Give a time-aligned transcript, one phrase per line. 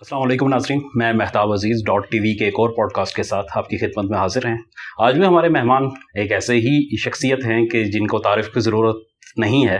[0.00, 3.22] السلام علیکم ناظرین، میں Mehtab Aziz dot T V کے ایک اور پوڈ کاسٹ کے
[3.22, 4.56] ساتھ آپ کی خدمت میں حاضر ہیں۔
[4.98, 5.84] آج بھی ہمارے مہمان
[6.14, 8.96] ایک ایسے ہی شخصیت ہیں کہ جن کو تعریف کی ضرورت
[9.36, 9.76] نہیں ہے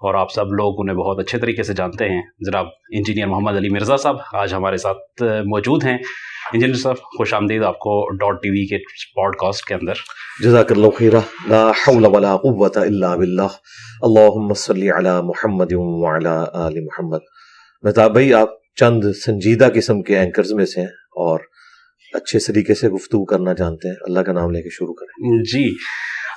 [0.00, 3.68] اور آپ سب لوگ انہیں بہت اچھے طریقے سے جانتے ہیں۔ جناب انجینئر محمد علی
[3.68, 5.98] مرزا صاحب آج ہمارے ساتھ موجود ہیں۔
[6.52, 8.78] انجینئر صاحب، خوش آمدید آپ کو ڈاٹ ٹی وی کے
[9.14, 9.94] پوڈ کاسٹ کے اندر۔
[10.40, 13.52] جزاک اللہ خیرہ، لا حول ولا قوة الا باللہ۔
[14.02, 17.18] اللہم صلی علی محمد وعلی آل محمد۔
[17.82, 21.40] مہتاب بھائی، آپ چند سنجیدہ قسم کے اینکرز میں سے ہیں اور
[22.14, 25.74] اچھے طریقے سے گفتگو کرنا جانتے ہیں۔ اللہ کا نام لے کے شروع کریں۔ جی۔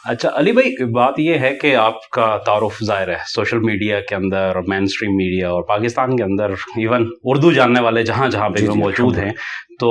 [0.05, 4.15] اچھا علی بھائی بات یہ ہے کہ آپ کا تعارف ظاہر ہے سوشل میڈیا کے
[4.15, 8.59] اندر مین اسٹریم میڈیا اور پاکستان کے اندر ایون اردو جاننے والے جہاں جہاں پہ
[8.59, 9.31] جی، جی، موجود ہیں
[9.79, 9.89] تو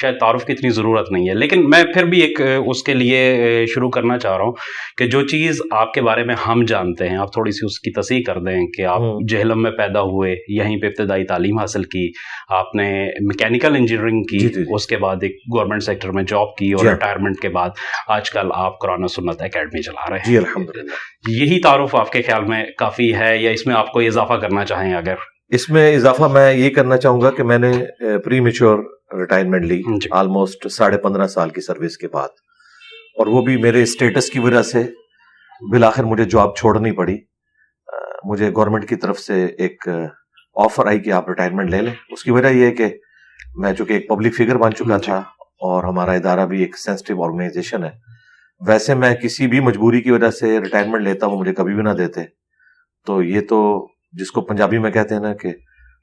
[0.00, 3.64] شاید تعارف کی اتنی ضرورت نہیں ہے لیکن میں پھر بھی ایک اس کے لیے
[3.66, 4.52] شروع کرنا چاہ رہا ہوں
[4.98, 7.90] کہ جو چیز آپ کے بارے میں ہم جانتے ہیں آپ تھوڑی سی اس کی
[7.90, 12.10] تصحیح کر دیں کہ آپ۔ جہلم میں پیدا ہوئے یہیں پہ ابتدائی تعلیم حاصل کی
[12.48, 12.88] آپ نے
[13.20, 16.72] میکینیکل انجینئرنگ کی جی، جی، جی۔ اس کے بعد ایک گورنمنٹ سیکٹر میں جاب کی
[16.72, 17.70] اور۔ ریٹائرمنٹ کے بعد
[18.08, 20.40] آج کل آپ قرآن سنت اکیڈمی چلا رہے ہیں
[21.28, 24.64] یہی تعارف آپ کے خیال میں کافی ہے یا اس میں آپ کو اضافہ کرنا
[24.64, 25.14] چاہیں اگر
[25.50, 27.72] اس میں اضافہ میں یہ کرنا چاہوں گا کہ میں نے
[28.18, 28.78] پری میچور
[29.18, 32.28] ریٹائرمنٹ لی جی۔ آلموسٹ ساڑھے پندرہ سال کی سروس کے بعد۔
[33.18, 34.82] اور وہ بھی میرے اسٹیٹس کی وجہ سے
[35.70, 37.18] بالآخر مجھے جاب چھوڑنی پڑی۔
[38.24, 39.88] مجھے گورنمنٹ کی طرف سے ایک
[40.54, 42.88] آفر آئی کہ آپ ریٹائرمنٹ لے لیں۔ اس کی وجہ یہ ہے کہ
[43.54, 45.18] میں چونکہ ایک پبلک فگر بن چکا جی۔ تھا
[45.60, 47.90] اور ہمارا ادارہ بھی ایک سینسٹیو آرگنائزیشن ہے
[48.66, 51.90] ویسے میں کسی بھی مجبوری کی وجہ سے ریٹائرمنٹ لیتا ہوں مجھے کبھی بھی نہ
[51.90, 52.20] دیتے۔
[53.06, 55.48] تو یہ تو جس کو پنجابی میں کہتے ہیں نا کہ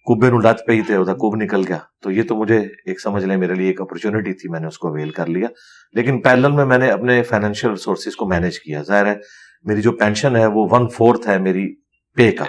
[0.05, 3.25] کبے نو لت پی تے ہوتا کب نکل گیا۔ تو یہ تو مجھے ایک سمجھ
[3.25, 5.47] لیں میرے لیے ایک اپرچونٹی تھی میں نے اس کو اویل کر لیا۔
[5.93, 9.15] لیکن پیرل میں میں نے اپنے فائنینشیل ریسورسز کو مینیج کیا۔ ظاہر ہے
[9.63, 11.75] میری جو پینشن ہے وہ ون فورتھ ہے میری
[12.15, 12.45] پے کا۔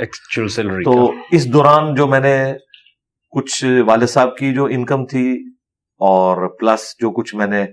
[0.84, 2.54] تو اس دوران جو میں نے
[3.30, 5.44] کچھ والد صاحب کی جو انکم تھی
[5.98, 7.66] اور پلس جو کچھ میں نے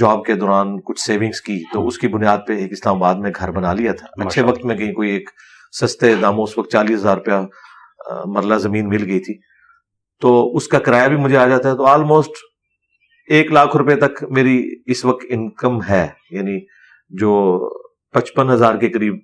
[0.00, 3.30] جاب کے دوران کچھ سیونگز کی تو اس کی بنیاد پہ ایک اسلام آباد میں
[3.36, 5.30] گھر بنا لیا تھا۔ اچھے وقت میں کہیں کوئی ایک
[5.72, 7.34] سستے داموں اس وقت چالیس ہزار روپیہ
[8.26, 9.34] مرلہ زمین مل گئی تھی۔
[10.20, 12.30] تو اس کا کرایہ بھی مجھے آ جاتا ہے۔ تو آلموسٹ
[13.28, 16.66] ایک لاکھ روپے تک میری اس وقت انکم ہے۔ یعنی
[17.08, 17.58] جو
[18.12, 19.16] پچپن ہزار کے قریب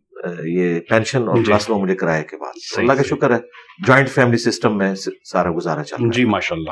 [0.45, 3.39] یہ پینشن اور جی۔ پلس وہ مجھے کرایہ کے بعد۔ اللہ کا۔ شکر ہے۔
[3.87, 4.95] جوائنٹ فیملی سسٹم میں
[5.25, 6.71] سارا گزارا چل رہا ہے۔ جی ماشاء اللہ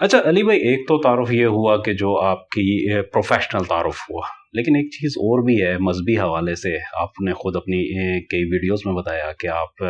[0.00, 4.26] اچھا علی بھائی ایک تو تعارف یہ ہوا کہ جو آپ کی پروفیشنل تعارف ہوا۔
[4.56, 7.82] لیکن ایک چیز اور بھی ہے مذہبی حوالے سے آپ نے خود اپنی
[8.26, 9.82] کئی ویڈیوز میں بتایا کہ آپ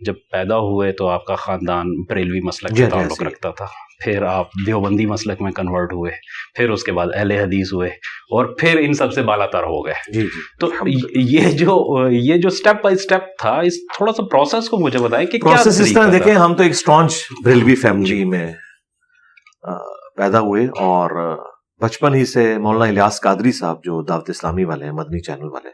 [0.00, 3.28] جب پیدا ہوئے تو آپ کا خاندان بریلوی مسلک جی، سے جی، تعلق ایسے ہی۔
[3.28, 3.66] رکھتا تھا
[4.04, 6.10] پھر آپ دیوبندی مسلک میں کنورٹ ہوئے
[6.56, 7.88] پھر اس کے بعد اہل حدیث ہوئے
[8.30, 10.70] اور پھر ان سب سے بالا تر ہو گئے جی جی تو۔
[11.28, 11.76] یہ جو
[12.10, 15.52] یہ جو سٹیپ بائی سٹیپ تھا اس تھوڑا سا پروسیس کو مجھے بتائیں کہ کیا
[15.52, 18.46] پروسیس اس طرح؟ دیکھیں ہم تو ایک اسٹانچ بریلوی فیملی میں
[20.16, 21.10] پیدا ہوئے اور
[21.82, 25.68] بچپن ہی سے مولانا الیاس قادری صاحب جو دعوت اسلامی والے ہیں مدنی چینل والے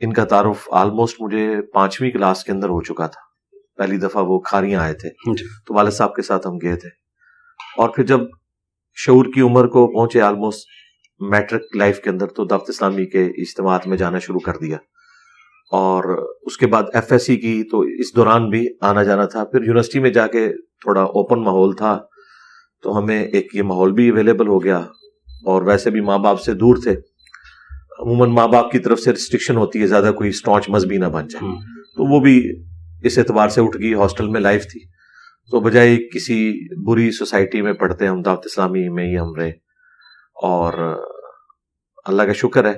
[0.00, 3.20] ان کا تعارف آلموسٹ مجھے پانچویں کلاس کے اندر ہو چکا تھا۔
[3.76, 6.88] پہلی دفعہ وہ کھاریاں آئے تھے۔ جی۔ تو والد صاحب کے ساتھ ہم گئے تھے۔
[7.76, 8.20] اور پھر جب
[8.94, 10.60] شعور کی عمر کو پہنچے آلموسٹ
[11.20, 14.76] میٹرک لائف کے اندر تو دعوت اسلامی کے اجتماعات میں جانا شروع کر دیا۔
[15.72, 16.04] اور
[16.42, 19.60] اس کے بعد ایف ایس سی کی تو اس دوران بھی آنا جانا تھا۔ پھر
[19.60, 21.98] یونیورسٹی میں جا کے تھوڑا اوپن ماحول تھا۔
[22.82, 24.78] تو ہمیں ایک یہ ماحول بھی اویلیبل ہو گیا
[25.46, 26.92] اور ویسے بھی ماں باپ سے دور تھے۔
[27.98, 31.28] عموماً ماں باپ کی طرف سے ریسٹرکشن ہوتی ہے زیادہ کوئی اسٹانچ مذہبی نہ بن
[31.28, 31.52] جائے۔
[31.96, 32.62] تو وہ بھی
[33.02, 34.80] اس اعتبار سے اٹھ گئی ہاسٹل میں لائف تھی۔
[35.50, 39.50] تو بجائے کسی بری سوسائٹی میں پڑھتے ہم دعوت اسلامی میں ہی ہم رہے۔
[40.42, 40.98] اور
[42.04, 42.74] اللہ کا شکر ہے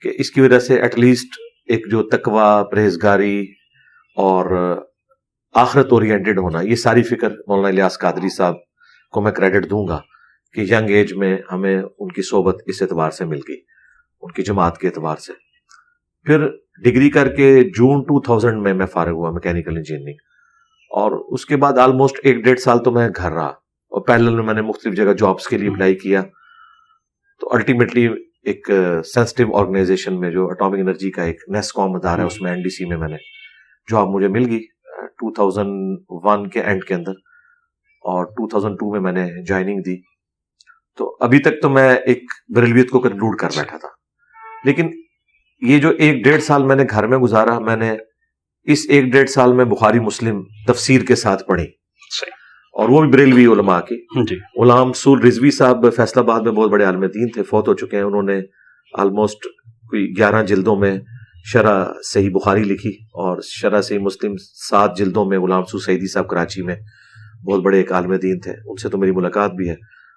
[0.00, 1.28] کہ اس کی وجہ سے ایٹ لیسٹ
[1.66, 3.46] ایک جو تقوا پرہیزگاری
[4.16, 4.76] اور
[5.54, 8.54] آخرت اورینٹڈ ہونا یہ ساری فکر مولانا الیاس قادری صاحب
[9.12, 10.00] کو میں کریڈٹ دوں گا
[10.52, 13.60] کہ ینگ ایج میں ہمیں ان کی صحبت اس اعتبار سے مل گئی
[14.20, 15.32] ان کی جماعت کے اعتبار سے۔
[16.24, 16.48] پھر
[16.84, 20.14] ڈگری کر کے جون ٹو تھاؤزینڈ میں میں فارغ ہوا میکینیکل انجینئرنگ
[20.90, 23.52] اور اس کے بعد آلموسٹ ایک ڈیڑھ سال تو میں گھر رہا۔
[23.92, 26.22] اور پیرل میں میں نے مختلف جگہ جابس کے لیے اپلائی کیا۔
[27.40, 28.08] تو الٹیمیٹلی
[28.42, 28.70] ایک
[29.04, 32.62] سینسٹیو آرگنائزیشن میں جو اٹامک انرجی کا ایک نیس کام ادارہ ہے اس میں این
[32.62, 33.16] ڈی سی میں میں نے
[33.90, 34.60] جاب مجھے مل گئی
[35.06, 37.12] ٹو تھاؤزینڈ ون کے اینڈ کے اندر۔
[38.04, 39.96] اور ٹو تھاؤزینڈ ٹو میں میں نے جوائننگ دی۔
[40.96, 42.22] تو ابھی تک تو میں ایک
[42.56, 43.88] بریلویت کو کنکلوڈ کر بیٹھا تھا۔
[44.64, 44.90] لیکن
[45.60, 47.96] یہ جو ایک ڈیڑھ سال میں نے گھر میں گزارا میں نے
[48.62, 51.66] اس ایک ڈیڑھ سال میں بخاری مسلم تفسیر کے ساتھ پڑھی۔
[52.72, 56.70] اور وہ بھی بریلوی علماء کی جی۔ غلام سول رضوی صاحب فیصلہ آباد میں بہت
[56.70, 58.40] بڑے عالم دین تھے فوت ہو چکے ہیں۔ انہوں نے
[58.98, 59.44] آلموسٹ
[59.88, 60.98] کوئی گیارہ جلدوں میں
[61.44, 64.32] شرح صحیح بخاری لکھی اور شرح صحیح مسلم
[64.70, 66.76] سات جلدوں میں غلام سو سعیدی صاحب کراچی میں
[67.46, 69.74] بہت بڑے ایک عالم دین تھے ان سے تو میری ملاقات بھی ہے۔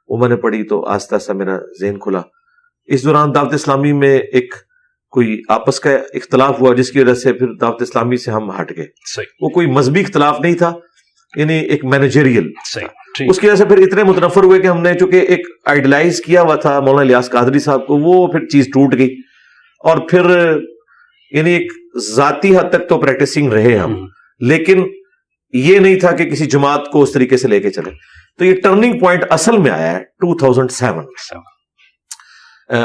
[0.08, 2.22] وہ میں نے پڑھی تو آہستہ آہستہ میرا ذہن کھلا۔
[2.86, 4.54] اس دوران دعوت اسلامی میں ایک
[5.12, 8.78] کوئی آپس کا اختلاف ہوا جس کی وجہ سے پھر دعوت اسلامی سے ہم ہٹ
[8.78, 8.88] گئے۔
[9.42, 10.74] وہ کوئی مذہبی اختلاف نہیں تھا
[11.36, 12.52] یعنی ایک مینیجریل
[13.30, 16.42] اس کی وجہ سے پھر اتنے متنفر ہوئے کہ ہم نے چونکہ ایک آئیڈلائز کیا
[16.42, 19.16] ہوا تھا مولانا الیاس قادری صاحب کو وہ پھر چیز ٹوٹ گئی۔
[19.80, 20.54] اور پھر
[21.32, 24.06] یعنی ایک ذاتی حد تک تو پریکٹسنگ رہے ہم،
[24.40, 24.84] لیکن
[25.56, 27.92] یہ نہیں تھا کہ کسی جماعت کو اس طریقے سے لے کے چلے۔
[28.38, 31.04] تو یہ ٹرننگ پوائنٹ اصل میں آیا ہے 2007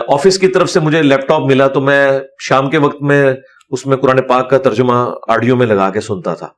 [0.08, 3.34] آفس کی طرف سے مجھے لیپ ٹاپ ملا تو میں شام کے وقت میں
[3.70, 4.92] اس میں قرآن پاک کا ترجمہ
[5.28, 6.48] آڈیو میں لگا کے سنتا تھا۔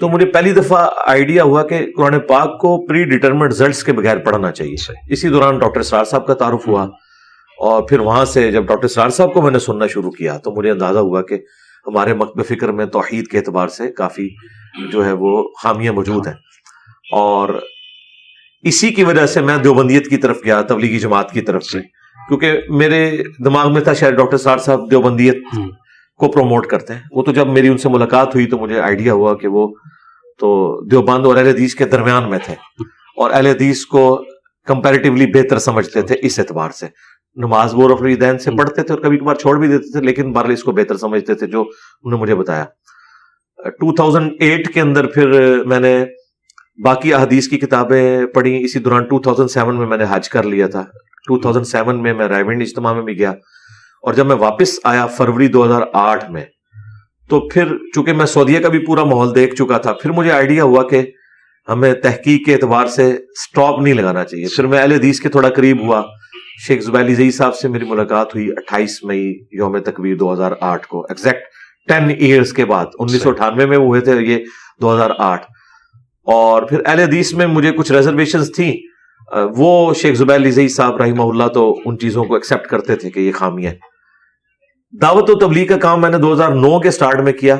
[0.00, 4.16] تو مجھے پہلی دفعہ آئیڈیا ہوا کہ قرآن پاک کو پری ڈیٹرمنٹ ریزلٹس کے بغیر
[4.16, 6.82] پڑھنا چاہیے۔ صحیح اسی دوران ڈاکٹر سرار صاحب کا تعارف ہوا
[7.58, 10.50] اور پھر وہاں سے جب ڈاکٹر سرار صاحب کو میں نے سننا شروع کیا تو
[10.50, 11.34] مجھے اندازہ ہوا کہ
[11.86, 14.28] ہمارے مکب فکر میں توحید کے اعتبار سے کافی
[14.92, 16.34] جو ہے وہ خامیاں موجود ہیں۔
[17.12, 17.48] اور
[18.62, 21.78] اسی کی وجہ سے میں دیوبندیت کی طرف گیا تبلیغی جماعت کی طرف سے۔
[22.28, 25.70] کیونکہ میرے دماغ میں تھا شاید ڈاکٹر سار صاحب دیوبندیت ہم۔
[26.16, 29.12] کو پروموٹ کرتے ہیں۔ وہ تو جب میری ان سے ملاقات ہوئی تو مجھے آئیڈیا
[29.12, 29.74] ہوا کہ وہ
[30.38, 32.54] تو دیوبند اور اہل حدیث کے درمیان میں تھے۔
[33.16, 34.24] اور اہل حدیث کو
[34.66, 36.86] کمپیریٹیولی بہتر سمجھتے تھے اس اعتبار سے۔
[37.34, 40.32] نماز وہ رفری دین سے پڑھتے تھے اور کبھی کبھار چھوڑ بھی دیتے تھے لیکن
[40.32, 41.60] بہرحال اس کو بہتر سمجھتے تھے جو
[42.02, 42.64] انہوں نے مجھے بتایا۔
[43.64, 46.04] 2008 کے اندر پھر میں نے
[46.84, 50.84] باقی احادیث کی کتابیں پڑھی، اسی دوران 2007 میں میں نے حج کر لیا تھا۔
[51.28, 53.30] 2007 میں میں رائبنڈ اجتماع میں بھی گیا۔
[54.02, 56.44] اور جب میں واپس آیا فروری 2008 میں،
[57.28, 57.64] تو پھر
[57.94, 61.02] چونکہ میں سعودیہ کا بھی پورا ماحول دیکھ چکا تھا، پھر مجھے آئیڈیا ہوا کہ
[61.68, 65.48] ہمیں تحقیق کے اعتبار سے سٹاپ نہیں لگانا چاہیے۔ پھر میں اہل حدیث کے تھوڑا
[65.48, 66.02] قریب ہوا۔
[66.66, 70.86] شیخ زبیلی زئی صاحب سے میری ملاقات ہوئی اٹھائیس مئی یوم تکبیر دو ہزار آٹھ
[70.86, 71.42] کو ایگزیکٹ
[71.88, 74.44] ٹین ایئرس کے بعد انیس سو اٹھانوے میں ہوئے تھے یہ
[74.80, 75.46] دو ہزار آٹھ۔
[76.24, 78.72] اور پھر اہل حدیث میں مجھے کچھ ریزرویشنز تھیں۔
[79.56, 83.20] وہ شیخ زبیر زئی صاحب رحمہ اللہ تو ان چیزوں کو ایکسپٹ کرتے تھے کہ
[83.20, 83.74] یہ خامی ہے۔
[85.02, 87.56] دعوت و تبلیغ کا کام میں نے دو ہزار نو کے سٹارٹ میں کیا۔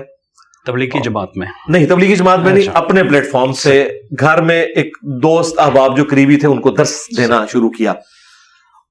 [0.66, 3.88] تبلیغی جماعت میں۔ نہیں تبلیغی جماعت میں نہیں اچھا۔ اپنے پلیٹ فارم سے
[4.20, 7.94] گھر میں ایک دوست احباب جو قریبی تھے ان کو درس دینا شروع کیا۔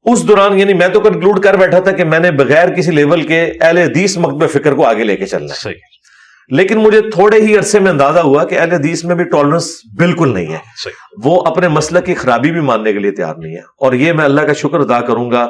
[0.04, 3.22] اس دوران یعنی میں تو کنکلوڈ کر بیٹھا تھا کہ میں نے بغیر کسی لیول
[3.22, 5.76] کے اہل حدیث مکتب فکر کو آگے لے کے چلنا ہے۔ صحیح۔
[6.50, 10.34] لیکن مجھے تھوڑے ہی عرصے میں اندازہ ہوا کہ اہل حدیث میں بھی ٹالرنس بالکل
[10.34, 13.60] نہیں ہے۔ صحیح۔ وہ اپنے مسلک کی خرابی بھی ماننے کے لیے تیار نہیں ہے۔
[13.60, 15.48] اور یہ میں اللہ کا شکر ادا کروں گا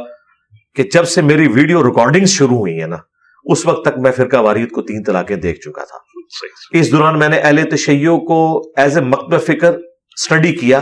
[0.75, 2.97] کہ جب سے میری ویڈیو ریکارڈنگ شروع ہوئی ہے نا
[3.45, 5.97] اس وقت تک میں فرقہ واریت کو تین طلاقیں دیکھ چکا تھا۔
[6.39, 9.73] صحیح۔ اس دوران میں نے اہل تشیع کو ایز اے مکتب فکر
[10.17, 10.79] اسٹڈی کیا۔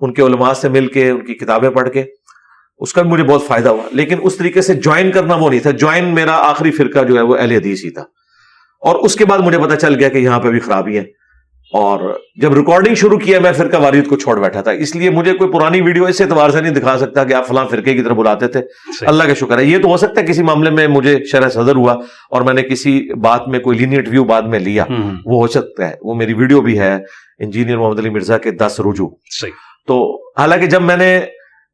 [0.00, 2.04] ان کے علماء سے مل کے ان کی کتابیں پڑھ کے۔
[2.78, 5.70] اس کا مجھے بہت فائدہ ہوا لیکن اس طریقے سے جوائن کرنا وہ نہیں تھا۔
[5.70, 8.02] جوائن میرا آخری فرقہ جو ہے وہ اہل حدیث ہی تھا۔
[8.80, 11.04] اور اس کے بعد مجھے پتا چل گیا کہ یہاں پہ بھی خرابی ہے۔
[11.72, 15.32] اور جب ریکارڈنگ شروع کیا میں فرقہ واریت کو چھوڑ بیٹھا تھا۔ اس لیے مجھے
[15.32, 18.16] کوئی پرانی ویڈیو اس اعتبار سے نہیں دکھا سکتا کہ آپ فلاں فرقے کی طرف
[18.16, 18.60] بلاتے تھے۔
[19.06, 21.76] اللہ کا شکر ہے۔ یہ تو ہو سکتا ہے کسی معاملے میں مجھے شرح صدر
[21.76, 21.92] ہوا
[22.30, 24.84] اور میں نے کسی بات میں کوئی لینیٹ ویو بعد میں لیا۔
[25.26, 26.98] وہ ہو سکتا ہے۔ وہ میری ویڈیو بھی ہے۔
[27.38, 29.08] انجینئر محمد علی مرزا کے دس رجوع۔
[29.86, 31.20] تو حالانکہ جب میں نے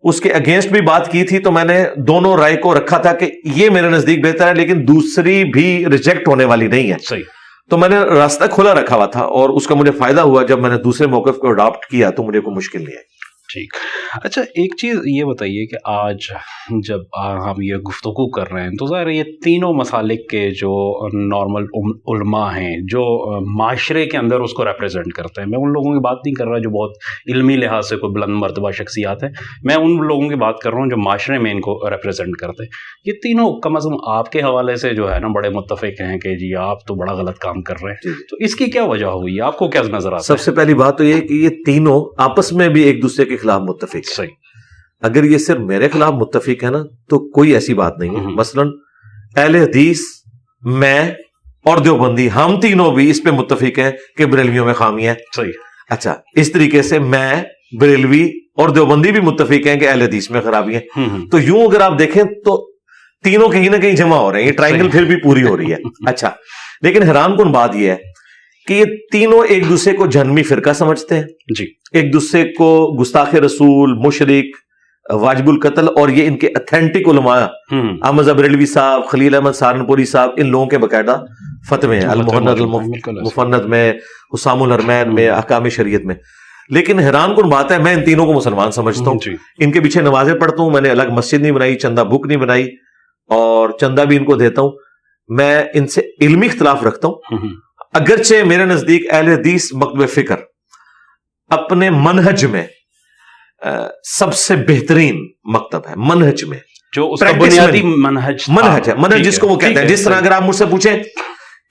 [0.03, 3.13] اس کے اگینسٹ بھی بات کی تھی تو میں نے دونوں رائے کو رکھا تھا
[3.13, 7.23] کہ یہ میرے نزدیک بہتر ہے لیکن دوسری بھی ریجیکٹ ہونے والی نہیں ہے۔ صحیح۔
[7.71, 10.61] تو میں نے راستہ کھلا رکھا ہوا تھا اور اس کا مجھے فائدہ ہوا جب
[10.61, 13.22] میں نے دوسرے موقف کو اڈاپٹ کیا تو مجھے کوئی مشکل نہیں آئی۔
[13.53, 13.73] ٹھیک۔
[14.25, 16.17] اچھا ایک چیز یہ بتائیے کہ آج
[16.89, 17.01] جب
[17.47, 20.73] ہم یہ گفتگو کر رہے ہیں تو ظاہر ہے یہ تینوں مسالک کے جو
[21.27, 21.65] نارمل
[22.09, 23.05] علماء ہیں، جو
[23.59, 26.47] معاشرے کے اندر اس کو ریپرزینٹ کرتے ہیں۔ میں ان لوگوں کی بات نہیں کر
[26.47, 26.97] رہا جو بہت
[27.35, 29.31] علمی لحاظ سے کوئی بلند مرتبہ شخصیات ہیں۔
[29.63, 32.63] میں ان لوگوں کی بات کر رہا ہوں جو معاشرے میں ان کو ریپرزینٹ کرتے
[32.63, 32.71] ہیں۔
[33.05, 36.19] یہ تینوں کم از کم آپ کے حوالے سے جو ہے نا بڑے متفق ہیں
[36.19, 39.07] کہ جی آپ تو بڑا غلط کام کر رہے ہیں۔ تو اس کی کیا وجہ
[39.07, 42.15] ہوئی؟ آپ کو کیا نظر آتا سب سے پہلی بات تو یہ کہ یہ تینوں
[42.19, 44.29] آپس میں بھی ایک دوسرے کے خلاف متفق ہیں صحیح۔
[45.03, 48.63] اگر یہ صرف میرے خلاف متفق ہے نا تو کوئی ایسی بات نہیں ہے۔ مثلا
[49.37, 50.01] اہل حدیث
[50.63, 51.11] میں
[51.65, 55.51] اور دیوبندی ہم تینوں بھی اس پہ متفق ہیں کہ بریلویوں میں خامی ہے۔ صحیح۔
[55.91, 57.43] اچھا اس طریقے سے میں
[57.81, 61.67] بریلوی اور دیوبندی بھی متفق ہیں کہ اہل حدیث میں خرابی ہے۔ ہم، تو یوں
[61.67, 62.73] اگر آپ دیکھیں تو
[63.25, 65.73] تینوں کہیں نہ کہیں جمع ہو رہے ہیں۔ یہ ٹرائنگل۔ پھر بھی پوری ہو رہی
[65.73, 66.31] ہے۔ اچھا
[66.83, 67.97] لیکن حیران کن بات یہ ہے
[68.67, 71.23] کہ یہ تینوں ایک دوسرے کو جنمی فرقہ سمجھتے ہیں؟
[71.59, 74.45] جی۔ ایک دوسرے کو گستاخ رسول مشرق
[75.13, 77.47] واجب القتل اور یہ ان کے اتھینٹک علماء
[78.03, 81.25] احمد ابریلوی صاحب خلیل احمد سہارنپوری صاحب ان لوگوں کے باقاعدہ
[81.69, 82.37] فتوے ہیں۔ ایسا۔
[83.07, 83.93] المفند میں
[84.35, 86.15] حسام الرمین میں احکام شریعت میں۔
[86.69, 89.81] لیکن حیران کن بات ہے میں ان تینوں کو مسلمان سمجھتا ہوں۔ جی۔ ان کے
[89.81, 92.69] پیچھے نمازیں پڑھتا ہوں میں نے الگ مسجد نہیں بنائی چندہ بک نہیں بنائی
[93.29, 94.71] اور چندہ بھی ان کو دیتا ہوں۔
[95.29, 97.37] میں ان سے علمی اختلاف رکھتا ہوں۔
[97.93, 100.37] اگرچہ میرے نزدیک اہل حدیث مکتب فکر
[101.49, 102.67] اپنے منہج میں
[104.19, 106.59] سب سے بہترین مکتب ہے منہج میں۔
[106.97, 110.15] جو اس کا بنیادی منہج منہج ہے منہج جس کو وہ کہتے ہیں۔ جس طرح
[110.15, 111.03] اگر آپ مجھ سے پوچھیں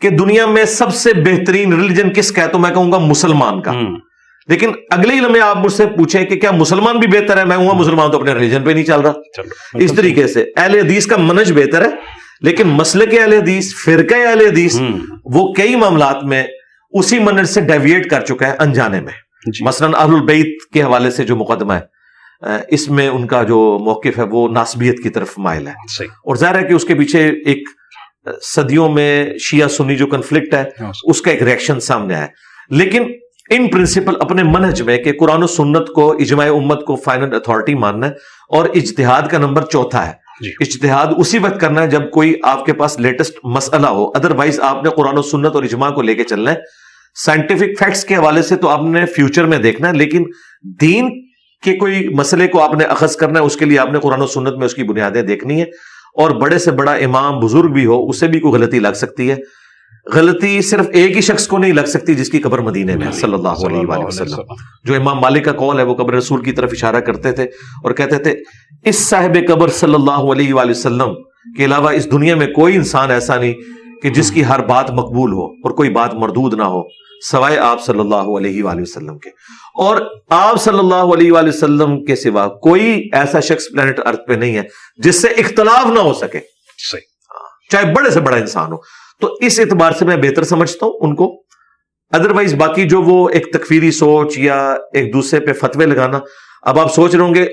[0.02, 3.62] کہ دنیا میں سب سے بہترین ریلیجن کس کا ہے تو میں کہوں گا مسلمان
[3.62, 3.72] کا۔
[4.48, 7.58] لیکن اگلے ہی لمحے آپ مجھ سے پوچھیں کہ کیا مسلمان بھی بہتر ہے؟ میں
[7.58, 9.12] ہوں مسلمان تو اپنے ریلیجن پہ نہیں چل رہا۔
[9.74, 14.16] اس طریقے سے اہل حدیث کا منج بہتر ہے۔ لیکن مسئلے کے اہل حدیث فرقہ
[14.16, 14.80] اہل حدیث
[15.26, 16.44] وہ کئی معاملات میں
[16.92, 19.14] اسی منج سے ڈیویٹ کر چکا ہے انجانے میں۔
[19.54, 22.02] جی۔ مثلاً اہل البیت کے حوالے سے جو مقدمہ ہے
[22.68, 25.74] اس میں ان کا جو موقف ہے وہ ناسبیت کی طرف مائل ہے۔
[26.08, 27.70] اور ظاہر ہے کہ اس کے پیچھے ایک
[28.42, 32.28] صدیوں میں شیعہ سنی جو کنفلکٹ ہے ہاں، اس کا ایک ریئیکشن سامنے آیا۔
[32.70, 33.04] لیکن
[33.50, 37.76] ان پرنسپل اپنے منہج میں کہ قرآن و سنت کو اجماع امت کو فائنل اتھارٹی
[37.76, 38.12] ماننا ہے
[38.50, 42.66] اور اجتہاد کا نمبر چوتھا ہے۔ جی۔ اجتہاد اسی وقت کرنا ہے جب کوئی آپ
[42.66, 46.02] کے پاس لیٹسٹ مسئلہ ہو۔ ادر وائز آپ نے قرآن و سنت اور اجماع کو
[46.02, 46.56] لے کے چلنا ہے۔
[47.26, 50.24] سائنٹیفک فیکٹس کے حوالے سے تو آپ نے فیوچر میں دیکھنا ہے، لیکن
[50.82, 51.10] دین
[51.64, 54.22] کے کوئی مسئلے کو آپ نے اخذ کرنا ہے، اس کے لیے آپ نے قرآن
[54.22, 55.66] و سنت میں اس کی بنیادیں دیکھنی ہے
[56.16, 59.36] اور بڑے سے بڑا امام بزرگ بھی ہو، اسے بھی کوئی غلطی لگ سکتی ہے۔
[60.06, 63.34] غلطی صرف ایک ہی شخص کو نہیں لگ سکتی جس کی قبر مدینے میں صلی
[63.34, 64.54] اللہ علیہ وآلہ وسلم۔
[64.84, 67.44] جو امام مالک کا قول ہے وہ قبر رسول کی طرف اشارہ کرتے تھے
[67.84, 68.36] اور کہتے تھے
[68.86, 71.14] اس صاحب قبر صلی اللہ علیہ وآلہ وسلم
[71.58, 73.54] کے علاوہ اس دنیا میں کوئی انسان ایسا نہیں
[74.02, 76.82] کہ جس کی ہر بات مقبول ہو اور کوئی بات مردود نہ ہو
[77.32, 79.30] سوائے آپ صلی اللہ علیہ وآلہ وسلم کے۔
[79.76, 79.98] اور
[80.30, 84.56] آپ صلی اللہ علیہ وآلہ وسلم کے سوا کوئی ایسا شخص پلانٹ ارتھ پہ نہیں
[84.56, 84.64] ہے
[84.98, 86.40] جس سے اختلاف نہ ہو سکے۔
[86.92, 87.12] صحیح۔
[87.72, 88.78] چاہے بڑے سے بڑا انسان ہو۔
[89.22, 91.42] تو اس اعتبار سے میں بہتر سمجھتا ہوں ان کو۔
[92.12, 96.20] ادروائز باقی جو وہ ایک تکفیری سوچ یا ایک دوسرے پہ فتوے لگانا
[96.62, 97.46] اب آپ سوچ رہے ہوں گے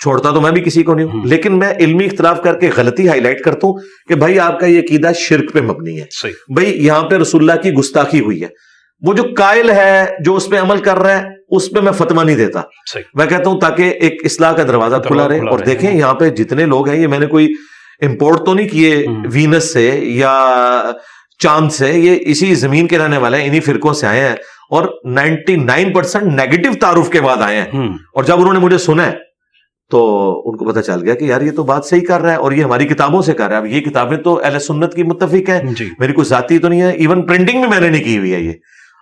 [0.00, 3.08] چھوڑتا تو میں بھی کسی کو نہیں ہوں لیکن میں علمی اختلاف کر کے غلطی
[3.08, 3.74] ہائی لائٹ کرتا ہوں
[4.08, 6.04] کہ بھائی آپ کا یہ عقیدہ شرک پہ مبنی ہے۔
[6.54, 8.48] بھائی یہاں پہ رسول اللہ کی گستاخی ہوئی ہے۔
[9.06, 12.22] وہ جو قائل ہے جو اس پہ عمل کر رہا ہے اس پہ میں فتوا
[12.22, 12.60] نہیں دیتا۔
[13.14, 16.66] میں کہتا ہوں تاکہ ایک اصلاح کا دروازہ کھلا رہے اور دیکھیں یہاں پہ جتنے
[16.66, 17.48] لوگ ہیں یہ میں نے کوئی
[18.02, 20.50] امپورٹ تو نہیں کیے وینس سے یا
[21.38, 24.36] چاند سے یہ اسی زمین کے رہنے والے ہیں انہی فرقوں سے آئے ہیں
[24.70, 27.68] اور نائنٹی نائن پرسینٹ نیگیٹو تعارف کے بعد آئے ہیں۔
[28.14, 29.16] اور جب انہوں نے مجھے سنا ہے
[29.90, 32.36] تو ان کو پتا چل گیا کہ یار یہ تو بات صحیح کر رہا ہے
[32.36, 35.02] اور یہ ہماری کتابوں سے کر رہا ہے۔ اب یہ کتابیں تو اہل سنت کی
[35.02, 38.04] متفق ہیں۔ جی۔ میری کوئی ذاتی تو نہیں ہے ایون پرنٹنگ میں میں نے نہیں
[38.04, 38.52] کی ہوئی ہے یہ۔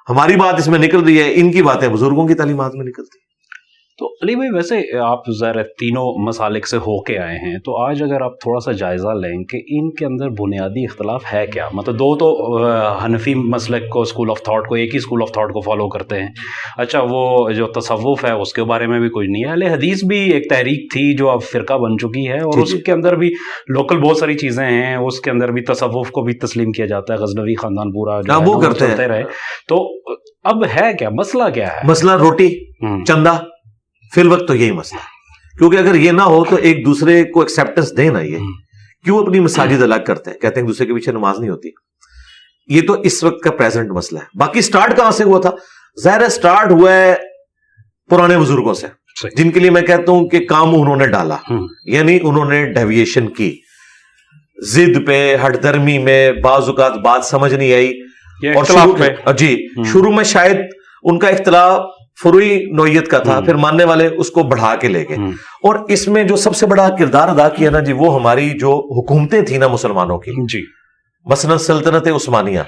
[0.09, 3.19] ہماری بات اس میں نکل رہی ہے ان کی باتیں بزرگوں کی تعلیمات میں نکلتی
[4.00, 8.02] تو علی بھائی ویسے آپ ذرا تینوں مسالک سے ہو کے آئے ہیں تو آج
[8.02, 11.95] اگر آپ تھوڑا سا جائزہ لیں کہ ان کے اندر بنیادی اختلاف ہے کیا؟ مطلب
[11.95, 12.66] دو تو
[13.04, 16.21] حنفی مسلک کو اسکول آف تھاٹ کو ایک ہی اسکول آف تھاٹ کو فالو کرتے
[16.21, 16.28] ہیں۔
[16.76, 20.04] اچھا وہ جو تصوف ہے اس کے بارے میں بھی کچھ نہیں ہے۔ علیہ حدیث
[20.04, 22.92] بھی ایک تحریک تھی جو اب فرقہ بن چکی ہے اور جی، اس جی۔ کے
[22.92, 23.28] اندر بھی
[23.69, 27.14] لوکل بہت ساری چیزیں ہیں۔ اس کے اندر بھی تصوف کو بھی تسلیم کیا جاتا
[27.14, 29.23] ہے۔ غزنوی خاندان پورا وہ کرتے رہے۔
[29.69, 30.00] تو
[30.45, 32.49] اب ہے کیا؟ مسئلہ کیا ہے؟ مسئلہ روٹی
[33.04, 33.38] چندہ۔
[34.14, 35.00] فی الوقت تو یہی مسئلہ
[35.59, 38.38] کیونکہ اگر یہ نہ ہو تو ایک دوسرے کو ایکسپٹینس دے نا یہ۔
[39.05, 41.69] کیوں اپنی مساجد الگ کرتے ہیں؟ کہتے ہیں دوسرے کے پیچھے نماز نہیں ہوتی۔
[42.67, 45.50] یہ تو اس وقت کا پریزنٹ مسئلہ ہے۔ باقی سٹارٹ کہاں سے ہوا تھا؟
[46.02, 47.14] ظاہر سٹارٹ ہوا ہے
[48.11, 48.87] پرانے بزرگوں سے۔
[49.37, 51.37] جن کے لیے میں کہتا ہوں کہ کام انہوں نے ڈالا۔
[51.85, 53.59] یعنی انہوں نے ڈیویشن کی۔
[54.69, 57.93] زد پہ ہٹ درمی میں بعض اوقات بات سمجھ نہیں آئی۔
[59.25, 60.57] اور جی شروع میں شاید
[61.02, 61.81] ان کا اختلاف
[62.23, 65.17] فروئی نوعیت کا تھا پھر ماننے والے اس کو بڑھا کے لے گئے۔
[65.62, 68.71] اور اس میں جو سب سے بڑا کردار ادا کیا نا جی وہ ہماری جو
[68.71, 70.65] حکومتیں تھیں نا مسلمانوں کی۔ جی۔
[71.25, 72.61] مثلا سلطنت عثمانیہ۔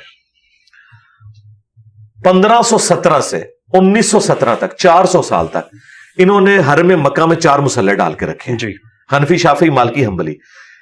[2.24, 3.42] پندرہ سو سترہ سے
[3.72, 5.74] انیس سو سترہ تک چار سو سال تک
[6.18, 8.72] انہوں نے ہر میں مکہ میں چار مسلح ڈال کے رکھے۔ جی۔
[9.12, 10.34] حنفی شافی مالکی ہمبلی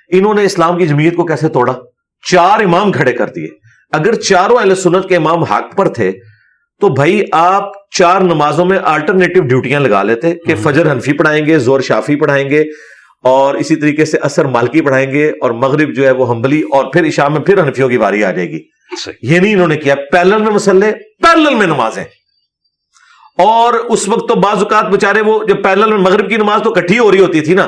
[0.09, 1.73] انہوں نے اسلام کی جمعیت کو کیسے توڑا؟
[2.31, 3.49] چار امام کھڑے کر دیے۔
[3.93, 6.13] اگر چاروں اہل سنت کے امام حق پر تھے
[6.81, 11.59] تو بھائی آپ چار نمازوں میں آلٹرنیٹو ڈیوٹیاں لگا لیتے کہ فجر حنفی پڑھائیں گے
[11.59, 12.65] زور شافی پڑھائیں گے
[13.25, 16.85] اور اسی طریقے سے اثر مالکی پڑھائیں گے اور مغرب جو ہے وہ ہمبلی اور
[16.85, 18.61] پھر عشاء میں پھر حنفیوں کی باری آ جائے گی۔
[19.23, 20.91] یہ نہیں انہوں نے کیا پیرل میں مسلح
[21.23, 22.05] پیرل میں نمازیں۔
[23.39, 26.73] اور اس وقت تو بعض اوقات بےچارے وہ جب پیرل میں مغرب کی نماز تو
[26.73, 27.67] کٹھی ہو رہی ہوتی تھی نا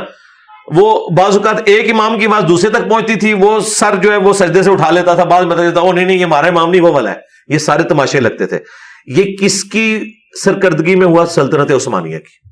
[0.75, 4.16] وہ بعض اوقات ایک امام کی آواز دوسرے تک پہنچتی تھی وہ سر جو ہے
[4.16, 5.45] وہ سجدے سے اٹھا لیتا تھا بعض
[5.83, 8.59] وہ نہیں نہیں یہ ہمارا امام نہیں وہ والا ہے۔ یہ سارے تماشے لگتے تھے۔
[9.06, 10.12] یہ کس کی
[10.44, 12.49] سرکردگی میں ہوا سلطنت عثمانیہ کی؟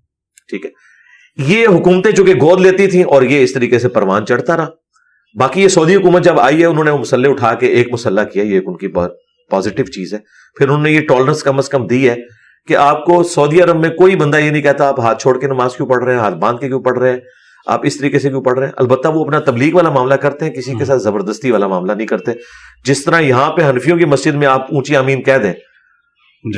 [0.48, 0.70] ٹھیک ہے۔
[1.36, 4.66] یہ حکومتیں چونکہ گود لیتی تھیں اور یہ اس طریقے سے پروان چڑھتا رہا۔
[5.38, 8.22] باقی یہ سعودی حکومت جب آئی ہے انہوں نے وہ مسلح اٹھا کے ایک مسلح
[8.22, 8.88] کیا یہ ان کی
[9.50, 10.18] پازیٹو چیز ہے۔
[10.58, 12.16] پھر انہوں نے یہ ٹالرنس کم از کم دی ہے
[12.68, 15.46] کہ آپ کو سعودی عرب میں کوئی بندہ یہ نہیں کہتا آپ ہاتھ چھوڑ کے
[15.46, 17.18] نماز کیوں پڑھ رہے ہیں ہاتھ باندھ کے کیوں پڑھ رہے ہیں
[17.66, 20.44] آپ اس طریقے سے کیوں پڑھ رہے ہیں؟ البتہ وہ اپنا تبلیغ والا معاملہ کرتے
[20.44, 22.32] ہیں کسی کے ساتھ زبردستی والا معاملہ نہیں کرتے۔
[22.84, 25.52] جس طرح یہاں پہ حنفیوں کی مسجد میں آپ اونچی امین کہہ دیں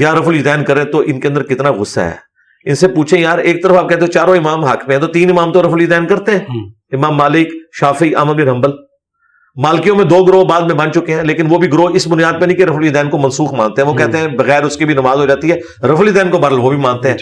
[0.00, 2.32] یا رف الدین کرے تو ان کے اندر کتنا غصہ ہے۔
[2.64, 5.06] ان سے پوچھیں یار ایک طرف آپ کہتے ہو چاروں امام حق میں ہیں تو
[5.06, 6.38] تین امام تو رف الدین کرتے ہیں۔
[6.92, 7.48] امام مالک
[7.80, 8.70] شافی احمد بن حنبل۔
[9.56, 12.32] مالکیوں میں دو گروہ بعد میں بن چکے ہیں لیکن وہ بھی گروہ اس بنیاد
[12.40, 14.84] پہ نہیں کہ رف الدین کو منسوخ مانتے ہیں۔ وہ کہتے ہیں بغیر اس کی
[14.84, 17.16] بھی نماز ہو جاتی ہے رف الدین کو برل وہ بھی مانتے ہیں۔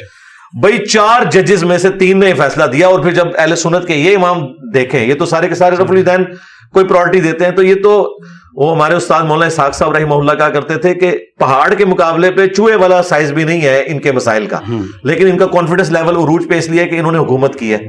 [0.60, 3.94] بھائی چار ججز میں سے تین نے فیصلہ دیا اور پھر جب اہل سنت کے
[3.94, 4.38] یہ امام
[4.74, 6.24] دیکھیں یہ تو سارے کے سارے رف الدین
[6.72, 8.18] کوئی پرائرٹی دیتے ہیں تو یہ تو
[8.60, 12.30] وہ ہمارے استاد مولانا ساک صاحب رحمہ اللہ کہا کرتے تھے کہ پہاڑ کے مقابلے
[12.30, 14.58] پہ چوہے والا سائز بھی نہیں ہے ان کے مسائل کا۔
[15.04, 17.88] لیکن ان کا کانفیڈنس لیول عروج پہ اس لیے کہ انہوں نے حکومت کی ہے۔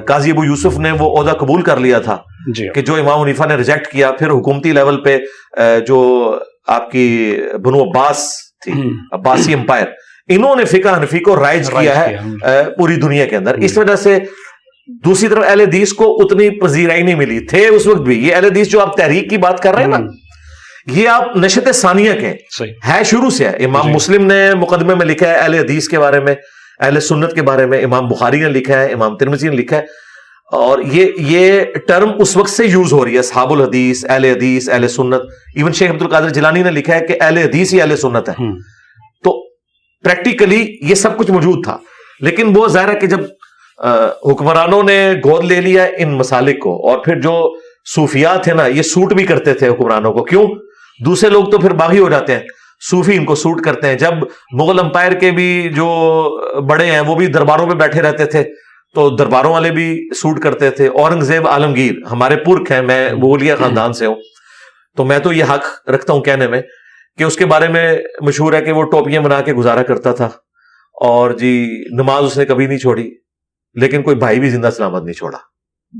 [0.00, 2.16] قاضی ابو یوسف نے وہ عہدہ قبول کر لیا تھا
[2.54, 5.18] جی۔ کہ جو امام حنیفہ نے ریجیکٹ کیا پھر حکومتی لیول پہ
[5.86, 6.00] جو
[6.66, 8.28] آپ کی بنو عباس
[8.64, 8.72] تھی
[9.12, 9.86] عباسی امپائر
[10.28, 12.16] انہوں نے فقہ حنفی کو رائج کیا ہے
[12.78, 14.18] پوری دنیا کے اندر۔ اس وجہ سے
[14.86, 18.44] دوسری طرف اہل حدیث کو اتنی پذیرائی نہیں ملی۔ تھے اس وقت بھی۔ یہ اہل
[18.44, 19.98] حدیث جو آپ تحریک کی بات کر رہے ہیں نا
[20.86, 22.34] یہ آپ نشت ثانیہ کے
[22.88, 25.98] ہے شروع سے ہے۔ امام جی۔ مسلم نے مقدمے میں لکھا ہے اہل حدیث کے
[25.98, 26.34] بارے میں
[26.80, 29.82] اہل سنت کے بارے میں۔ امام بخاری نے لکھا ہے امام ترمزی نے لکھا ہے۔
[30.52, 34.68] اور یہ یہ ٹرم اس وقت سے یوز ہو رہی ہے۔ صحاب الحدیث اہل حدیث
[34.68, 35.22] اہل سنت۔
[35.54, 38.34] ایون شیخ عبد القادر جلانی نے لکھا ہے کہ اہل حدیث ہی اہل سنت ہے۔
[39.24, 39.42] تو
[40.04, 41.76] پریکٹیکلی یہ سب کچھ موجود تھا۔
[42.20, 43.20] لیکن وہ ظاہر ہے کہ جب
[44.24, 47.56] حکمرانوں نے گود لے لیا ان مسالک کو اور پھر جو
[47.94, 50.46] صوفیات تھے نا، یہ سوٹ بھی کرتے تھے حکمرانوں کو۔ کیوں؟
[51.04, 52.40] دوسرے لوگ تو پھر باغی ہو جاتے ہیں۔
[52.90, 54.12] صوفی ان کو سوٹ کرتے ہیں۔ جب
[54.52, 55.90] مغل امپائر کے بھی جو
[56.60, 58.44] بڑے ہیں، وہ بھی درباروں میں بیٹھے رہتے تھے،
[58.94, 63.92] تو درباروں والے بھی سوٹ کرتے تھے۔ اورنگزیب عالمگیر، ہمارے پورکھ ہیں، میں مغلیہ خاندان
[63.92, 64.14] سے ہوں۔
[64.96, 66.62] تو میں تو یہ حق رکھتا ہوں کہنے میں
[67.18, 70.28] کہ اس کے بارے میں مشہور ہے کہ وہ ٹوپیاں بنا کے گزارا کرتا تھا۔
[71.00, 73.19] اور جی نماز اس نے کبھی نہیں چھوڑی۔
[73.74, 75.38] لیکن کوئی بھائی بھی زندہ سلامت نہیں چھوڑا۔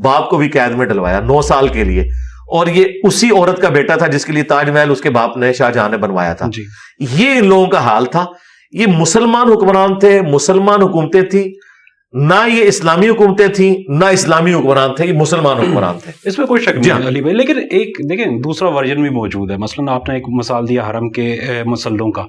[0.05, 2.03] باپ کو بھی قید میں ڈلوایا نو سال کے لیے۔
[2.51, 5.37] اور یہ اسی عورت کا بیٹا تھا جس کے لیے تاج محل اس کے باپ
[5.37, 6.65] نے شاہ جہاں نے بنوایا تھا۔ جی۔
[6.99, 8.27] یہ ان لوگوں کا حال تھا۔
[8.73, 11.70] یہ مسلمان حکمران تھے مسلمان حکومتیں تھیں۔
[12.13, 16.47] نہ یہ اسلامی حکومتیں تھیں نہ اسلامی حکمران تھے یہ مسلمان حکمران تھے۔ اس میں
[16.47, 19.93] کوئی شک نہیں جی علی بھائی لیکن ایک دیکھیں دوسرا ورژن بھی موجود ہے۔ مثلا
[19.95, 22.25] آپ نے ایک مثال دیا حرم کے مسلوں کا۔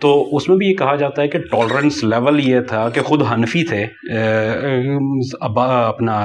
[0.00, 3.22] تو اس میں بھی یہ کہا جاتا ہے کہ ٹالرنس لیول یہ تھا کہ خود
[3.32, 3.86] حنفی تھے
[5.40, 6.16] اپنا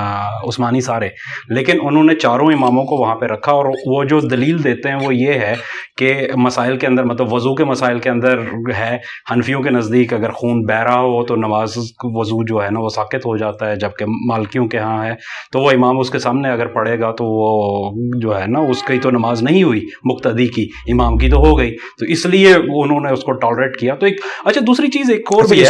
[0.48, 1.10] عثمانی سارے۔
[1.50, 4.98] لیکن انہوں نے چاروں اماموں کو وہاں پہ رکھا اور وہ جو دلیل دیتے ہیں
[5.06, 5.54] وہ یہ ہے
[5.98, 8.40] کہ مسائل کے اندر مطلب وضو کے مسائل کے اندر
[8.78, 8.98] ہے۔
[9.32, 12.90] حنفیوں کے نزدیک اگر خون بہ رہا ہو تو نماز وضو جو ہے نا وہ
[12.96, 15.14] ساکت ہو جاتا ہے جبکہ مالکیوں کے ہاں ہے۔
[15.52, 18.84] تو وہ امام اس کے سامنے اگر پڑھے گا تو وہ جو ہے نا اس
[18.84, 22.54] کی تو نماز نہیں ہوئی مقتدی کی امام کی تو ہو گئی۔ تو اس لیے
[22.54, 25.64] انہوں نے اس کو ٹالریٹ کیا۔ تو ایک اچھا دوسری چیز ایک اور بھی ہے۔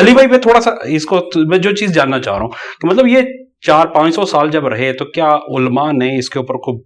[0.00, 2.50] علی بھائی تھوڑا سا اس کو میں جو چیز جاننا چاہ رہا ہوں
[2.80, 3.18] کہ مطلب یہ
[3.66, 6.78] چار پانچ سو سال جب رہے تو کیا علماء نے اس کے اوپر کوئی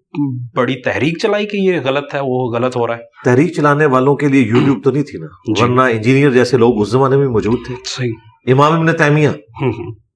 [0.56, 4.16] بڑی تحریک چلائی کہ یہ غلط ہے وہ غلط ہو رہا ہے؟ تحریک چلانے والوں
[4.16, 7.28] کے لیے یوٹیوب تو نہیں تھی نا؟ جی۔ ورنہ انجینئر جیسے لوگ اس زمانے میں
[7.28, 8.12] موجود تھے۔ صحیح۔
[8.52, 9.28] امام ابن تیمیہ۔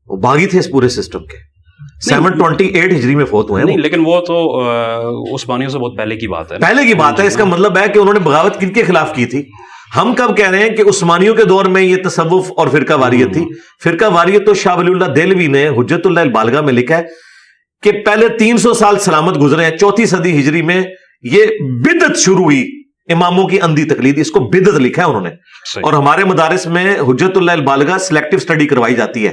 [0.06, 1.50] وہ باغی تھے اس پورے سسٹم کے۔
[2.00, 4.60] سیون ٹوینٹی ایٹ ہجری میں فوت ہوئے ہیں لیکن وہ تو
[5.34, 7.88] عثمانیوں سے بہت پہلے کی بات ہے پہلے کی بات ہے اس کا مطلب ہے
[7.88, 9.42] کہ انہوں نے بغاوت کن کے خلاف کی تھی؟
[9.96, 13.32] ہم کب کہہ رہے ہیں کہ عثمانیوں کے دور میں یہ تصوف اور فرقہ واریت
[13.32, 13.44] تھی؟
[13.84, 17.02] فرقہ واریت تو شاہ ولی اللہ دلوی نے حجت اللہ البالغہ میں لکھا ہے
[17.82, 20.82] کہ پہلے تین سو سال سلامت گزرے ہیں چوتھی صدی ہجری میں
[21.22, 21.44] یہ
[21.82, 22.66] بدت شروع ہوئی
[23.12, 25.30] اماموں کی اندھی تقلید اس کو بدت لکھا ہے انہوں نے۔
[25.82, 29.32] اور ہمارے مدارس میں حجت اللہ البالغہ سلیکٹو سٹڈی کروائی جاتی ہے۔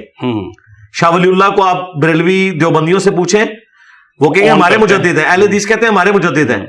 [0.93, 3.45] شاہ ولی اللہ کو آپ بریلوی دیوبندیوں سے پوچھیں
[4.19, 6.65] وہ کہیں ہمارے مجدد ہیں اہل حدیث کہتے ہیں ہمارے مجدد ہیں۔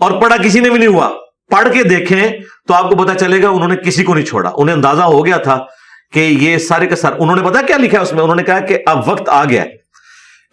[0.00, 1.10] اور پڑھا کسی نے بھی نہیں ہوا۔
[1.50, 2.30] پڑھ کے دیکھیں
[2.68, 5.24] تو آپ کو پتا چلے گا انہوں نے کسی کو نہیں چھوڑا۔ انہیں اندازہ ہو
[5.26, 5.58] گیا تھا
[6.12, 8.42] کہ یہ سارے کے سر انہوں نے پتا کیا لکھا ہے اس میں؟ انہوں نے
[8.42, 9.64] کہا کہ اب وقت آ گیا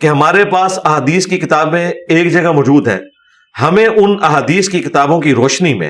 [0.01, 2.99] کہ ہمارے پاس احادیث کی کتابیں ایک جگہ موجود ہیں۔
[3.55, 5.89] ہمیں ان احادیث کی کتابوں کی روشنی میں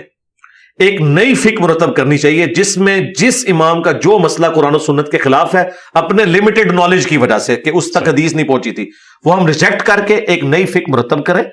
[0.80, 4.80] ایک نئی فکر مرتب کرنی چاہیے، جس میں جس امام کا جو مسئلہ قرآن و
[4.80, 5.64] سنت کے خلاف ہے،
[5.94, 8.90] اپنے لمیٹڈ نالج کی وجہ سے کہ اس تک حدیث نہیں پہنچی تھی۔
[9.26, 11.44] وہ ہم ریجیکٹ کر کے ایک نئی فکر مرتب کریں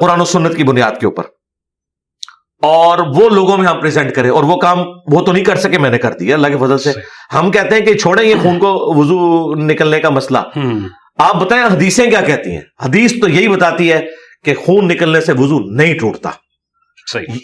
[0.00, 1.24] قرآن و سنت کی بنیاد کے اوپر۔
[2.62, 5.78] اور وہ لوگوں میں ہم پریزنٹ کریں اور وہ کام وہ تو نہیں کر سکے
[5.78, 6.92] میں نے کر دیا۔ اللہ کے فضل سے۔
[7.34, 10.38] ہم کہتے ہیں کہ چھوڑیں یہ خون کو وضو نکلنے کا مسئلہ۔
[11.18, 14.06] آپ بتائیں حدیثیں کیا کہتی ہیں؟ حدیث تو یہی بتاتی ہے
[14.44, 16.30] کہ خون نکلنے سے وضو نہیں ٹوٹتا۔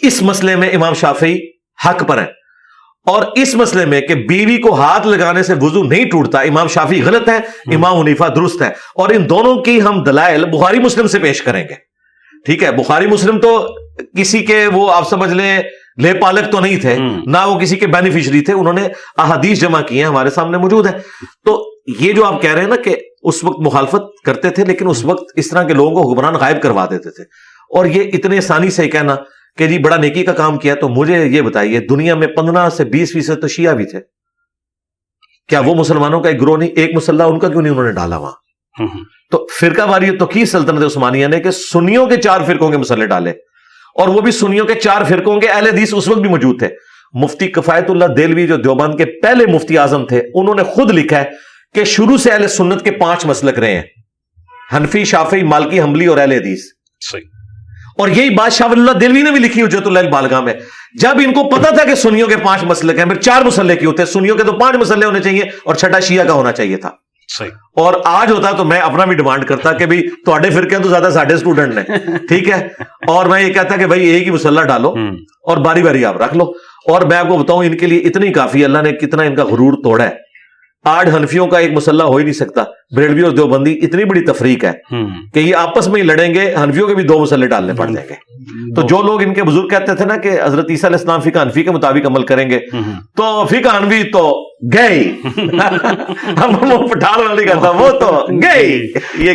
[0.01, 1.39] اس مسئلے میں امام شافی
[1.85, 2.25] حق پر ہے
[3.05, 7.03] اور اس مسئلے میں کہ بیوی کو ہاتھ لگانے سے وضو نہیں ٹوٹتا امام شافی
[7.03, 7.37] غلط ہے
[7.75, 11.63] امام عنیفا درست ہے اور ان دونوں کی ہم دلائل بخاری مسلم سے پیش کریں
[11.63, 11.89] گے۔
[12.45, 13.67] ٹھیک ہے بخاری مسلم تو
[14.17, 15.61] کسی کے وہ آپ سمجھ لیں
[16.01, 19.81] لے پالک تو نہیں تھے نہ وہ کسی کے بینیفیشری تھے انہوں نے احادیث جمع
[19.81, 20.91] کی ہیں ہمارے سامنے موجود ہے
[21.45, 24.87] تو یہ جو آپ کہہ رہے ہیں نا کہ اس وقت مخالفت کرتے تھے لیکن
[24.89, 27.23] اس وقت اس طرح کے لوگوں کو حکمران غائب کروا دیتے تھے۔
[27.77, 29.15] اور یہ اتنے آسانی سے کہنا
[29.57, 32.85] کہ جی بڑا نیکی کا کام کیا تو مجھے یہ بتائیے دنیا میں پندرہ سے
[32.85, 33.99] بیس فیصد تو شیعہ بھی تھے۔
[35.47, 37.91] کیا وہ مسلمانوں کا ایک گروہ نہیں ایک مسلح ان کا کیوں نہیں انہوں نے
[37.91, 38.31] ڈالا وہاں؟
[39.31, 43.05] تو فرقہ واری تو کی سلطنت عثمانیہ نے کہ سنیوں کے چار فرقوں کے مسلح
[43.05, 43.33] ڈالے۔
[43.95, 46.67] اور وہ بھی سنیوں کے چار فرقوں کے اہل حدیث اس وقت بھی موجود تھے۔
[47.13, 51.17] مفتی کفایت اللہ دلوی جو دیوبند کے پہلے مفتی اعظم تھے انہوں نے خود لکھا
[51.17, 51.23] ہے
[51.73, 53.81] کہ شروع سے اہل سنت کے پانچ مسلک رہے ہیں
[54.73, 56.59] حنفی شافی مالکی حملی اور اہل حدیث۔
[57.97, 60.53] اور یہی بات شاہ اللہ دلوی نے بھی لکھی حجت اللہ بالگاہ میں۔
[60.99, 63.93] جب ان کو پتا تھا کہ سنیوں کے پانچ مسلک ہیں پھر چار مسلح کیوں
[63.93, 66.89] تھے؟ سنیوں کے تو پانچ مسلح ہونے چاہیے اور چھٹا شیعہ کا ہونا چاہیے تھا۔
[67.75, 71.09] اور آج ہوتا تو میں اپنا بھی ڈیمانڈ کرتا کہ بھائی تھوڑے فرقے تو زیادہ
[71.13, 72.59] ساڈے اسٹوڈنٹ نے ٹھیک ہے
[73.07, 74.93] اور میں یہ کہتا کہ بھائی ایک ہی مسلح ڈالو
[75.47, 76.51] اور باری باری آپ رکھ لو
[76.87, 79.43] اور میں آپ کو بتاؤں ان کے لیے اتنی کافی اللہ نے کتنا ان کا
[79.43, 80.27] غرور توڑا ہے
[80.85, 82.63] آٹھ ہنفیوں کا ایک مسلح ہو ہی نہیں سکتا
[82.95, 84.73] بریڈوی اور دیوبندی اتنی بڑی تفریق ہے
[85.33, 88.07] کہ یہ آپس میں ہی لڑیں گے ہنفیوں کے بھی دو مسلح ڈالنے پڑ جائیں
[88.09, 88.15] گے
[88.75, 91.41] تو جو لوگ ان کے بزرگ کہتے تھے نا کہ حضرت عیسیٰ علیہ السلام فقہ
[91.41, 92.59] حنفی کے مطابق عمل کریں گے
[93.15, 95.03] تو فقہ حنفی تو گئے
[96.37, 98.63] ہم وہ پٹھان والی کہتا وہ تو گئے
[99.17, 99.33] یہ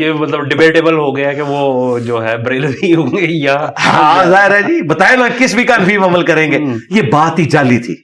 [0.00, 4.54] یہ مطلب ڈیبیٹیبل ہو گیا کہ وہ جو ہے بریلوی ہوں گے یا ہاں ظاہر
[4.54, 6.58] ہے جی۔ بتائیں نا کس فقہ حنفی میں عمل کریں گے؟
[6.90, 7.94] یہ بات ہی جعلی تھی۔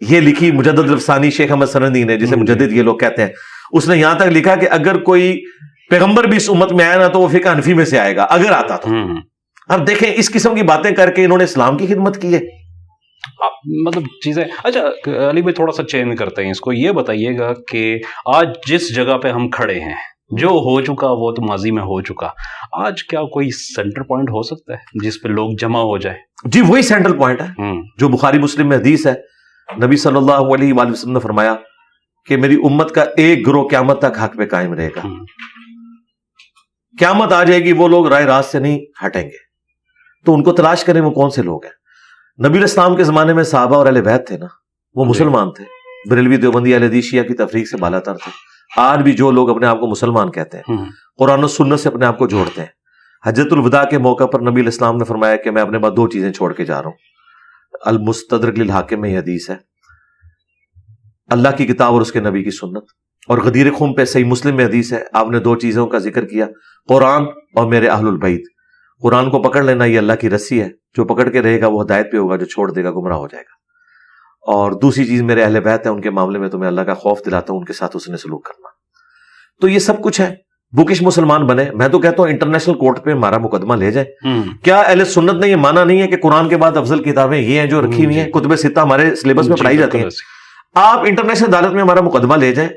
[0.00, 3.28] یہ لکھی مجدد رفسانی شیخ احمد سرندی نے جسے مجدد یہ لوگ کہتے ہیں۔
[3.72, 5.40] اس نے یہاں تک لکھا کہ اگر کوئی
[5.90, 8.22] پیغمبر بھی اس امت میں آیا نا تو وہ فقہ حنفی میں سے آئے گا
[8.22, 8.88] اگر آتا تو۔
[9.70, 12.40] اب دیکھیں اس قسم کی باتیں کر کے انہوں نے اسلام کی خدمت کی ہے۔
[13.86, 14.80] مطلب چیزیں اچھا
[15.30, 17.98] علی بھائی تھوڑا سا چینج کرتے ہیں اس کو۔ یہ بتائیے گا کہ
[18.34, 19.94] آج جس جگہ پہ ہم کھڑے ہیں
[20.38, 22.28] جو ہو چکا وہ تو ماضی میں ہو چکا۔
[22.72, 26.60] آج کیا کوئی سینٹر پوائنٹ ہو سکتا ہے جس پہ لوگ جمع ہو جائے جی
[26.60, 29.14] وہی سینٹرل پوائنٹ ہے۔ جو بخاری مسلم میں حدیث ہے۔
[29.84, 31.54] نبی صلی اللہ علیہ وآلہ وسلم نے فرمایا
[32.26, 35.08] کہ میری امت کا ایک گروہ قیامت تک حق پہ قائم رہے گا۔
[36.98, 39.49] قیامت آ جائے گی وہ لوگ رائے راست سے نہیں ہٹیں گے۔
[40.26, 41.72] تو ان کو تلاش کریں وہ کون سے لوگ ہیں؟
[42.48, 44.46] نبی اسلام کے زمانے میں صحابہ اور اہل بیت تھے نا
[44.94, 45.64] وہ جی۔ مسلمان تھے۔
[46.10, 48.30] بریلوی دیوبندی اہل دیشیا کی تفریق سے بالا تر تھے۔
[48.76, 50.76] آج بھی جو لوگ اپنے آپ کو مسلمان کہتے ہیں
[51.18, 52.68] قرآن و سنت سے اپنے آپ کو جوڑتے ہیں۔
[53.26, 56.32] حجت الوداع کے موقع پر نبی الاسلام نے فرمایا کہ میں اپنے بعد دو چیزیں
[56.32, 56.96] چھوڑ کے جا رہا ہوں۔
[57.84, 59.56] المستدرک للحاکم میں یہ حدیث ہے۔
[61.30, 62.84] اللہ کی کتاب اور اس کے نبی کی سنت۔
[63.28, 66.24] اور غدیر خم پہ صحیح مسلم میں حدیث ہے۔ آپ نے دو چیزوں کا ذکر
[66.24, 66.46] کیا
[66.88, 67.22] قرآن
[67.56, 68.42] اور میرے اہل البعید
[69.02, 71.82] قرآن کو پکڑ لینا یہ اللہ کی رسی ہے۔ جو پکڑ کے رہے گا وہ
[71.84, 73.60] ہدایت پہ ہوگا جو چھوڑ دے گا گمراہ ہو جائے گا۔
[74.52, 76.94] اور دوسری چیز میرے اہل بیت ہے ان کے معاملے میں تو میں اللہ کا
[76.94, 78.68] خوف دلاتا ہوں ان کے ساتھ اس نے سلوک کرنا۔
[79.60, 80.34] تو یہ سب کچھ ہے۔
[80.72, 84.06] بکش مسلمان بنے۔ میں تو کہتا ہوں انٹرنیشنل کورٹ پہ ہمارا مقدمہ لے جائے
[84.62, 87.60] کیا اہل سنت نے یہ مانا نہیں ہے کہ قرآن کے بعد افضل کتابیں یہ
[87.60, 90.08] ہیں جو رکھی ہوئی ہیں۔ کتب ستہ ہمارے سلیبس میں جی، پڑھائی جاتی ہیں
[90.74, 92.70] آپ انٹرنیشنل عدالت میں ہمارا مقدمہ لے جائیں۔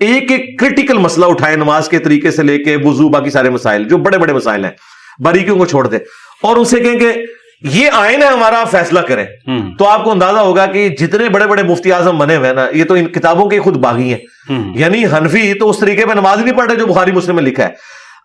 [0.00, 3.88] ایک ایک کرٹیکل مسئلہ اٹھائے نماز کے طریقے سے لے کے وضو باقی سارے مسائل
[3.88, 4.72] جو بڑے بڑے مسائل ہیں۔
[5.18, 5.96] باریکیوں کو چھوڑ دے
[6.42, 7.12] اور ان سے کہیں کہ
[7.60, 9.24] یہ آئین ہے ہمارا فیصلہ کریں۔
[9.78, 12.84] تو آپ کو اندازہ ہوگا کہ جتنے بڑے بڑے مفتی اعظم بنے ہوئے نا یہ
[12.84, 14.18] تو ان کتابوں کے خود باغی ہیں۔
[14.74, 17.64] یعنی حنفی تو اس طریقے پہ نماز نہیں پڑھ رہے جو بخاری مسلم میں لکھا
[17.64, 17.68] ہے۔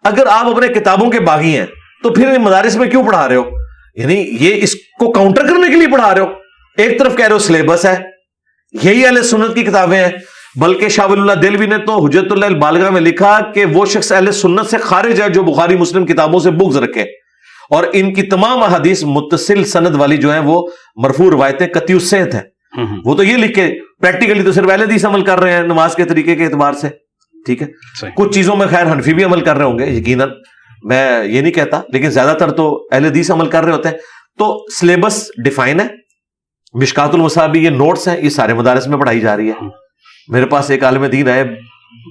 [0.03, 1.65] اگر آپ اپنے کتابوں کے باغی ہیں
[2.03, 3.43] تو پھر مدارس میں کیوں پڑھا رہے ہو؟
[3.95, 6.27] یعنی یہ اس کو کاؤنٹر کرنے کے لیے پڑھا رہے ہو۔
[6.77, 7.95] ایک طرف کہہ رہے ہو سلیبس ہے
[8.83, 10.09] یہی اہل سنت کی کتابیں ہیں۔
[10.55, 14.31] بلکہ شاہ اللہ دلوی نے تو حجت اللہ البالغہ میں لکھا کہ وہ شخص اہل
[14.31, 17.01] سنت سے خارج ہے جو بخاری مسلم کتابوں سے بغض رکھے۔
[17.69, 22.35] اور ان کی تمام احادیث متصل سند والی جو ہیں وہ مرفوع روایتیں کتی صحت
[22.35, 22.41] ہیں۔
[23.05, 26.05] وہ تو یہ لکھے پریکٹیکلی تو صرف اہل حدیث عمل کر رہے ہیں نماز کے
[26.05, 26.89] طریقے کے اعتبار سے
[27.45, 27.67] ٹھیک ہے؟
[28.15, 30.29] کچھ چیزوں میں خیر حنفی بھی عمل کر رہے ہوں گے یقیناً
[30.83, 33.97] میں یہ نہیں کہتا لیکن زیادہ تر تو اہل حدیث عمل کر رہے ہوتے ہیں۔
[34.37, 35.85] تو سلیبس ڈیفائن ہے
[36.73, 39.86] مشکات المصابی یہ نوٹس ہیں یہ سارے مدارس میں پڑھائی جا رہی ہے۔
[40.27, 41.43] میرے پاس ایک عالم دین ہے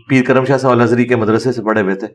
[0.09, 2.07] پیر کرم شاہ صاحب نظری کے مدرسے سے پڑھے ہوئے تھے۔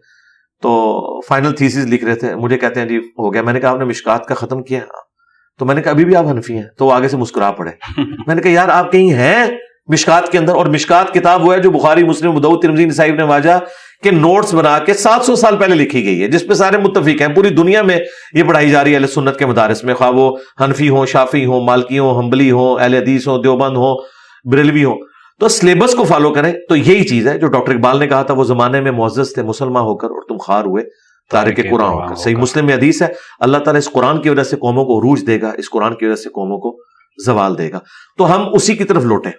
[0.62, 3.70] تو فائنل تھیسز لکھ رہے تھے۔ مجھے کہتے ہیں جی ہو گیا۔ میں نے کہا
[3.70, 4.80] آپ نے مشکات کا ختم کیا۔
[5.60, 7.72] تو میں نے کہا ابھی بھی آپ حنفی ہیں۔ تو وہ آگے سے مسکرا پڑے۔
[8.28, 9.46] میں نے کہا یار آپ کہیں ہیں
[9.88, 13.60] مشکات کے اندر؟ اور مشکات کتاب وہ ہے جو بخاری مسلم ترمزی صاحب نے واجہ
[14.04, 17.22] کے نوٹس بنا کے سات سو سال پہلے لکھی گئی ہے جس پہ سارے متفق
[17.22, 18.00] ہیں۔ پوری دنیا میں
[18.34, 21.46] یہ پڑھائی جا رہی ہے اہل سنت کے مدارس میں۔ خواہ وہ حنفی ہوں شافی
[21.46, 23.96] ہوں مالکی ہوں ہمبلی ہوں اہل حدیث ہوں دیوبند ہوں
[24.52, 24.98] بریلوی ہوں۔
[25.42, 28.34] تو سلیبس کو فالو کریں تو یہی چیز ہے جو ڈاکٹر اقبال نے کہا تھا
[28.34, 30.84] وہ زمانے میں معزز تھے مسلمان ہو کر اور تم خار ہوئے
[31.32, 33.08] تارے کے قرآن ہو کر۔ صحیح مسلم میں حدیث ہے
[33.40, 36.06] اللہ تعالیٰ اس قرآن کی وجہ سے قوموں کو عروج دے گا اس قرآن کی
[36.06, 36.78] وجہ سے قوموں کو
[37.26, 37.80] زوال دے گا۔
[38.18, 39.32] تو ہم اسی کی طرف لوٹیں۔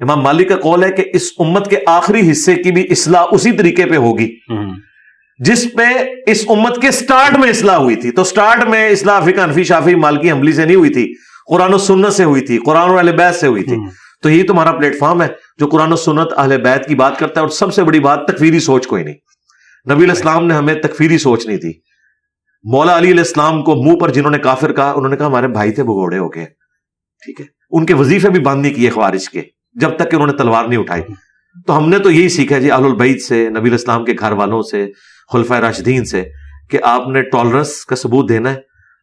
[0.00, 3.52] امام مالک کا قول ہے کہ اس امت کے آخری حصے کی بھی اصلاح اسی
[3.52, 4.36] طریقے پہ ہوگی۔
[5.38, 5.82] جس پہ
[6.26, 9.94] اس امت کے سٹارٹ میں اصلاح ہوئی تھی۔ تو سٹارٹ میں اصلاح فقہ انفی شافی
[9.94, 11.14] مالکی حملی سے نہیں ہوئی تھی۔
[11.48, 13.76] قرآن و سنت سے ہوئی تھی قرآن و بیت سے ہوئی تھی۔
[14.26, 15.26] تو یہی تمہارا پلیٹ فارم ہے
[15.58, 18.26] جو قرآن و سنت اہل بیت کی بات کرتا ہے اور سب سے بڑی بات
[18.28, 19.14] تکفیری سوچ کوئی نہیں۔
[19.94, 21.72] نبی الاسلام نے ہمیں تکفیری سوچ نہیں تھی
[22.64, 25.48] مولا علی علیہ السلام کو منہ پر جنہوں نے کافر کہا، انہوں نے کہا ہمارے
[25.48, 26.44] بھائی تھے بگوڑے ہو گئے۔
[27.24, 29.42] ٹھیک ہے۔ ان کے وظیفے بھی بند نہیں کیے خوارج کے،
[29.74, 31.02] جب تک کہ انہوں نے تلوار نہیں اٹھائی۔
[31.66, 34.62] تو ہم نے تو یہی سیکھا جی آل البعید سے، نبی الاسلام کے گھر والوں
[34.62, 34.86] سے
[35.32, 36.24] خلفۂ راشدین سے،
[36.70, 38.60] کہ آپ نے ٹالرنس کا ثبوت دینا ہے،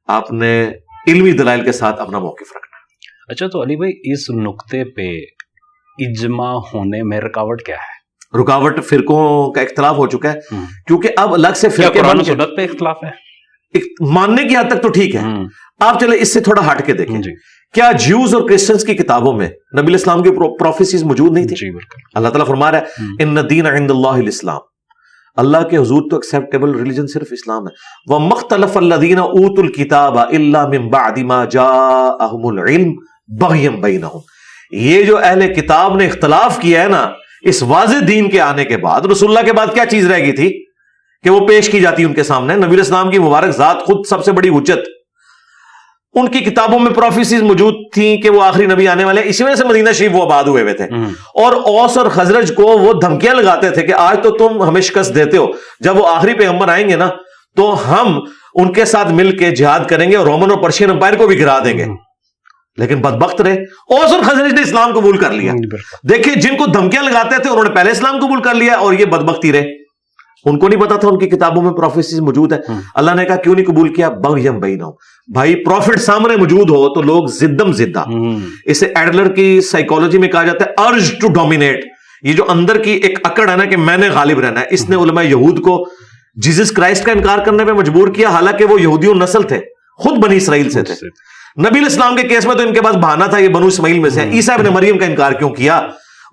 [0.08, 0.72] آپ نے
[1.08, 2.63] علمی دلائل کے ساتھ اپنا موقف رکھنا
[3.28, 5.20] اچھا تو علی بھائی اس نقطے پہ
[5.98, 8.04] اجماع ہونے میں رکاوٹ کیا ہے؟
[8.44, 10.40] رکاوٹ فرقوں کا اختلاف ہو چکا ہے
[10.88, 13.24] کیونکہ اب الگ سے فرقے قرآن سنت پہ اختلاف ہے؟
[14.02, 15.22] ماننے کی حد تک تو ٹھیک ہے۔
[15.80, 17.32] آپ چلے اس سے تھوڑا ہٹ کے دیکھیں۔ جی۔
[17.74, 19.50] کیا جیوز اور کرسچنس کی کتابوں میں
[19.82, 22.84] نبی اسلام کی پروفیسیز موجود نہیں تھی جی بالکل۔ اللہ تعالیٰ فرما رہا ہے
[23.24, 24.60] ان دین عند اللہ الاسلام.
[25.36, 30.68] اللہ کے حضور تو ایکسیپٹیبل ریلیجن صرف اسلام ہے۔ وہ مختلف الذین اوت الکتاب الا
[30.68, 32.92] من بعد ما جاءهم العلم۔
[33.28, 34.18] بغیم بینہم۔
[34.72, 38.78] یہ جو اہل کتاب نے اختلاف کیا ہے نا اس واضح دین کے آنے کے
[38.78, 40.66] بعد رسول اللہ کے بعد کیا چیز رہ گئی تھی؟
[41.24, 44.24] کہ وہ پیش کی جاتی ان کے سامنے۔ نبی اسلام کی مبارک ذات خود سب
[44.24, 44.80] سے بڑی حجت۔
[46.14, 49.56] ان کی کتابوں میں پروفیسیز موجود تھیں کہ وہ آخری نبی آنے والے۔ اسی وجہ
[49.56, 50.84] سے مدینہ شریف وہ آباد ہوئے ہوئے تھے۔
[51.36, 55.16] اور اوس اور خزرج کو وہ دھمکیاں لگاتے تھے کہ آج تو تم ہمیں شکست
[55.16, 55.48] دیتے ہو۔
[55.80, 57.10] جب وہ آخری پیغمبر آئیں گے نا
[57.56, 58.20] تو ہم
[58.56, 61.40] ان کے ساتھ مل کے جہاد کریں گے اور رومن اور پرشین امپائر کو بھی
[61.40, 61.86] گرا دیں گے۔
[62.78, 65.54] لیکن بدبخت رہے اوس اور خزرج نے اسلام قبول کر لیا۔
[66.10, 69.06] دیکھیں جن کو دھمکیاں لگاتے تھے انہوں نے پہلے اسلام قبول کر لیا اور یہ
[69.06, 69.66] بدبختی رہے۔
[70.46, 72.60] ان کو نہیں پتا تھا ان کی کتابوں میں پروفیسیز موجود ہے
[72.96, 74.92] اللہ نے کہا کیوں نہیں قبول کیا؟ بغیم بینہم۔
[75.34, 78.04] بھائی پروفٹ سامنے موجود ہو تو لوگ زدم زدہ۔
[78.66, 81.86] اسے ایڈلر کی سائیکولوجی میں کہا جاتا ہے ارج ٹو ڈومینیٹ
[82.24, 84.90] یہ جو اندر کی ایک اکڑ ہے نا کہ میں نے غالب رہنا ہے۔ اس
[84.90, 85.86] نے علماء یہود کو
[86.36, 89.60] جیزس کرائسٹ کا انکار کرنے پہ مجبور کیا حالانکہ وہ یہودیوں نسل تھے
[89.98, 90.94] خود بنی اسرائیل سے تھے۔
[91.58, 94.10] نبی الاسلام کے کیس میں تو ان کے پاس بہانا تھا یہ بنو اسماعیل میں
[94.10, 95.82] سے۔ عیسیٰ ابن مریم کا انکار کیوں کیا؟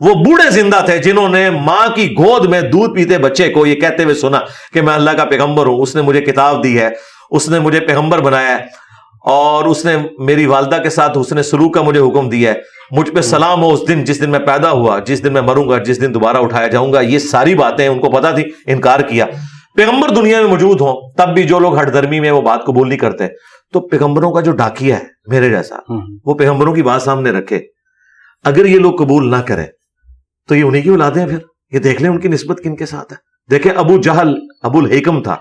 [0.00, 3.74] وہ بوڑھے زندہ تھے جنہوں نے ماں کی گود میں دودھ پیتے بچے کو یہ
[3.74, 4.40] کہتے ہوئے سنا
[4.72, 6.88] کہ میں اللہ کا پیغمبر ہوں اس نے مجھے کتاب دی ہے
[7.30, 8.64] اس نے مجھے پیغمبر بنایا ہے
[9.24, 12.56] اور اس نے میری والدہ کے ساتھ اس نے سلوک کا مجھے حکم دیا ہے۔
[12.90, 15.68] مجھ پہ سلام ہو اس دن جس دن میں پیدا ہوا جس دن میں مروں
[15.68, 19.00] گا جس دن دوبارہ اٹھایا جاؤں گا یہ ساری باتیں ان کو پتا تھی انکار
[19.00, 19.26] کیا۔
[19.74, 22.88] پیغمبر دنیا میں موجود ہوں تب بھی جو لوگ ہٹ درمی میں وہ بات قبول
[22.88, 23.26] نہیں کرتے۔
[23.72, 25.76] تو پیغمبروں کا جو ڈاکیا ہے میرے جیسا
[26.24, 27.61] وہ پیغمبروں کی بات سامنے رکھے۔
[28.44, 29.64] اگر یہ لوگ قبول نہ کرے
[30.48, 31.38] تو یہ انہیں کی اولادیں پھر؟
[31.70, 33.18] یہ دیکھ لیں ان کی نسبت کن کے ساتھ ہے۔
[33.50, 35.37] دیکھیں ابو جہل ابو الحکم تھا۔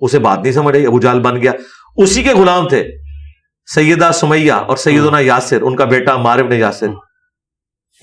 [0.00, 1.52] اسے بات نہیں سمجھ آئی ابو جہل بن گیا۔
[1.96, 2.88] اسی کے غلام تھے۔
[3.74, 6.86] سیدہ سمیہ اور سیدنا یاسر ان کا بیٹا مارب نے یاسر۔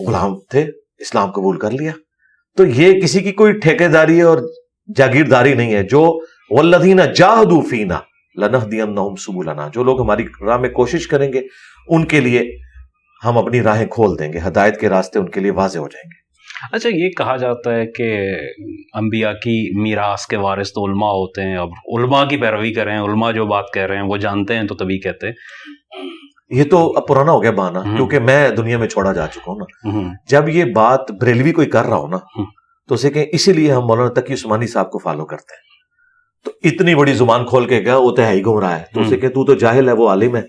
[0.07, 0.65] غلام تھے
[0.97, 1.91] اسلام قبول کر لیا۔
[2.57, 4.37] تو یہ کسی کی کوئی ٹھیکے داری اور
[4.95, 7.99] جاگیرداری نہیں ہے۔ جو ولدینہ جاہدو فینا
[8.35, 11.41] لنح دین سبولنا جو لوگ ہماری راہ میں کوشش کریں گے
[11.87, 12.57] ان کے لیے
[13.25, 16.09] ہم اپنی راہیں کھول دیں گے ہدایت کے راستے ان کے لیے واضح ہو جائیں
[16.09, 16.21] گے۔
[16.71, 18.31] اچھا یہ کہا جاتا ہے کہ
[18.93, 23.31] انبیاء کی میراث کے وارث تو علماء ہوتے ہیں اب علماء کی پیروی کریں علماء
[23.31, 25.33] جو بات کہہ رہے ہیں وہ جانتے ہیں تو تبھی کہتے ہیں۔
[26.49, 29.59] یہ تو اب پرانا ہو گیا بانا کیونکہ میں دنیا میں چھوڑا جا چکا ہوں
[29.59, 32.17] نا۔ جب یہ بات بریلوی کوئی کر رہا ہو نا
[32.87, 35.70] تو اسے کہ اسی لیے ہم مولانا تقی عثمانی صاحب کو فالو کرتے ہیں۔
[36.45, 39.17] تو اتنی بڑی زبان کھول کے گیا وہ تو ہے ہی گمراہ ہے۔ تو اسے
[39.17, 40.41] کہ تو تو جاہل ہے وہ عالم ہے۔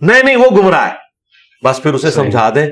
[0.00, 0.92] نہیں نہیں وہ گمراہ ہے۔
[1.64, 2.66] بس پھر اسے سمجھا دیں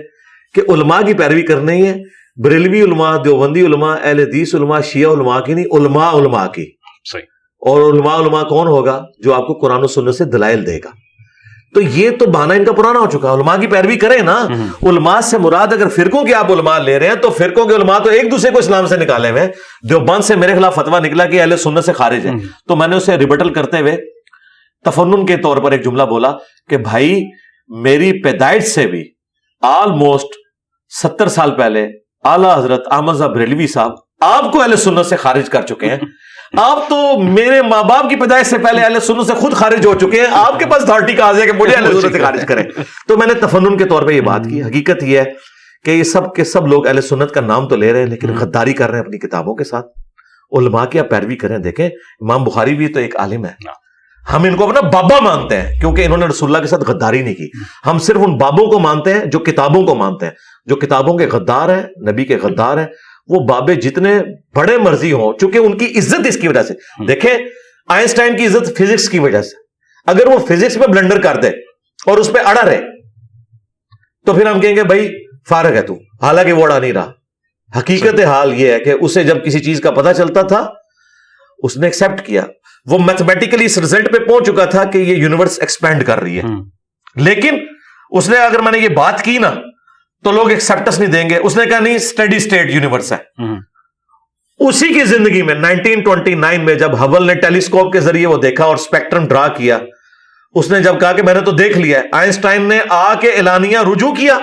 [0.54, 1.96] کہ علماء کی پیروی کرنی ہے۔
[2.44, 6.66] بریلوی علماء دیوبندی علماء اہل حدیث علماء شیعہ علماء کی نہیں علماء علماء کی۔
[7.12, 7.22] صحیح۔
[7.58, 10.90] اور علماء علماء کون ہوگا جو آپ کو قرآن و سنت سے دلائل دے گا؟
[11.74, 14.46] تو یہ تو بانا ان کا پرانا ہو چکا ہے۔ علماء کی پیروی کریں نا۔
[14.82, 17.98] علماء سے مراد اگر فرقوں کی آپ علماء لے رہے ہیں تو فرقوں کے علماء
[17.98, 19.48] تو ایک دوسرے کو اسلام سے نکالے ہوئے
[19.82, 22.32] جو بند سے میرے خلاف فتوا نکلا کہ اہل سنت سے خارج ہے
[22.68, 23.96] تو میں نے اسے ریبٹل کرتے ہوئے
[24.84, 26.32] تفنن کے طور پر ایک جملہ بولا
[26.68, 27.24] کہ بھائی
[27.68, 29.04] میری پیدائش سے بھی
[29.62, 30.26] آلموسٹ
[31.02, 31.88] ستر سال پہلے
[32.24, 35.98] اعلیٰ حضرت احمد صاحب ریلوی صاحب آپ کو اہل سنت سے خارج کر چکے ہیں۔
[36.58, 39.94] آپ تو میرے ماں باپ کی پیدائش سے پہلے اہل سنت سے خود خارج ہو
[39.94, 42.62] چکے ہیں۔ آپ کے پاس اتھارٹی کا کہ مجھے اہل سنت سے خارج کریں؟
[43.08, 45.24] تو میں نے تفنن کے طور پہ یہ بات کی۔ حقیقت یہ ہے
[45.84, 48.28] کہ یہ سب کے سب لوگ اہل سنت کا نام تو لے رہے ہیں لیکن
[48.38, 49.86] غداری کر رہے ہیں اپنی کتابوں کے ساتھ۔
[50.58, 51.86] علماء کی آپ پیروی کریں؟ دیکھیں
[52.20, 53.52] امام بخاری بھی تو ایک عالم ہے۔
[54.32, 57.22] ہم ان کو اپنا بابا مانتے ہیں کیونکہ انہوں نے رسول اللہ کے ساتھ غداری
[57.22, 57.50] نہیں کی۔
[57.86, 60.32] ہم صرف ان بابوں کو مانتے ہیں جو کتابوں کو مانتے ہیں۔
[60.66, 62.86] جو کتابوں کے غدار ہیں نبی کے غدار ہیں
[63.32, 64.18] وہ بابے جتنے
[64.54, 67.34] بڑے مرضی ہوں چونکہ ان کی عزت اس کی وجہ سے۔ دیکھیں
[67.88, 69.56] آئنسٹائن کی عزت فزکس کی وجہ سے۔
[70.06, 71.48] اگر وہ فزکس میں بلنڈر کر دے
[72.06, 72.80] اور اس پہ اڑا رہے
[74.26, 75.08] تو پھر ہم کہیں گے بھائی
[75.48, 77.12] فارغ ہے تو۔ حالانکہ وہ اڑا نہیں رہا۔
[77.78, 80.68] حقیقت حال یہ ہے کہ اسے جب کسی چیز کا پتہ چلتا تھا
[81.58, 82.44] اس نے ایکسپٹ کیا۔
[82.86, 86.42] وہ میتھمیٹیکلی اس ریزلٹ پہ پہنچ چکا تھا کہ یہ یونیورس ایکسپینڈ کر رہی ہے۔
[87.16, 87.58] لیکن
[88.10, 89.54] اس نے اگر میں نے یہ بات کی نا
[90.24, 93.52] تو لوگ ایکسپٹس نہیں دیں گے۔ اس نے کہا نہیں اسٹڈی اسٹیٹ یونیورس ہے۔
[94.58, 98.36] اسی کی زندگی میں نائنٹین ٹوینٹی نائن میں جب ہبل نے ٹیلیسکوپ کے ذریعے وہ
[98.36, 99.78] دیکھا اور اسپیکٹرم ڈرا کیا
[100.54, 103.78] اس نے جب کہا کہ میں نے تو دیکھ لیا آئنسٹائن نے آ کے اعلانیہ
[103.78, 104.38] رجوع کیا۔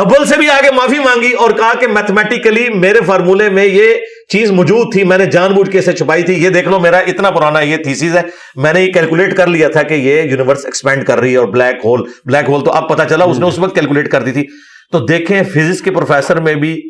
[0.00, 3.94] ہبل سے بھی آگے معافی مانگی اور کہا کہ میتھمیٹیکلی میرے فارمولے میں یہ
[4.28, 6.98] چیز موجود تھی، میں نے جان بوجھ کے اسے چھپائی تھی۔ یہ دیکھ لو، میرا
[6.98, 8.22] اتنا پرانا یہ تھیسیز ہے۔
[8.56, 11.46] میں نے یہ کیلکولیٹ کر لیا تھا کہ یہ یونیورس ایکسپینڈ کر رہی ہے اور
[11.46, 14.32] بلیک ہول بلیک ہول تو اب پتا چلا، اس نے اس وقت کیلکولیٹ کر دی
[14.32, 14.46] تھی۔
[14.92, 16.80] تو دیکھیں فزکس کے پروفیسر میں بھی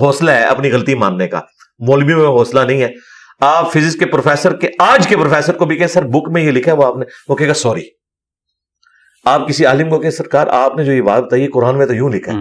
[0.00, 1.40] حوصلہ ہے اپنی غلطی ماننے کا۔
[1.78, 2.88] مولوی میں حوصلہ نہیں ہے۔
[3.40, 6.50] آپ فزکس کے پروفیسر کے آج کے پروفیسر کو بھی کہ سر بک میں یہ
[6.50, 7.99] لکھا ہے، وہ آپ نے وہ کہے گا سوری
[9.24, 11.94] آپ کسی عالم کو کہ سرکار آپ نے جو یہ بات بتائی قرآن میں تو
[11.94, 12.38] یوں لکھا ہے۔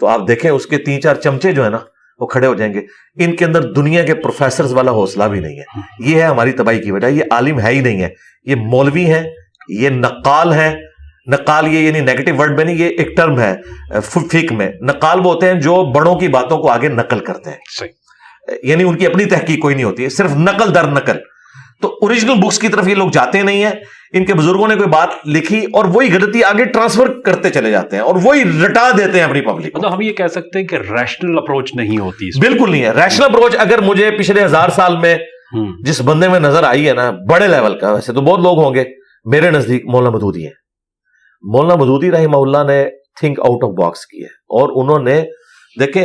[0.00, 1.78] تو آپ دیکھیں اس کے تین چار چمچے جو ہے نا
[2.18, 2.80] وہ کھڑے ہو جائیں گے۔
[3.14, 6.82] ان کے اندر دنیا کے پروفیسر والا حوصلہ بھی نہیں ہے۔ یہ ہے ہماری تباہی
[6.82, 8.08] کی وجہ یہ عالم ہے ہی نہیں ہے۔
[8.44, 9.30] یہ مولوی ہے
[9.68, 10.76] یہ نقال ہے
[11.30, 13.56] نقال یہ یعنی نیگیٹو ورڈ میں نہیں یہ ایک ٹرم ہے
[14.00, 17.58] فک میں۔ نقال وہ ہوتے ہیں جو بڑوں کی باتوں کو آگے نقل کرتے ہیں۔
[18.62, 21.16] یعنی ان کی اپنی تحقیق کوئی نہیں ہوتی۔ ہے صرف نقل در نقل۔
[21.82, 23.72] تو اوریجنل بکس کی طرف یہ لوگ جاتے نہیں ہیں۔
[24.12, 27.96] ان کے بزرگوں نے کوئی بات لکھی اور وہی غلطی آگے ٹرانسفر کرتے چلے جاتے
[27.96, 30.76] ہیں اور وہی رٹا دیتے ہیں اپنی پبلک مطلب ہم یہ کہہ سکتے ہیں کہ
[30.90, 35.16] ریشنل اپروچ نہیں ہوتی بالکل نہیں ہے۔ ریشنل اپروچ اگر مجھے پچھلے ہزار سال میں
[35.82, 38.74] جس بندے میں نظر آئی ہے نا بڑے لیول کا ویسے تو بہت لوگ ہوں
[38.74, 38.84] گے
[39.26, 40.50] میرے نزدیک مولانا مدودی ہے
[41.44, 42.84] مولانا مدودی رحمہ اللہ نے
[43.20, 45.20] تھنک آؤٹ آف باکس کی ہے اور انہوں نے
[45.76, 46.04] دیکھیں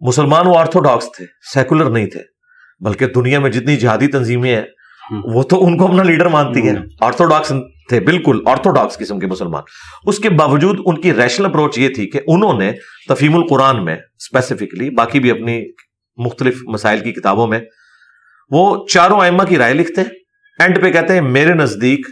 [0.00, 1.24] مسلمان وہ آرتھوڈاکس تھے
[1.54, 2.20] سیکولر نہیں تھے
[2.80, 4.62] بلکہ دنیا میں جتنی جہادی تنظیمیں ہیں
[5.10, 7.52] وہ تو ان کو اپنا لیڈر مانتی ہیں۔ آرتھوڈاکس
[7.88, 9.62] تھے بالکل آرتھوڈاکس قسم کے مسلمان۔
[10.06, 12.72] اس کے باوجود ان کی ریشنل اپروچ یہ تھی کہ انہوں نے
[13.08, 15.62] تفیم القرآن میں اسپیسیفکلی باقی بھی اپنی
[16.16, 17.60] مختلف مسائل کی کتابوں میں
[18.50, 20.08] وہ چاروں ائمہ کی رائے لکھتے ہیں۔
[20.58, 22.06] اینڈ پہ کہتے ہیں میرے نزدیک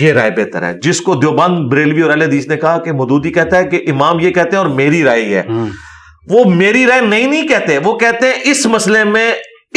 [0.00, 3.58] یہ رائے بہتر ہے۔ جس کو دیوبند بریلوی اور حدیث نے کہا کہ مدودی کہتا
[3.58, 5.42] ہے کہ امام یہ کہتے ہیں اور میری رائے ہے۔
[6.28, 9.32] وہ میری رائے نہیں نہیں کہتے وہ کہتے ہیں اس مسئلے میں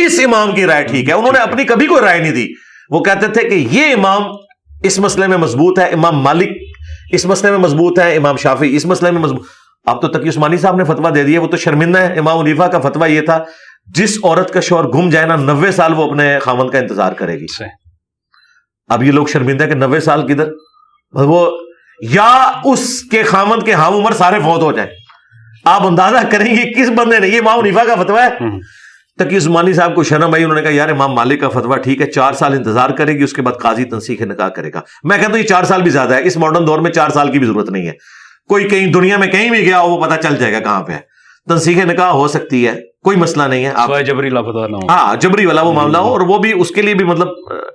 [0.05, 2.47] اس امام کی رائے ٹھیک ہے۔ انہوں نے اپنی کبھی کوئی رائے نہیں دی۔
[2.89, 4.23] وہ کہتے تھے کہ یہ امام
[4.83, 6.49] اس مسئلے میں مضبوط ہے امام مالک
[7.11, 9.47] اس مسئلے میں مضبوط ہے امام شافی اس مسئلے میں مضبوط۔
[9.85, 12.63] اب تو تقی عثمانی صاحب نے فتوا دے دیا وہ تو شرمندہ ہے امام علیفہ
[12.63, 13.43] کا فتوا یہ تھا
[13.85, 17.39] جس عورت کا شوہر گم جائے نا نوے سال وہ اپنے خامن کا انتظار کرے
[17.39, 17.45] گی۔
[18.87, 20.49] اب یہ لوگ شرمندہ کہ نوے سال کدھر؟
[21.11, 21.57] وہ
[22.01, 24.91] یا اس کے خامن کے ہم عمر سارے فوت ہو جائیں۔
[25.65, 28.29] آپ اندازہ کریں گے کس بندے نے یہ امام علیفہ کا فتوا ہے۔
[29.19, 32.01] تقی زمانی صاحب کو شرم آئی انہوں نے کہا یار امام مالک کا فتوا ٹھیک
[32.01, 35.17] ہے چار سال انتظار کرے گی اس کے بعد قاضی تنسیخ نکاح کرے گا۔ میں
[35.17, 37.39] کہتا ہوں یہ چار سال بھی زیادہ ہے اس ماڈرن دور میں چار سال کی
[37.39, 37.91] بھی ضرورت نہیں ہے۔
[38.49, 40.91] کوئی کہیں دنیا میں کہیں بھی گیا وہ پتا چل جائے گا کہاں پہ
[41.49, 43.71] تنسیخ نکاح ہو سکتی ہے کوئی مسئلہ نہیں ہے۔
[44.03, 44.29] جبری
[44.89, 47.27] ہاں جبری والا وہ معاملہ ہو اور وہ بھی اس کے لیے بھی مطلب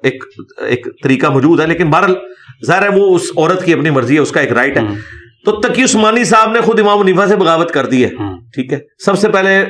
[0.03, 0.25] ایک
[0.59, 2.15] ایک طریقہ موجود ہے لیکن بہرحال
[2.67, 4.83] ظاہر ہے وہ اس عورت کی اپنی مرضی ہے اس کا ایک رائٹ ہے۔
[5.45, 8.09] تو تقی عثمانی صاحب نے خود امام نیفا سے بغاوت کر دی ہے۔
[8.55, 9.65] ٹھیک ہے۔ سب سے پہلے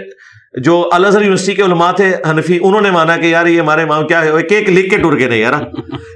[0.62, 4.06] جو الازہر یونیورسٹی کے علماء تھے، حنفی، انہوں نے مانا کہ یار یہ ہمارے امام
[4.06, 5.52] کیا ہے کیک لکھ کے ٹر کے نہیں یار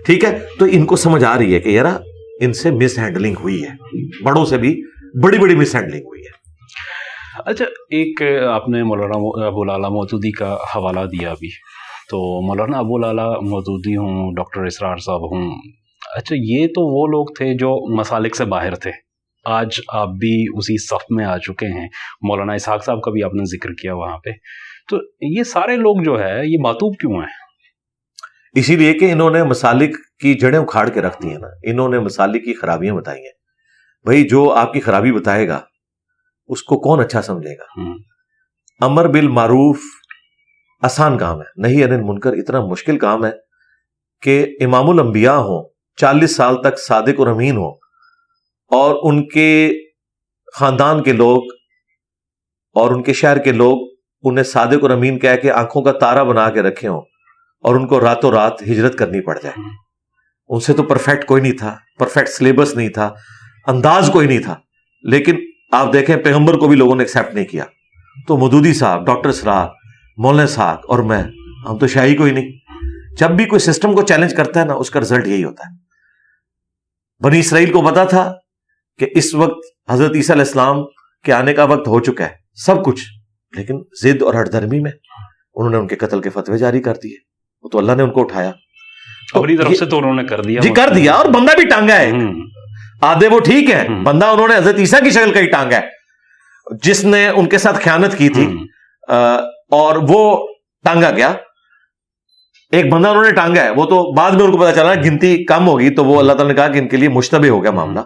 [0.07, 1.85] ٹھیک ہے؟ تو ان کو سمجھ آ رہی ہے کہ یار
[2.40, 3.68] ان سے مس ہینڈلنگ ہوئی ہے۔
[4.24, 4.83] بڑوں سے بھی
[5.22, 6.38] بڑی بڑی مس ہینڈلنگ ہوئی ہے۔
[7.46, 11.48] اچھا ایک آپ نے مولانا ابو لالا مودودی کا حوالہ دیا ابھی
[12.11, 15.51] تو مولانا ابو لالا مودودی ہوں، ڈاکٹر اسرار صاحب ہوں۔
[16.16, 19.08] اچھا یہ تو وہ لوگ تھے جو مسالک سے باہر تھے۔
[19.44, 21.88] آج آپ بھی اسی صف میں آ چکے ہیں۔
[22.20, 24.31] مولانا اسحاق صاحب کا بھی آپ نے ذکر کیا وہاں پہ۔
[24.90, 27.27] تو یہ سارے لوگ جو ہے یہ ماتوب کیوں ہیں؟
[28.55, 31.88] اسی لیے کہ انہوں نے مسالک کی جڑیں اکھاڑ کے رکھ دی ہیں نا۔ انہوں
[31.88, 33.33] نے مسالک کی خرابیاں بتائی ہیں۔
[34.05, 35.61] بھائی جو آپ کی خرابی بتائے گا
[36.46, 37.90] اس کو کون اچھا سمجھے گا؟
[38.81, 39.79] امر بل معروف
[40.83, 43.31] آسان کام ہے۔ نہیں انل منکر اتنا مشکل کام ہے
[44.22, 47.88] کہ امام الانبیاء ہوں چالیس سال تک صادق اور امین ہو
[48.68, 49.72] اور ان کے
[50.54, 51.42] خاندان کے لوگ
[52.74, 53.78] اور ان کے شہر کے لوگ
[54.22, 57.00] انہیں صادق اور امین کہہ کے آنکھوں کا تارا بنا کے رکھے ہوں
[57.61, 59.62] اور ان کو راتوں رات ہجرت کرنی پڑ جائے۔
[60.48, 63.14] ان سے تو پرفیکٹ کوئی نہیں تھا پرفیکٹ سلیبس نہیں تھا،
[63.66, 64.54] انداز کوئی نہیں تھا۔
[65.02, 65.37] لیکن
[65.72, 67.64] آپ دیکھیں، پیغمبر کو بھی لوگوں نے ایکسیپٹ نہیں کیا۔
[68.26, 69.68] تو مدودی صاحب، ڈاکٹر سرار
[70.16, 71.22] مولانا صاحب اور میں،
[71.68, 72.52] ہم تو شاہی کوئی نہیں۔
[73.18, 75.77] جب بھی کوئی سسٹم کو چیلنج کرتا ہے نا، اس کا رزلٹ یہی ہوتا ہے۔
[77.25, 78.35] بنی اسرائیل کو پتا تھا
[78.99, 80.77] کہ اس وقت حضرت عیسیٰ علیہ السلام
[81.25, 83.05] کے آنے کا وقت ہو چکا ہے سب کچھ۔
[83.57, 84.90] لیکن زد اور ہٹ دھرمی میں
[85.55, 87.17] انہوں نے ان کے قتل کے فتوے جاری کر دیے۔
[87.63, 88.53] وہ تو اللہ نے ان کو اٹھایا۔
[89.35, 91.96] اپنی طرف سے تو انہوں نے کر دیا۔ جی کر دیا اور بندہ بھی ٹانگا
[91.99, 92.13] ہے۔
[93.03, 95.88] آدھے وہ ٹھیک ہے بندہ انہوں نے حضرت عیسیٰ کی شکل کا ہی ٹانگا ہے۔
[96.83, 98.57] جس نے ان کے ساتھ خیانت کی تھی
[99.71, 100.46] اور وہ
[100.85, 101.33] ٹانگا گیا۔
[102.73, 105.44] ایک بندہ انہوں نے ٹانگا ہے۔ وہ تو بعد میں ان کو پتا چلا گنتی
[105.44, 107.71] کم ہوگی تو وہ اللہ تعالیٰ نے کہا کہ ان کے لیے مشتبہ ہو گیا
[107.71, 108.01] معاملہ۔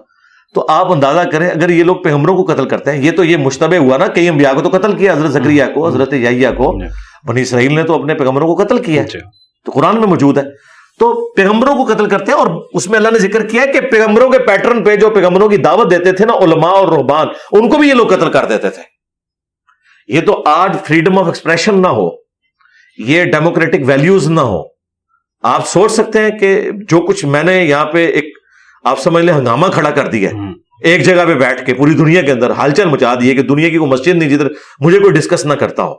[0.55, 3.36] تو آپ اندازہ کریں اگر یہ لوگ پیغمبروں کو قتل کرتے ہیں یہ تو یہ
[3.36, 6.80] مشتبہ ہوا نا کئی انبیاء کو تو قتل کیا حضرت زکریہ کو حضرت یحییٰ کو
[7.28, 9.20] بنی اسرائیل نے تو اپنے پیغمبروں کو قتل کیا ہے۔
[9.64, 10.42] تو قرآن میں موجود ہے۔
[10.98, 14.30] تو پیغمبروں کو قتل کرتے ہیں اور اس میں اللہ نے ذکر کیا کہ پیغمبروں
[14.30, 17.78] کے پیٹرن پہ جو پیغمبروں کی دعوت دیتے تھے نا علماء اور رحبان ان کو
[17.78, 18.82] بھی یہ لوگ قتل کر دیتے تھے۔
[20.09, 22.09] یہ تو آج فریڈم آف ایکسپریشن نہ ہو
[22.98, 24.62] یہ ڈیموکریٹک ویلیوز نہ ہو۔
[25.42, 28.24] آپ سوچ سکتے ہیں کہ جو کچھ میں نے یہاں پہ ایک
[28.84, 30.30] آپ سمجھ لیں ہنگامہ کھڑا کر دیا
[30.84, 33.68] ایک جگہ پہ بیٹھ کے پوری دنیا کے اندر ہال چل مچا دیے کہ دنیا
[33.68, 34.46] کی کوئی مسجد نہیں جدھر
[34.80, 35.94] مجھے کوئی ڈسکس نہ کرتا ہو۔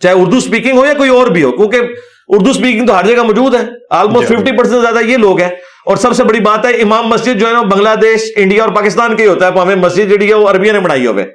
[0.00, 1.80] چاہے اردو اسپیکنگ ہو یا کوئی اور بھی ہو کیونکہ
[2.28, 3.60] اردو اسپیکنگ تو ہر جگہ موجود ہے۔
[3.90, 5.48] آلموسٹ ففٹی پرسینٹ زیادہ یہ لوگ ہیں۔
[5.86, 8.72] اور سب سے بڑی بات ہے امام مسجد جو ہے نا بنگلہ دیش انڈیا اور
[8.72, 11.26] پاکستان کے ہی ہوتا ہے۔ ہمیں مسجد جہی ہے وہ عربیہ نے بنائی ہوئے۔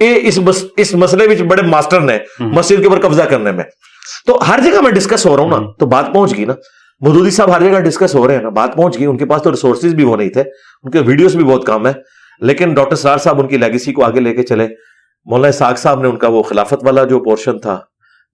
[0.00, 0.38] یہ اس
[0.76, 3.64] اس مسئلے میں بڑے ماسٹر نے مسجد کے اوپر قبضہ کرنے میں۔
[4.26, 6.52] تو ہر جگہ میں ڈسکس ہو رہا ہوں نا تو بات پہنچ گئی نا۔
[7.00, 9.42] مدودی صاحب ہر جگہ ڈسکس ہو رہے ہیں نا، بات پہنچ گئی، ان کے پاس
[9.42, 10.40] تو ریسورسز بھی وہ نہیں تھے،
[10.82, 11.92] ان کے ویڈیوز بھی بہت کم ہے
[12.40, 14.68] لیکن ڈاکٹر سرار صاحب ان کی لیگیسی کو آگے لے کے چلے۔
[15.24, 17.80] مولانا ساگ صاحب نے ان کا وہ خلافت والا جو پورشن تھا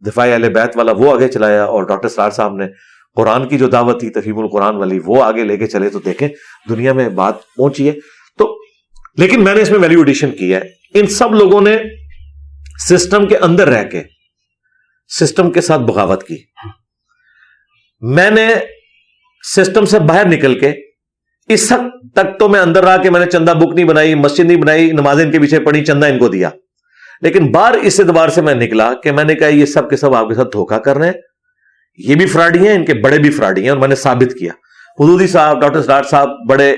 [0.06, 2.66] دفاع اہل بیت والا، وہ آگے چلایا اور ڈاکٹر سرار صاحب نے
[3.16, 6.28] قرآن کی جو دعوت تھی تفیم القرآن والی، وہ آگے لے کے چلے۔ تو دیکھیں،
[6.68, 7.92] دنیا میں بات پہنچی ہے۔
[8.38, 8.58] تو،
[9.16, 10.60] لیکن میں نے اس میں ویلیو ایڈیشن کی ہے۔
[10.94, 11.76] ان سب لوگوں نے
[12.88, 14.02] سسٹم کے اندر رہ کے
[15.20, 16.36] سسٹم کے ساتھ بغاوت کی۔
[18.00, 18.54] میں نے
[19.56, 20.72] سسٹم سے باہر نکل کے
[21.48, 24.40] اس حد تک تو میں اندر رہا کہ میں نے چندہ بک نہیں بنائی، مسجد
[24.40, 26.50] نہیں بنائی نماز ان کے پیچھے پڑی چندہ ان کو دیا۔
[27.22, 30.14] لیکن بار اس اعتبار سے میں نکلا کہ میں نے کہا یہ سب کے سب
[30.14, 31.12] آپ کے ساتھ دھوکا کر رہے ہیں۔
[31.98, 34.52] یہ بھی فراڈی ہیں، ان کے بڑے بھی فراڈی ہیں اور میں نے ثابت کیا۔
[35.00, 36.76] حدودی صاحب، ڈاکٹر سرار صاحب بڑے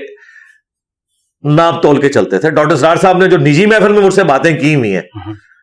[1.43, 4.23] ناپ تول کے چلتے تھے۔ ڈاکٹر سرار صاحب نے جو نجی محفل میں مجھ سے
[4.23, 5.01] باتیں کی ہوئی ہیں،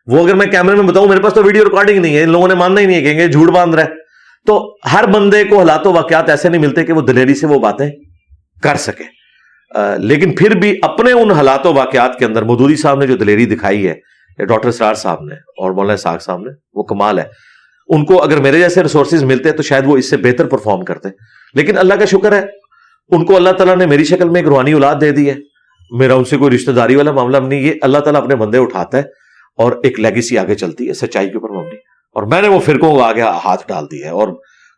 [0.07, 2.47] وہ اگر میں کیمرے میں بتاؤں، میرے پاس تو ویڈیو ریکارڈنگ نہیں ہے، ان لوگوں
[2.47, 4.00] نے ماننا ہی نہیں ہے کہیں گے جھوٹ باندھ رہے
[4.47, 7.59] تو ہر بندے کو حالات و واقعات ایسے نہیں ملتے کہ وہ دلیری سے وہ
[7.59, 7.89] باتیں
[8.63, 9.21] کر سکے۔
[9.97, 13.45] لیکن پھر بھی اپنے ان حالات و واقعات کے اندر مدوری صاحب نے جو دلیری
[13.45, 14.11] دکھائی ہے
[14.45, 17.23] ڈاکٹر سرار صاحب نے اور مولانا ساگ صاحب نے، وہ کمال ہے۔
[17.87, 21.09] ان کو اگر میرے جیسے ریسورسز ملتے تو شاید وہ اس سے بہتر پرفارم کرتے۔
[21.53, 22.41] لیکن اللہ کا شکر ہے،
[23.09, 25.35] ان کو اللہ تعالیٰ نے میری شکل میں ایک روحانی اولاد دے دی ہے۔
[25.91, 28.97] میرا ان سے کوئی رشتہ داری والا معاملہ نہیں، یہ اللہ تعالیٰ اپنے بندے اٹھاتا
[28.97, 29.03] ہے
[29.57, 31.60] اور ایک لیگیسی آگے چلتی ہے، سچائی کے اوپر
[32.13, 34.27] اور میں نے وہ فرقوں کو آگے ہاتھ ڈال دی ہے اور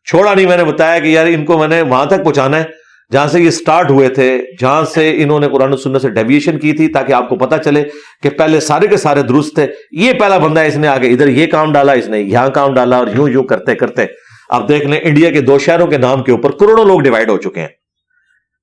[0.10, 2.64] چھوڑا نہیں میں نے بتایا کہ یار ان کو میں نے وہاں تک پہنچانا ہے
[3.12, 6.74] جہاں سے یہ سٹارٹ ہوئے تھے جہاں سے انہوں نے قرآن سننے سے ڈیویشن کی
[6.74, 7.84] تھی تاکہ آپ کو پتا چلے
[8.24, 11.28] کہ پہلے سارے کے سارے درست تھے۔ یہ پہلا بندہ ہے اس نے آگے ادھر
[11.28, 14.06] یہ کام ڈالا اس نے یہاں کام ڈالا اور یوں یوں کرتے کرتے
[14.50, 17.38] آپ دیکھ لیں انڈیا کے دو شہروں کے نام کے اوپر کروڑوں لوگ ڈیوائڈ ہو
[17.38, 17.68] چکے ہیں۔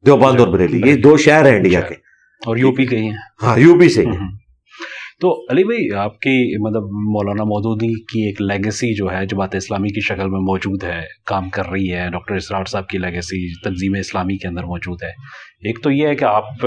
[0.07, 1.95] دیوبند اور بریلی یہ دو شہر ہیں انڈیا کے۔
[2.47, 3.13] اور یو پی کے ہیں۔
[3.43, 4.05] ہاں یو پی سے
[5.21, 9.89] تو علی بھائی آپ کی مطلب مولانا مودودی کی ایک لیگیسی جو ہے جماعت اسلامی
[9.89, 13.95] کی شکل میں موجود ہے کام کر رہی ہے ڈاکٹر اسرار صاحب کی لیگیسی تنظیم
[13.99, 15.09] اسلامی کے اندر موجود ہے۔
[15.61, 16.61] ایک تو یہ ہے کہ آپ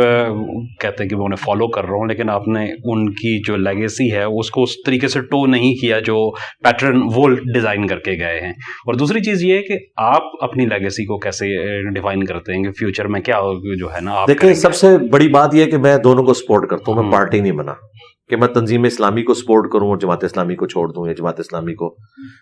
[0.80, 3.56] کہتے ہیں کہ میں انہیں فالو کر رہا ہوں لیکن آپ نے ان کی جو
[3.56, 6.32] لیگیسی ہے اس کو اس طریقے سے ٹو نہیں کیا جو
[6.64, 8.54] پیٹرن وہ ڈیزائن کر کے گئے ہیں۔
[8.86, 11.46] اور دوسری چیز یہ ہے کہ آپ اپنی لیگیسی کو کیسے
[11.90, 13.40] ڈیفائن کرتے ہیں کہ فیوچر میں کیا
[13.80, 16.92] جو ہے نا دیکھیں سب سے بڑی بات یہ کہ میں دونوں کو سپورٹ کرتا
[16.92, 17.74] ہوں میں پارٹی نہیں بنا۔
[18.30, 21.40] کہ میں تنظیم اسلامی کو سپورٹ کروں اور جماعت اسلامی کو چھوڑ دوں یا جماعت
[21.40, 21.96] اسلامی کو۔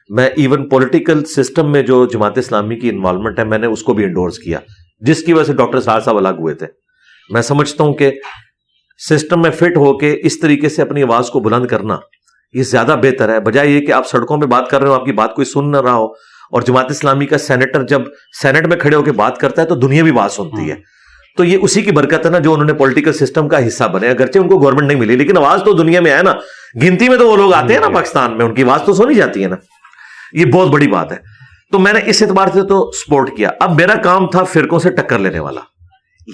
[0.09, 3.93] میں ایون پولیٹیکل سسٹم میں جو جماعت اسلامی کی انوالومنٹ ہے میں نے اس کو
[3.93, 4.59] بھی انڈورس کیا
[4.99, 6.65] جس کی وجہ سے ڈاکٹر سار صاحب الگ ہوئے تھے۔
[7.29, 8.11] میں سمجھتا ہوں کہ
[9.09, 11.97] سسٹم میں فٹ ہو کے اس طریقے سے اپنی آواز کو بلند کرنا
[12.53, 15.05] یہ زیادہ بہتر ہے۔ بجائے یہ کہ آپ سڑکوں پہ بات کر رہے ہو آپ
[15.05, 16.05] کی بات کوئی سن نہ رہا ہو
[16.51, 18.01] اور جماعت اسلامی کا سینیٹر جب
[18.41, 20.75] سینٹ میں کھڑے ہو کے بات کرتا ہے تو دنیا بھی بات سنتی ہے۔
[21.37, 24.07] تو یہ اسی کی برکت ہے نا جو انہوں نے پولیٹیکل سسٹم کا حصہ بنے۔
[24.09, 26.33] اگرچہ ان کو گورنمنٹ نہیں ملی لیکن آواز تو دنیا میں ہے نا۔
[26.83, 29.15] گنتی میں تو وہ لوگ آتے ہیں نا پاکستان میں ان کی آواز تو سونی
[29.15, 29.55] جاتی ہے نا۔
[30.33, 31.17] یہ بہت بڑی بات ہے۔
[31.71, 34.89] تو میں نے اس اعتبار سے تو سپورٹ کیا۔ اب میرا کام تھا فرقوں سے
[34.89, 35.61] ٹکر لینے والا۔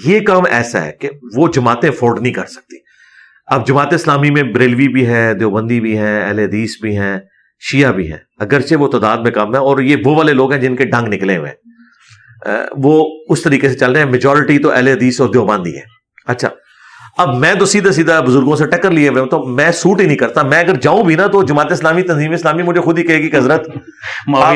[0.04, 2.76] یہ کام ایسا ہے کہ وہ جماعتیں افورڈ نہیں کر سکتی۔
[3.46, 7.18] اب جماعت اسلامی میں بریلوی بھی ہے دیوبندی بھی ہیں اہل حدیث بھی ہیں
[7.60, 10.60] شیعہ بھی ہیں۔ اگرچہ وہ تعداد میں کام ہے اور یہ وہ والے لوگ ہیں
[10.60, 11.67] جن کے ڈنگ نکلے ہوئے ہیں۔
[12.76, 15.80] وہ اس طریقے سے چل رہے ہیں۔ میجورٹی تو اہل حدیث اور دیوبندی ہے
[16.26, 16.48] اچھا
[17.18, 20.06] اب میں تو سیدھا سیدھا بزرگوں سے ٹکر لیے ہوئے ہوں تو میں سوٹ ہی
[20.06, 23.02] نہیں کرتا۔ میں اگر جاؤں بھی نا تو جماعت اسلامی تنظیم اسلامی مجھے خود ہی
[23.02, 23.68] کہے گی کہ حضرت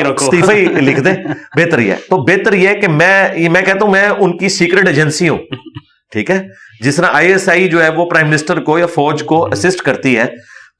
[0.09, 1.13] استعفی لکھ دیں۔
[1.55, 4.49] بہتر یہ ہے۔ تو بہتر یہ ہے کہ میں میں کہتا ہوں میں ان کی
[4.49, 5.37] سیکرٹ ایجنسی ہوں۔
[6.11, 6.47] ٹھیک ہے؟
[6.81, 9.81] جس طرح آئی ایس آئی جو ہے وہ پرائم منسٹر کو یا فوج کو اسسٹ
[9.81, 10.25] کرتی ہے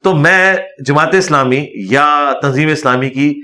[0.04, 3.34] تو میں جماعت اسلامی یا تنظیم اسلامی کی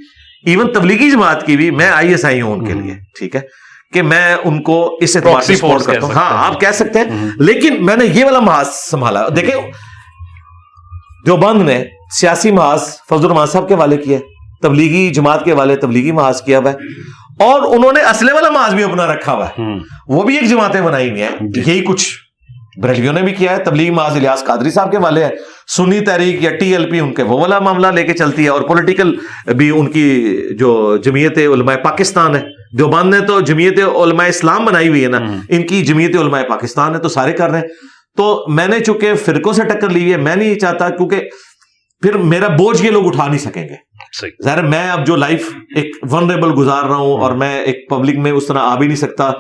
[0.47, 3.41] ایون تبلیغی جماعت کی بھی میں آئی ایس آئی ہوں ان کے لیے ٹھیک ہے؟
[3.93, 7.31] کہ میں ان کو اس اعتبار سے سپورٹ کرتا ہوں۔ ہاں آپ کہہ سکتے ہیں۔
[7.39, 9.71] لیکن میں نے یہ والا محاذ سنبھالا۔ دیکھیں
[11.27, 11.85] دیوبند نے
[12.21, 14.19] سیاسی محاذ فضل الرحمان صاحب کے والے کیا
[14.63, 16.77] تبلیغی جماعت کے والے تبلیغی محاذ کیا ہوا ہے۔
[17.45, 19.63] اور انہوں نے اسلحے والا محاذ بھی اپنا رکھا ہوا ہے۔
[20.09, 22.30] وہ بھی ایک جماعتیں بنائی ہوئی ہیں۔ جی۔ یہی کچھ۔
[22.83, 25.31] بریلویوں نے بھی کیا ہے تبلیغ معاذ الیاس قادری صاحب کے والے ہیں۔
[25.77, 28.49] سنی تحریک یا ٹی ایل پی ان کے وہ والا معاملہ لے کے چلتی ہے
[28.49, 29.17] اور پولیٹیکل
[29.57, 32.41] بھی ان کی جو جمعیت علماء پاکستان ہے۔
[32.79, 35.19] دیوبند نے تو جمعیت علماء اسلام بنائی ہوئی ہے نا۔
[35.49, 37.69] ان کی جمعیت علماء پاکستان ہے تو سارے کر رہے ہیں۔
[38.17, 41.21] تو میں نے چونکہ فرقوں سے ٹکر لی ہے میں نہیں چاہتا کیونکہ
[42.03, 43.75] پھر میرا بوجھ یہ لوگ اٹھا نہیں سکیں گے۔
[44.45, 48.33] ظاہر میں اب جو لائف ایک ونریبل گزار رہا ہوں اور میں ایک پبلک میں
[48.33, 49.31] اس طرح آ بھی نہیں سکتا۔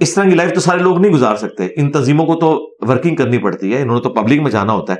[0.00, 3.16] اس طرح کی لائف تو سارے لوگ نہیں گزار سکتے۔ ان تنظیموں کو تو ورکنگ
[3.16, 4.98] کرنی پڑتی ہے، انہوں نے تو پبلک میں جانا ہوتا ہے۔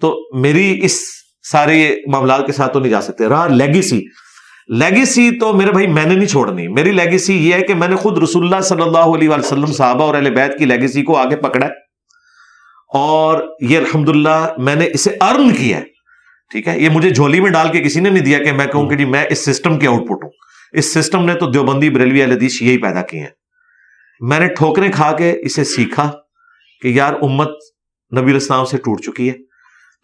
[0.00, 1.00] تو میری اس
[1.50, 4.02] سارے معاملات کے ساتھ تو نہیں جا سکتے۔ رہا لیگیسی
[4.68, 7.96] لیگیسی تو میرے بھائی میں نے نہیں چھوڑنی۔ میری لیگیسی یہ ہے کہ میں نے
[7.96, 11.36] خود رسول اللہ صلی اللہ علیہ وسلم، صحابہ اور اہل بیت کی لیگیسی کو آگے
[11.36, 11.72] پکڑا ہے۔
[12.94, 14.08] اور یہ الحمد
[14.58, 15.84] میں نے اسے ارن کیا ہے۔
[16.50, 18.88] ٹھیک ہے؟ یہ مجھے جھولی میں ڈال کے کسی نے نہیں دیا کہ میں کہوں
[18.88, 20.30] کہ جی میں اس سسٹم کے آؤٹ پٹ ہوں۔
[20.72, 23.45] اس سسٹم نے تو دیوبندی، بریلوی حدیث یہی پیدا کی ہیں۔
[24.20, 26.12] میں نے ٹھوکریں کھا کے اسے سیکھا
[26.82, 27.48] کہ یار امت
[28.18, 29.34] نبی الاسلام سے ٹوٹ چکی ہے۔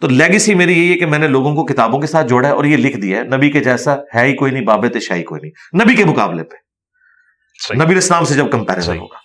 [0.00, 2.52] تو لیگیسی میری یہی ہے کہ میں نے لوگوں کو کتابوں کے ساتھ جوڑا ہے
[2.52, 5.40] اور یہ لکھ دیا ہے نبی کے جیسا ہے ہی کوئی نہیں بابے شاہی کوئی
[5.40, 6.56] نہیں۔ نبی کے مقابلے پہ۔
[7.74, 9.16] نبی الاسلام سے جب کمپیرزن ہوگا۔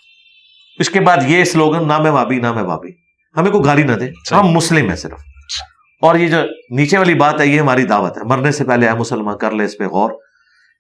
[0.80, 2.90] اس کے بعد یہ سلوگن نہ میں بابی نہ میں بابی
[3.38, 5.20] ہمیں کوئی گالی نہ دے۔ ہم مسلم ہیں صرف۔
[6.02, 6.38] اور یہ جو
[6.70, 9.64] نیچے والی بات ہے یہ ہماری دعوت ہے۔ مرنے سے پہلے اے مسلمان کر لے
[9.64, 10.12] اس پہ غور۔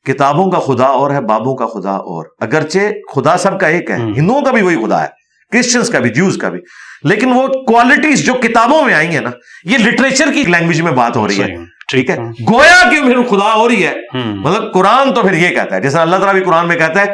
[0.08, 2.80] کتابوں کا خدا اور ہے بابوں کا خدا اور۔ اگرچہ
[3.16, 5.08] خدا سب کا ایک ہے ہندوؤں کا بھی وہی خدا ہے
[5.52, 6.60] کرسچنس کا بھی جیوز کا بھی۔
[7.04, 9.30] لیکن وہ کوالٹیز جو کتابوں میں آئی ہیں نا
[9.64, 11.48] یہ لٹریچر کی لینگویج میں بات ہو رہی ہے۔
[11.92, 12.18] ٹھیک ہے؟
[12.54, 13.94] گویا کہ پھر خدا ہو رہی ہے۔
[14.36, 17.06] مطلب قرآن تو پھر یہ کہتا ہے جیسے اللہ تعالیٰ بھی قرآن میں کہتا ہے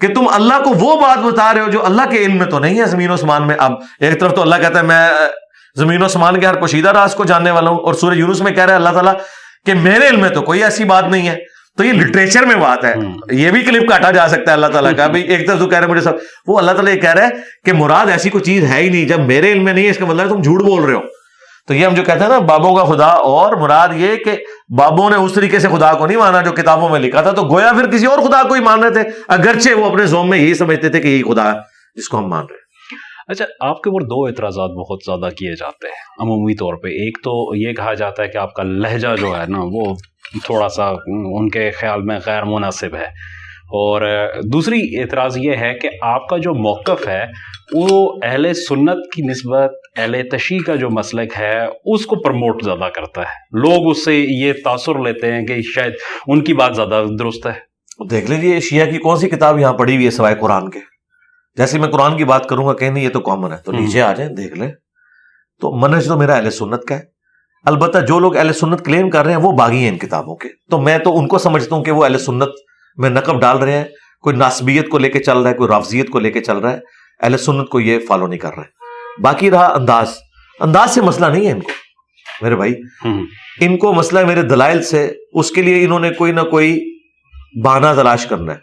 [0.00, 2.58] کہ تم اللہ کو وہ بات بتا رہے ہو جو اللہ کے علم میں تو
[2.58, 5.08] نہیں ہے زمین و سمان میں۔ اب ایک طرف تو اللہ کہتا ہے میں
[5.76, 8.52] زمین و سمان کے ہر پوشیدہ راز کو جاننے والا ہوں اور سورج یونس میں
[8.52, 9.14] کہہ رہا ہے اللہ تعالیٰ
[9.66, 11.38] کہ میرے علم میں تو کوئی ایسی بات نہیں ہے۔
[11.76, 12.94] تو یہ لٹریچر میں بات ہے۔
[13.30, 15.86] یہ بھی کلپ کاٹا جا سکتا ہے اللہ تعالیٰ کا۔ ایک طرف تو کہہ رہے
[15.86, 16.12] مجھے سب
[16.46, 17.30] وہ اللہ تعالیٰ یہ کہہ رہا ہے
[17.64, 19.98] کہ مراد ایسی کوئی چیز ہے ہی نہیں۔ جب میرے علم میں نہیں ہے اس
[19.98, 21.00] کا مطلب تم جھوٹ بول رہے ہو۔
[21.68, 24.36] تو یہ ہم جو کہتے ہیں نا بابوں کا خدا۔ اور مراد یہ کہ
[24.78, 27.42] بابوں نے اس طریقے سے خدا کو نہیں مانا جو کتابوں میں لکھا تھا۔ تو
[27.42, 30.38] گویا پھر کسی اور خدا کو ہی مان رہے تھے۔ اگرچہ وہ اپنے زوم میں
[30.38, 31.58] یہی سمجھتے تھے کہ یہی خدا ہے
[31.94, 32.66] جس کو ہم مان رہے ہیں۔
[33.28, 37.18] اچھا آپ کے اوپر دو اعتراضات بہت زیادہ کیے جاتے ہیں۔ عمومی طور پہ ایک
[37.24, 39.94] تو یہ کہا جاتا ہے کہ آپ کا لہجہ جو ہے نا وہ
[40.44, 43.36] تھوڑا سا ان کے خیال میں غیر مناسب ہے۔
[43.68, 47.24] اور دوسری اعتراض یہ ہے کہ آپ کا جو موقف ہے
[47.72, 52.88] وہ اہل سنت کی نسبت اہل تشیح کا جو مسلک ہے اس کو پروموٹ زیادہ
[52.94, 55.92] کرتا ہے۔ لوگ اس سے یہ تاثر لیتے ہیں کہ شاید
[56.26, 57.66] ان کی بات زیادہ درست ہے۔
[58.10, 60.78] دیکھ لیجیے شیعہ کی کون سی کتاب یہاں پڑھی ہوئی ہے سوائے قرآن کے؟
[61.56, 64.02] جیسے میں قرآن کی بات کروں گا کہ نہیں یہ تو کامن ہے۔ تو نیچے
[64.02, 64.72] آ جائیں دیکھ لیں۔
[65.60, 67.15] تو منج تو میرا اہل سنت کا ہے۔
[67.66, 70.48] البتہ جو لوگ اہل سنت کلیم کر رہے ہیں وہ باغی ہیں ان کتابوں کے۔
[70.70, 72.48] تو میں تو ان کو سمجھتا ہوں کہ وہ اہل سنت
[72.96, 73.84] میں نقب ڈال رہے ہیں۔
[74.20, 76.72] کوئی ناسبیت کو لے کے چل رہا ہے کوئی رافضیت کو لے کے چل رہا
[76.72, 76.78] ہے۔
[77.22, 78.64] اہل سنت کو یہ فالو نہیں کر رہے۔
[79.22, 80.10] باقی رہا انداز۔
[80.60, 81.70] انداز سے مسئلہ نہیں ہے ان کو۔
[82.40, 82.74] میرے بھائی
[83.60, 86.98] ان کو مسئلہ ہے میرے دلائل سے اس کے لیے انہوں نے کوئی نہ کوئی
[87.64, 88.58] بہانہ تلاش کرنا ہے۔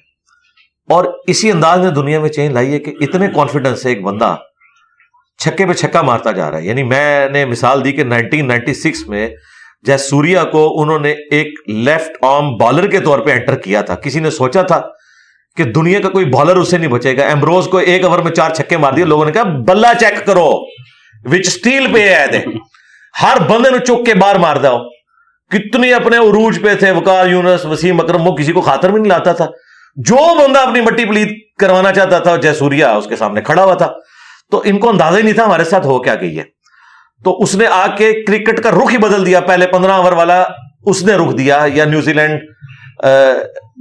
[0.94, 4.36] اور اسی انداز میں دنیا میں چینج لائی ہے کہ اتنے کانفیڈنس سے ایک بندہ
[5.38, 8.74] چھکے پہ چھکا مارتا جا رہا ہے۔ یعنی میں نے مثال دی کہ نائنٹین نائنٹی
[8.74, 9.30] سکس میں
[9.82, 13.96] جیسے سوریا کو انہوں نے ایک لیفٹ آرم بالر کے طور پہ انٹر کیا تھا۔
[13.96, 14.82] کسی نے سوچا تھا
[15.58, 18.50] کہ دنیا کا کوئی بالر اسے نہیں بچے گا۔ ایمبروز کو ایک اوور میں چار
[18.50, 20.50] چھکے مار دیے۔ لوگوں نے کہا، بلہ چیک کرو۔
[21.24, 22.38] وچ اسٹیل پہ ہے دے۔
[23.22, 24.90] ہر بندے نے چک کے باہر مار دو
[25.50, 29.10] کتنی اپنے عروج پہ تھے۔ وکار یونس، وسیم اکرم، وہ کسی کو خاطر بھی نہیں
[29.10, 29.46] لاتا تھا۔
[29.96, 31.30] جو بندہ اپنی مٹی پلیت
[31.60, 33.92] کروانا چاہتا تھا جے سوریا اس کے سامنے کھڑا ہوا تھا۔
[34.54, 36.44] تو ان کو اندازہ ہی نہیں تھا ہمارے ساتھ ہو کیا گئی ہے۔
[37.24, 40.44] تو اس نے آ کے کرکٹ کا رخ ہی بدل دیا۔ پہلے پندرہ اوور والا
[40.86, 42.40] اس نے رخ دیا۔ یا نیوزی لینڈ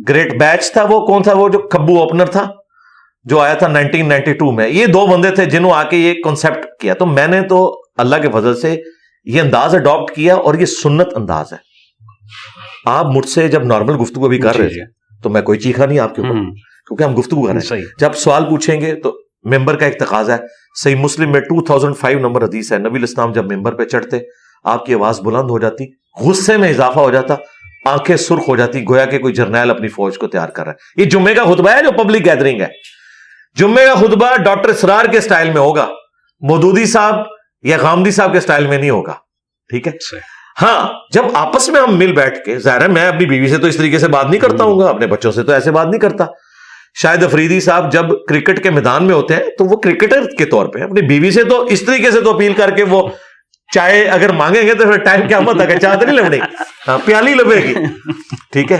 [0.09, 2.51] گریٹ بیچ تھا وہ کون تھا وہ جو کبو اوپنر تھا
[3.25, 6.14] جو آیا تھا نائنٹین نائنٹی ٹو میں۔ یہ دو بندے تھے جنہوں آ کے یہ
[6.25, 8.77] کانسیپٹ کیا۔ تو میں نے تو اللہ کے فضل سے
[9.25, 11.59] یہ انداز اڈاپٹ کیا اور یہ سنت انداز ہے۔
[12.87, 14.85] آپ مجھ سے جب نارمل گفتگو بھی کر رہے تھے
[15.23, 16.35] تو میں کوئی چیخا نہیں آپ کے اوپر۔
[16.87, 17.68] کیونکہ ہم گفتگو کر رہے ہیں۔
[17.99, 20.39] جب سوال پوچھیں گے تو ممبر کا ایک تقاضا ہے۔
[20.75, 24.18] صحیح مسلم میں ٹو تھاؤزینڈ فائیو نمبر حدیث ہے۔ نبی الاسلام جب ممبر پہ چڑھتے
[24.64, 25.85] آپ کی آواز بلند ہو جاتی
[26.20, 27.35] غصے میں اضافہ ہو جاتا
[27.87, 31.03] آنکھیں سرخ ہو جاتی گویا کہ کوئی جرنیل اپنی فوج کو تیار کر رہا ہے۔
[31.03, 32.66] یہ جمعے کا خطبہ ہے جو پبلک گیدرنگ ہے۔
[33.57, 35.89] جمعے کا خطبہ ڈاکٹر سرار کے سٹائل میں ہوگا۔
[36.41, 37.14] مودودی صاحب
[37.62, 39.14] یا غامدی صاحب کے سٹائل میں نہیں ہوگا۔
[39.68, 39.93] ٹھیک ہے؟
[40.62, 43.66] ہاں جب آپس میں ہم مل بیٹھ کے ظاہر ہے میں اپنی بیوی سے تو
[43.66, 46.01] اس طریقے سے بات نہیں کرتا ہوں گا اپنے بچوں سے تو ایسے بات نہیں
[46.01, 46.25] کرتا۔
[46.95, 50.66] شاید افریدی صاحب جب کرکٹ کے میدان میں ہوتے ہیں تو وہ کرکٹر کے طور
[50.66, 53.09] پہ اپنی بیوی سے تو اس طریقے سے تو اپیل کر کے وہ
[53.74, 56.38] چائے اگر مانگیں گے تو پھر ٹائم کیا مت چاہتے نہیں لبنے
[56.88, 57.74] ہاں پیالی لبے گی۔
[58.53, 58.78] ٹھیک ہے۔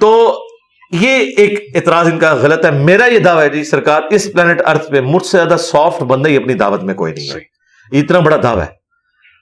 [0.00, 0.38] تو
[0.90, 4.60] یہ ایک اعتراض ان کا غلط ہے۔ میرا یہ دعویٰ ہے جی سرکار، اس پلانٹ
[4.66, 7.40] ارتھ پہ مجھ سے زیادہ سافٹ بندہ ہی اپنی دعوت میں کوئی نہیں ہے۔
[7.98, 8.82] اتنا بڑا دعویٰ ہے۔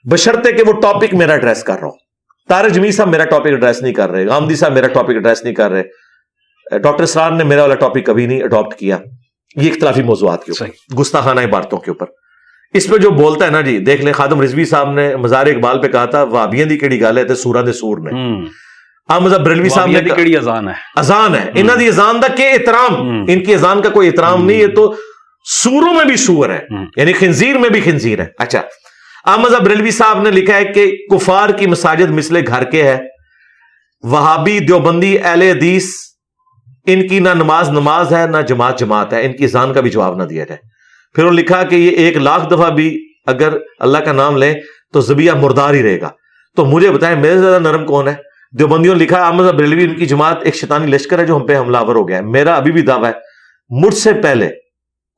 [0.09, 1.97] بشرطے کہ وہ ٹاپک میرا ایڈریس کر رہا ہوں۔
[2.49, 5.55] تارے جمی صاحب میرا ٹاپک ایڈریس نہیں کر رہے گامدی صاحب میرا ٹاپک ایڈریس نہیں
[5.55, 5.83] کر رہے۔
[6.77, 8.97] ڈاکٹر اسرار نے میرا والا ٹاپک کبھی نہیں اڈاپٹ کیا۔
[9.55, 12.05] یہ اختلافی موضوعات کے اوپر گستاخانہ عبارتوں کے اوپر۔
[12.73, 15.81] اس پہ جو بولتا ہے نا جی دیکھ لیں خادم رضوی صاحب نے مزار اقبال
[15.81, 18.09] پہ کہا تھا وابیاں دی کیڑی گل ہے تے سورا دے سور نے۔
[19.09, 22.95] احمد بریلوی صاحب نے کیڑی اذان ہے۔ اذان ہے۔ انہاں دی اذان دا کہ احترام؟
[23.27, 24.95] ان کی اذان کا کوئی احترام نہیں ہے تو
[25.63, 26.59] سوروں میں بھی سور ہے۔
[26.97, 28.61] یعنی خنزیر میں بھی خنزیر ہے۔ اچھا۔
[29.25, 32.97] احمد بریلوی صاحب نے لکھا ہے کہ کفار کی مساجد مثل گھر کے ہے۔
[34.03, 35.85] وہابی دیوبندی اہل حدیث
[36.85, 39.89] ان کی نہ نماز نماز ہے، نہ جماعت جماعت ہے۔ ان کی اذان کا بھی
[39.89, 40.61] جواب نہ دیا جائے۔
[41.15, 44.53] پھر انہوں نے لکھا کہ یہ ایک لاکھ دفعہ بھی اگر اللہ کا نام لیں
[44.93, 46.09] تو زبیہ مردار ہی رہے گا۔
[46.55, 48.13] تو مجھے بتائیں میرے سے زیادہ نرم کون ہے؟
[48.57, 51.57] دیوبندیوں نے لکھا، احمد بریلوی، ان کی جماعت ایک شیطانی لشکر ہے جو ہم پہ
[51.57, 53.19] حملہ آور ہو گیا ہے۔ میرا ابھی بھی دعویٰ ہے،
[53.69, 54.49] مجھ سے پہلے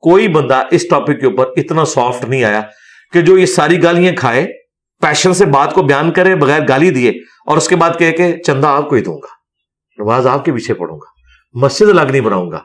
[0.00, 2.60] کوئی بندہ اس ٹاپک کے اوپر اتنا سافٹ نہیں آیا
[3.12, 4.46] کہ جو یہ ساری گالیاں کھائے
[5.02, 7.10] پیشن سے بات کو بیان کرے، بغیر گالی دیے
[7.46, 9.26] اور اس کے بعد کہے کہ چندہ آپ کو ہی دوں گا،
[10.04, 11.13] نماز آپ کے پیچھے پڑھوں گا۔
[11.54, 12.58] مسجد الگ نہیں بناؤں گا۔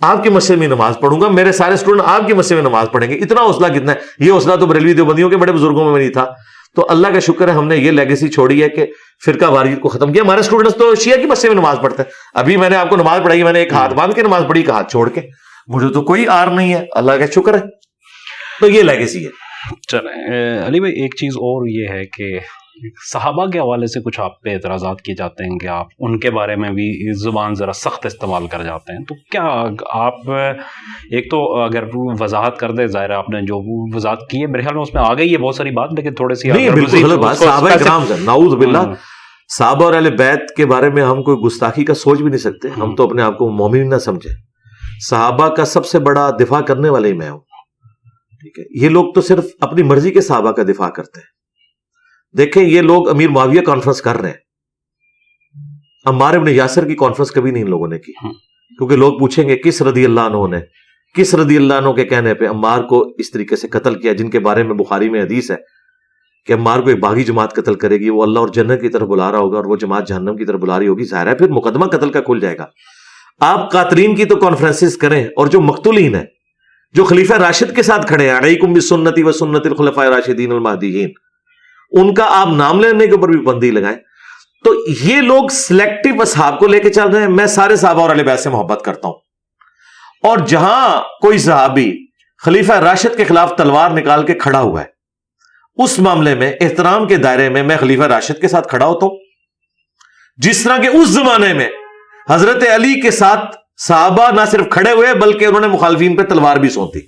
[0.00, 2.86] آپ کی مسجد میں نماز پڑھوں گا، میرے سارے اسٹوڈنٹ آپ کی مسجد میں نماز
[2.92, 6.00] پڑھیں گے۔ اتنا حوصلہ کتنا ہے؟ یہ حوصلہ تو بریلوی دیوبندیوں کے بڑے بزرگوں میں
[6.00, 6.34] نہیں تھا۔
[6.74, 8.86] تو اللہ کا شکر ہے، ہم نے یہ لیگیسی چھوڑی ہے کہ
[9.24, 12.10] فرقہ واریت کو ختم کیا۔ ہمارے اسٹوڈنٹس تو شیعہ کی مسجد میں نماز پڑھتے ہیں۔
[12.34, 14.62] ابھی میں نے آپ کو نماز پڑھائی، میں نے ایک ہاتھ باندھ کے نماز پڑھی
[14.62, 15.20] کا ہاتھ چھوڑ کے۔
[15.66, 17.62] مجھے تو کوئی آر نہیں ہے۔ اللہ کا شکر ہے۔
[18.60, 19.30] تو یہ لیگیسی ہے۔
[19.88, 22.38] چلیں علی بھائی، ایک چیز اور یہ ہے کہ
[23.12, 26.30] صحابہ کے حوالے سے کچھ آپ پہ اعتراضات کیے جاتے ہیں کہ آپ ان کے
[26.30, 29.42] بارے میں بھی زبان ذرا سخت استعمال کر جاتے ہیں؟ تو کیا
[29.90, 30.30] آپ
[31.10, 33.56] ایک تو اگر وضاحت کر دیں ظاہر آپ نے جو
[33.96, 36.14] وضاحت کی ہے میرے خیال میں اس میں آ گئی ہے بہت ساری بات لیکن
[36.14, 36.50] تھوڑے سی
[39.48, 42.68] صحابہ اور اہل بیت کے بارے میں ہم کوئی گستاخی کا سوچ بھی نہیں سکتے
[42.80, 44.30] ہم تو اپنے آپ کو مومن نہ سمجھے
[45.08, 47.38] صحابہ کا سب سے بڑا دفاع کرنے والے ہی میں ہوں۔
[48.40, 51.41] ٹھیک ہے یہ لوگ تو صرف اپنی مرضی کے صحابہ کا دفاع کرتے ہیں۔
[52.38, 54.36] دیکھیں یہ لوگ امیر معاویہ کانفرنس کر رہے ہیں۔
[56.04, 58.12] ابن یاسر کی کانفرنس کبھی نہیں ان لوگوں نے کی۔
[58.78, 60.60] کیونکہ لوگ پوچھیں گے کس رضی اللہ عنہ نے؟
[61.14, 64.30] کس رضی اللہ عنہ کے کہنے پہ عمار کو اس طریقے سے قتل کیا جن
[64.30, 65.56] کے بارے میں بخاری میں حدیث ہے
[66.46, 69.08] کہ عمار کو ایک باغی جماعت قتل کرے گی وہ اللہ اور جنت کی طرف
[69.08, 71.48] بلا رہا ہوگا اور وہ جماعت جہنم کی طرف بلا رہی ہوگی۔ ظاہر ہے پھر
[71.48, 72.66] مقدمہ قتل کا کھل جائے گا۔
[73.40, 76.24] آپ قاترین کی تو کانفرنس کریں اور جو مقتولین ہیں
[76.94, 81.10] جو خلیفہ راشد کے ساتھ کھڑے ہیں علیکم بسنتی و سنت الخلفاء راشدین المہدیین۔
[81.92, 83.96] ان کا آپ نام لینے کے اوپر بھی بندی لگائیں۔
[84.64, 88.10] تو یہ لوگ سلیکٹو اصحاب کو لے کے چل رہے ہیں۔ میں سارے صحابہ اور
[88.10, 89.14] علی بیت سے محبت کرتا ہوں۔
[90.22, 91.92] اور جہاں کوئی صحابی
[92.42, 94.86] خلیفہ راشد کے خلاف تلوار نکال کے کھڑا ہوا ہے
[95.82, 99.18] اس معاملے میں احترام کے دائرے میں میں خلیفہ راشد کے ساتھ کھڑا ہوتا ہوں۔
[100.36, 101.68] جس طرح کے اس زمانے میں
[102.30, 106.56] حضرت علی کے ساتھ صحابہ نہ صرف کھڑے ہوئے بلکہ انہوں نے مخالفین پہ تلوار
[106.56, 107.00] بھی سونتی۔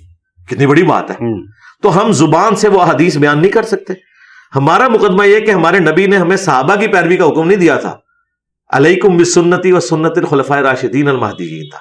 [0.45, 1.15] کتنی بڑی بات ہے۔
[1.83, 3.93] تو ہم زبان سے وہ حدیث بیان نہیں کر سکتے۔
[4.55, 7.75] ہمارا مقدمہ یہ کہ ہمارے نبی نے ہمیں صحابہ کی پیروی کا حکم نہیں دیا
[7.75, 7.97] تھا۔
[8.69, 11.79] علیکم بسنتی و سنت الخلفۂ راشدین المحدین تھا۔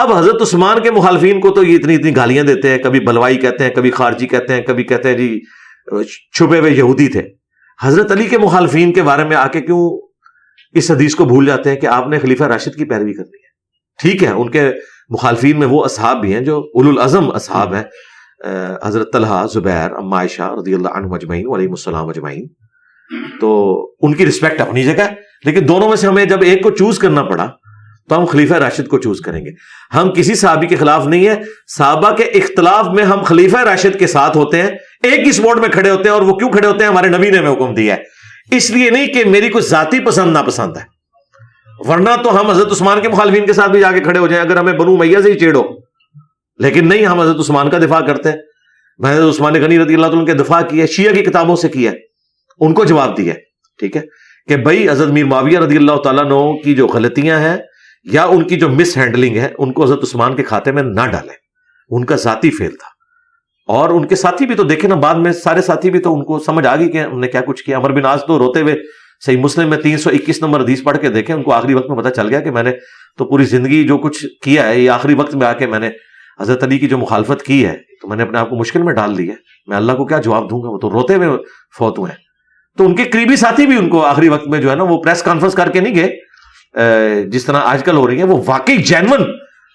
[0.00, 3.36] اب حضرت عثمان کے مخالفین کو تو یہ اتنی اتنی گالیاں دیتے ہیں، کبھی بلوائی
[3.36, 5.40] کہتے ہیں، کبھی خارجی کہتے ہیں، کبھی کہتے ہیں جی
[6.34, 7.22] چھپے ہوئے یہودی تھے۔
[7.82, 10.06] حضرت علی کے مخالفین کے بارے میں آ کے کیوں
[10.72, 13.48] اس حدیث کو بھول جاتے ہیں کہ آپ نے خلیفہ راشد کی پیروی کرنی ہے؟
[14.02, 14.70] ٹھیک ہے، ان کے
[15.08, 17.82] مخالفین میں وہ اصحاب بھی ہیں جو اول الازم اصحاب ہیں۔
[18.82, 22.46] حضرت طلحہ، زبیر عائشہ رضی اللہ عنہ اجمعین علیہ السلام اجمعین۔
[23.40, 25.04] تو ان کی رسپیکٹ اپنی جگہ
[25.44, 27.50] لیکن دونوں میں سے ہمیں جب ایک کو چوز کرنا پڑا،
[28.08, 29.50] تو ہم خلیفہ راشد کو چوز کریں گے۔
[29.96, 31.42] ہم کسی صحابی کے خلاف نہیں ہے
[31.76, 34.70] صحابہ کے اختلاف میں ہم خلیفہ راشد کے ساتھ ہوتے ہیں۔
[35.02, 37.30] ایک ہی سپورٹ میں کھڑے ہوتے ہیں اور وہ کیوں کھڑے ہوتے ہیں؟ ہمارے نبی
[37.30, 38.02] نے ہمیں حکم دیا ہے۔
[38.56, 40.82] اس لیے نہیں کہ میری کوئی ذاتی پسند نہ پسند ہے۔
[41.88, 44.44] ورنہ تو ہم حضرت عثمان کے مخالفین کے ساتھ بھی جا کے کھڑے ہو جائیں۔
[44.44, 45.62] اگر ہمیں بنو میاں سے ہی چیڑو
[46.58, 48.36] لیکن نہیں، ہم حضرت عثمان کا دفاع کرتے ہیں۔
[48.98, 51.90] میں حضرت عثمان غنی رضی اللہ تعالیٰ کے دفاع کیا شیعہ کی کتابوں سے کیا
[51.90, 51.96] ہے۔
[52.60, 53.34] ان کو جواب دیا
[53.78, 54.02] ٹھیک ہے؟
[54.48, 57.56] کہ بھائی، حضرت میر معاویہ رضی اللہ تعالیٰ نو کی جو غلطیاں ہیں
[58.04, 61.06] یا ان کی جو مس ہینڈلنگ ہے ان کو حضرت عثمان کے کھاتے میں نہ
[61.06, 61.34] ڈالیں۔
[61.90, 62.96] ان کا ذاتی فیل تھا۔
[63.72, 66.24] اور ان کے ساتھی بھی تو دیکھیں نا، بعد میں سارے ساتھی بھی تو ان
[66.24, 68.60] کو سمجھ آ گئی کہ ہم نے کیا کچھ کیا۔ امر بن آج تو روتے
[68.60, 68.74] ہوئے
[69.26, 71.90] صحیح مسلم میں تین سو اکیس نمبر حدیث پڑھ کے دیکھیں، ان کو آخری وقت
[71.90, 72.72] میں پتا چل گیا کہ میں نے
[73.18, 75.90] تو پوری زندگی جو کچھ کیا ہے، یہ آخری وقت میں آ کے میں نے
[76.40, 78.94] حضرت علی کی جو مخالفت کی ہے، تو میں نے اپنے آپ کو مشکل میں
[78.94, 79.34] ڈال دی ہے۔
[79.66, 81.28] میں اللہ کو کیا جواب دوں گا؟ وہ تو روتے ہوئے
[81.78, 82.12] فوت ہوئے۔
[82.78, 85.02] تو ان کے قریبی ساتھی بھی ان کو آخری وقت میں جو ہے نا، وہ
[85.02, 86.16] پریس کانفرنس کر کے نہیں گئے۔
[87.24, 89.22] جس طرح آج کل ہو رہی ہے وہ واقعی جینون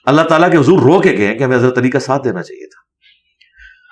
[0.05, 2.67] اللہ تعالیٰ کے حضور رو کے گئے کہ ہمیں حضرت علی کا ساتھ دینا چاہیے
[2.67, 2.81] تھا۔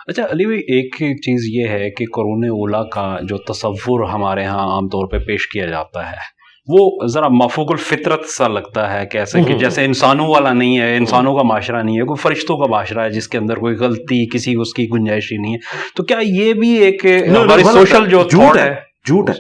[0.07, 4.67] اچھا علی بھائی، ایک چیز یہ ہے کہ قرون اولا کا جو تصور ہمارے ہاں
[4.67, 6.39] عام طور پہ پیش کیا جاتا ہے۔
[6.72, 11.36] وہ ذرا مفوق الفطرت سا لگتا ہے کیسے کہ جیسے انسانوں والا نہیں ہے انسانوں
[11.36, 14.55] کا معاشرہ نہیں ہے کوئی فرشتوں کا معاشرہ ہے جس کے اندر کوئی غلطی کسی
[14.55, 18.57] اس کی گنجائش ہی نہیں ہے۔ تو کیا یہ بھی ایک ہماری سوشل جو جھوٹ
[18.57, 18.76] ہے
[19.07, 19.36] جھوٹ ہے۔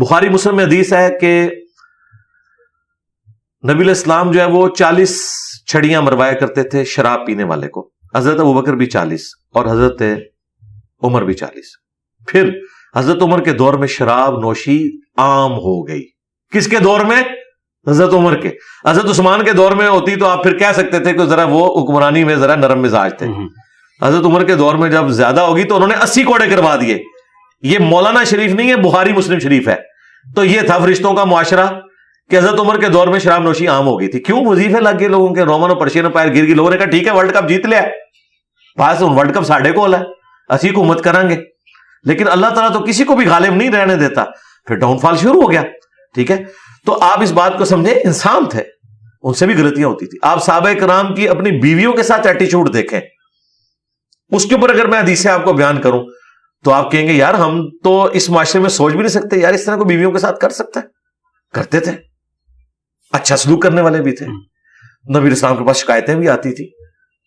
[0.00, 1.50] بخاری مسلم میں حدیث ہے کہ
[3.72, 5.20] نبی الاسلام جو ہے وہ چالیس
[5.66, 9.24] چھڑیاں مروایا کرتے تھے شراب پینے والے کو۔ حضرت ابو بکر بھی چالیس
[9.54, 10.02] اور حضرت
[11.02, 11.64] عمر بھی چالیس۔
[12.28, 12.50] پھر
[12.96, 16.11] حضرت عمر کے دور میں شراب نوشی عام ہو گئی۔
[16.52, 17.22] کس کے دور میں؟
[17.90, 18.50] حضرت عمر کے۔
[18.86, 21.82] حضرت عثمان کے دور میں ہوتی تو آپ پھر کہہ سکتے تھے کہ ذرا وہ
[21.82, 23.26] حکمرانی میں ذرا نرم مزاج تھے۔
[24.02, 26.98] حضرت عمر کے دور میں جب زیادہ ہوگی تو انہوں نے اسی کوڑے کروا دیے۔
[27.62, 29.76] یہ مولانا شریف نہیں ہے بخاری مسلم شریف ہے۔
[30.36, 31.66] تو یہ تھا فرشتوں کا معاشرہ
[32.30, 34.90] کہ حضرت عمر کے دور میں شراب نوشی عام ہو گئی تھی۔ کیوں؟ وظیفے لگ
[34.98, 37.34] گئے لوگوں کے۔ رومن اور پرشین پیر گر گئی لوگوں نے کہا ٹھیک ہے ورلڈ
[37.34, 37.82] کپ جیت لیا۔
[38.78, 41.36] پاس ورلڈ کپ ساڑھے کو ہے۔ اسی حکومت کریں گے
[42.04, 44.24] لیکن اللہ تعالیٰ تو کسی کو بھی غالب نہیں رہنے دیتا۔
[44.66, 45.62] پھر ڈاؤن فال شروع ہو گیا۔
[46.14, 46.36] ٹھیک ہے؟
[46.86, 48.62] تو آپ اس بات کو سمجھیں، انسان تھے۔
[49.22, 52.74] ان سے بھی غلطیاں ہوتی تھی آپ صحابہ کرام کی اپنی بیویوں کے ساتھ ایٹیچیوڈ
[52.74, 53.00] دیکھیں۔
[54.30, 56.04] اس کے اوپر اگر میں حدیث سے آپ کو بیان کروں،
[56.64, 59.54] تو آپ کہیں گے، یار ہم تو اس معاشرے میں سوچ بھی نہیں سکتے۔ یار
[59.54, 60.84] اس طرح کو بیویوں کے ساتھ کر سکتا ہے؟
[61.54, 61.92] کرتے تھے۔
[63.12, 64.26] اچھا سلوک کرنے والے بھی تھے۔
[65.18, 66.70] نبی اسلام کے پاس شکایتیں بھی آتی تھی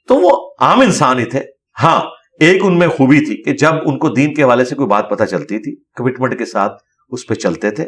[0.07, 1.41] تو وہ عام انسان ہی تھے۔
[1.83, 2.01] ہاں
[2.39, 5.09] ایک ان میں خوبی تھی کہ جب ان کو دین کے حوالے سے کوئی بات
[5.09, 6.73] پتہ چلتی تھی کمٹمنٹ کے ساتھ
[7.09, 7.85] اس پہ چلتے تھے۔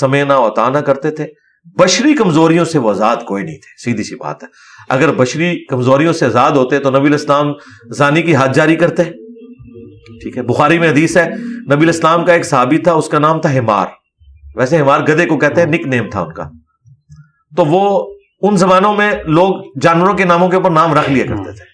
[0.00, 1.26] سمینا اوتانا کرتے تھے۔
[1.78, 4.48] بشری کمزوریوں سے وہ آزاد کوئی نہیں تھے۔ سیدھی سی بات ہے۔
[4.88, 7.52] اگر بشری کمزوریوں سے آزاد ہوتے تو نبی الاسلام
[7.96, 9.04] زانی کی حد جاری کرتے۔
[10.22, 11.28] ٹھیک ہے۔ بخاری میں حدیث ہے،
[11.74, 13.86] نبی الاسلام کا ایک صحابی تھا، اس کا نام تھا ہمار۔
[14.54, 16.44] ویسے ہمار گدے کو کہتے ہیں نک نیم تھا ان کا۔
[17.56, 21.52] تو وہ ان زمانوں میں لوگ جانوروں کے ناموں کے اوپر نام رکھ لیا کرتے
[21.52, 21.64] تھے۔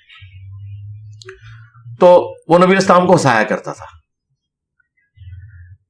[2.00, 3.97] تو وہ نبی الاسلام کو ہسایا کرتا تھا۔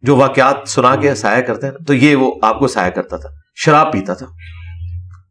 [0.03, 3.28] جو واقعات سنا کے ہسایا کرتے ہیں تو یہ وہ آپ کو ہسایا کرتا تھا،
[3.55, 4.26] شراب پیتا تھا۔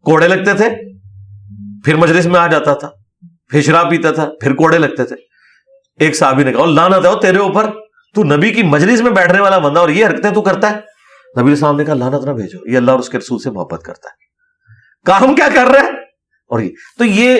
[0.03, 0.69] کوڑے لگتے تھے،
[1.85, 2.89] پھر مجلس میں آ جاتا تھا،
[3.49, 5.15] پھر شراب پیتا تھا، پھر کوڑے لگتے تھے۔
[5.99, 7.69] ایک صحابی نے کہا لانا تھا تیرے اوپر
[8.15, 10.75] تو نبی کی مجلس میں بیٹھنے والا بندہ اور یہ حرکتیں تو کرتا ہے۔
[11.41, 13.83] نبی السلام نے کہا لانا نہ بھیجو، یہ اللہ اور اس کے رسول سے محبت
[13.83, 14.27] کرتا ہے۔
[15.05, 15.91] کام کیا کر رہا ہے
[16.49, 17.39] اور یہ، تو یہ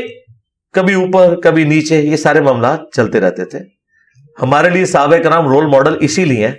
[0.74, 3.60] کبھی اوپر، کبھی نیچے، یہ سارے معاملات چلتے رہتے تھے۔
[4.42, 6.52] ہمارے لیے صحابہ کا نام رول ماڈل اسی لیے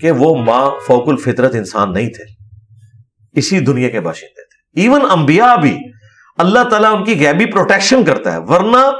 [0.00, 2.24] کہ وہ ماں فوق الفطرت انسان نہیں تھے۔
[3.32, 5.78] اسی دنیا کے باشندے تھے۔ ایون انبیاء بھی
[6.38, 8.90] اللہ تعالیٰ ان کی غیبی پروٹیکشن کرتا ہے ورنہ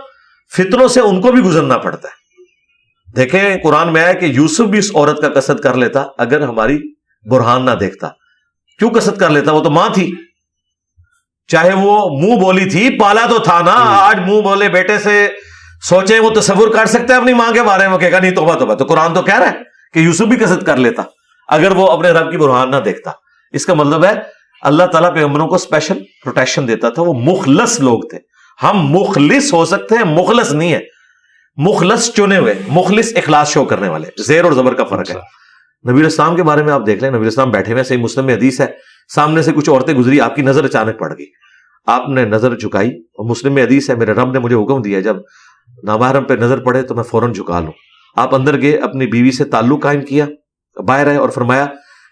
[0.57, 2.21] فطروں سے ان کو بھی گزرنا پڑتا ہے۔
[3.17, 6.79] دیکھیں قرآن میں آیا کہ یوسف بھی اس عورت کا کسد کر لیتا اگر ہماری
[7.31, 8.09] برہان نہ دیکھتا۔
[8.79, 10.13] کیوں کسد کر لیتا؟ وہ تو ماں تھی۔
[11.49, 15.29] چاہے وہ منہ بولی تھی پالا تو تھا نا۔ آج منہ بولے بیٹے سے
[15.89, 18.75] سوچے وہ تصور کر سکتے اپنی ماں کے بارے میں کہے گا نہیں توبہ توبہ۔
[18.75, 21.03] تو قرآن تو کہہ رہا ہے۔ کہ یوسف بھی کسرت کر لیتا
[21.49, 23.11] اگر وہ اپنے رب کی برہان نہ دیکھتا۔
[23.53, 24.13] اس کا مطلب ہے
[24.63, 28.19] اللہ تعالیٰ پیغمبروں کو اسپیشل پروٹیکشن دیتا تھا۔ وہ مخلص لوگ تھے۔
[28.63, 30.81] ہم مخلص ہو سکتے ہیں مخلص نہیں ہے
[31.57, 35.93] مخلص چنے ہوئے مخلص اخلاص شو کرنے والے۔ زیر اور زبر کا فرق ہے۔ اچھا۔
[35.93, 38.35] نبی اسلام کے بارے میں آپ دیکھ لیں۔ نبی اسلام بیٹھے ہوئے صحیح مسلم میں
[38.35, 38.67] حدیث ہے۔
[39.15, 41.27] سامنے سے کچھ عورتیں گزری آپ کی نظر اچانک پڑ گئی۔
[41.87, 45.01] آپ نے نظر جھکائی۔ اور مسلم میں حدیث ہے میرے رب نے مجھے حکم دیا
[45.01, 45.17] جب
[45.83, 47.73] نامحرم پہ نظر پڑے تو میں فوراً جھکا لوں۔
[48.17, 50.27] آپ اندر گئے اپنی بیوی سے تعلق قائم کیا
[50.87, 51.67] باہر آئے اور فرمایا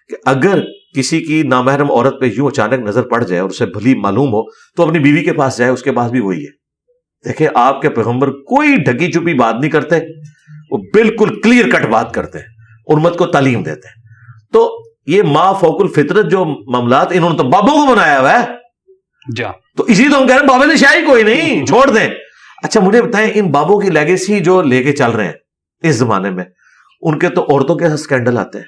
[0.08, 0.60] کہ اگر
[0.96, 4.50] کسی کی نامحرم عورت پہ یوں اچانک نظر پڑ جائے اور اسے بھلی معلوم ہو
[4.50, 6.58] تو اپنی بیوی کے پاس جائے اس کے پاس بھی وہی ہے۔
[7.28, 9.96] دیکھیں آپ کے پیغمبر کوئی ڈھکی چپی بات نہیں کرتے
[10.70, 12.46] وہ بالکل کلیئر کٹ بات کرتے ہیں
[12.86, 14.02] ارمت کو تعلیم دیتے ہیں۔
[14.52, 18.46] تو یہ ماں فوق الفطرت جو معاملات انہوں نے تو بابوں کو بنایا ہوا ہے۔
[19.36, 22.08] جا۔ تو اسی تو ہم کہہ رہے ہیں بابے نے شاہی کوئی نہیں چھوڑ دیں۔
[22.62, 25.32] اچھا مجھے بتائیں ان بابوں کی لیگیسی جو لے کے چل رہے ہیں
[25.82, 26.44] اس زمانے میں
[27.00, 28.64] ان کے تو عورتوں کے اسکینڈل آتے ہیں۔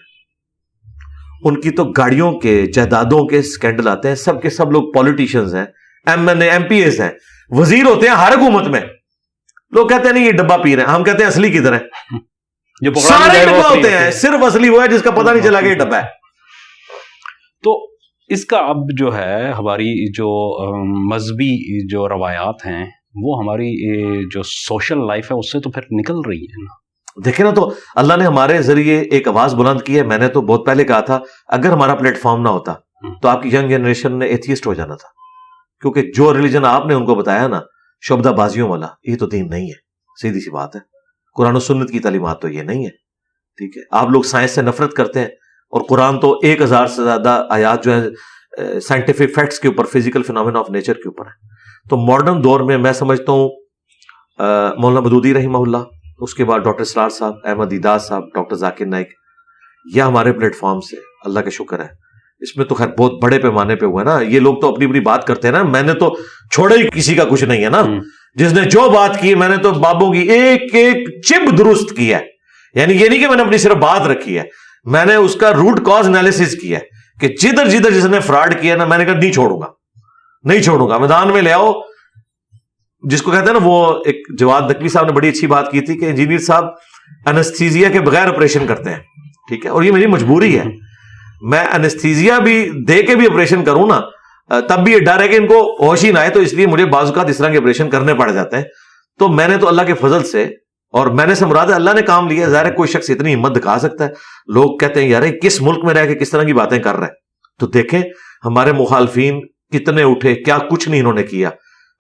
[1.45, 5.55] ان کی تو گاڑیوں کے جائیدادوں کے اسکینڈل آتے ہیں۔ سب کے سب لوگ پالیٹیشنز
[5.55, 5.65] ہیں
[6.07, 7.11] M N A M P S ہیں۔
[7.51, 8.81] وزیر ہوتے ہیں ہر حکومت میں۔
[9.71, 11.79] لوگ کہتے ہیں نہیں یہ ڈبا پی رہے ہیں۔ ہم کہتے ہیں اصلی کدھر ہے
[12.81, 15.67] جو سارے ڈبا ہوتے ہیں صرف اصلی وہ ہے جس کا پتہ نہیں چلا کہ
[15.67, 16.07] یہ ڈبا ہے۔
[17.63, 17.87] تو
[18.29, 20.29] اس کا اب جو ہے ہماری جو
[21.15, 23.71] مذہبی جو روایات ہیں وہ ہماری
[24.29, 26.80] جو سوشل لائف ہے اس سے تو پھر نکل رہی ہے نا۔
[27.25, 30.41] دیکھیں نا تو اللہ نے ہمارے ذریعے ایک آواز بلند کی ہے۔ میں نے تو
[30.41, 31.19] بہت پہلے کہا تھا،
[31.49, 32.75] اگر ہمارا پلیٹ فارم نہ ہوتا
[33.23, 35.09] تو آپ کی ینگ جنریشن نے ایتھیسٹ ہو جانا تھا۔
[35.81, 37.61] کیونکہ جو ریلیجن آپ نے ان کو بتایا نا
[38.01, 39.79] شبدہ بازیوں والا، یہ تو دین نہیں ہے۔
[40.23, 40.81] سیدھی سی بات ہے۔
[41.37, 42.91] قرآن و سنت کی تعلیمات تو یہ نہیں ہے۔
[43.57, 45.27] ٹھیک ہے۔ آپ لوگ سائنس سے نفرت کرتے ہیں
[45.71, 50.23] اور قرآن تو ایک ہزار سے زیادہ آیات جو ہے سائنٹیفک فیکٹس کے اوپر فزیکل
[50.23, 51.47] فنامنا آف نیچر کے اوپر ہے
[51.91, 53.49] تو ماڈرن دور میں میں سمجھتا ہوں
[54.79, 55.79] مولانا بدودی رحمہ اللہ
[56.21, 59.09] اس کے بعد ڈاکٹر سرار صاحب احمد اداز صاحب ڈاکٹر ذاکر نائک
[59.95, 61.87] یہ ہمارے پلیٹ فارم سے اللہ کا شکر ہے۔
[62.41, 65.01] اس میں تو خیر بہت بڑے پیمانے پہ ہوا نا۔ یہ لوگ تو اپنی اپنی
[65.01, 66.17] بات کرتے ہیں نا۔ میں نے تو
[66.53, 67.83] چھوڑا ہی کسی کا کچھ نہیں ہے نا۔
[68.35, 72.15] جس نے جو بات کی میں نے تو بابوں کی ایک ایک چپ درست کی
[72.15, 72.27] ہے۔
[72.75, 74.45] یعنی یہ نہیں کہ میں نے اپنی صرف بات رکھی ہے۔
[74.85, 76.85] میں نے اس کا روٹ کاز انالیس کیا ہے
[77.21, 79.67] کہ جدھر جدھر جس نے فراڈ کیا نا میں نے کہا نہیں چھوڑوں گا۔
[80.43, 81.73] نہیں چھوڑوں گا۔ میدان میں لے آؤ۔
[83.03, 85.81] جس کو کہتے ہیں نا، وہ ایک جواد نقوی صاحب نے بڑی اچھی بات کی
[85.81, 86.65] تھی کہ انجینئر صاحب
[87.27, 88.99] انستھیزیا کے بغیر آپریشن کرتے ہیں،
[89.49, 90.65] ٹھیک ہے؟ اور یہ میری مجبوری ہے۔
[91.43, 94.01] میں انستھیزیا بھی دے کے بھی آپریشن کروں نا،
[94.61, 96.67] تب بھی یہ ڈر ہے کہ ان کو ہوش ہی نہ آئے، تو اس لیے
[96.67, 98.65] مجھے بعض اوقات اس طرح کے آپریشن کرنے پڑ جاتے ہیں۔
[99.19, 100.45] تو میں نے تو اللہ کے فضل سے
[100.93, 103.35] اور میں نے سے مراد ہے، اللہ نے کام لیا ظاہر ہے، کوئی شخص اتنی
[103.35, 104.11] ہمت دکھا سکتا ہے۔
[104.47, 107.07] لوگ کہتے ہیں یار کس ملک میں رہ کے کس طرح کی باتیں کر رہے
[107.07, 107.15] ہیں؟
[107.59, 108.03] تو دیکھیں
[108.45, 109.41] ہمارے مخالفین
[109.73, 111.51] کتنے اٹھے، کیا کچھ نہیں انہوں نے کیا۔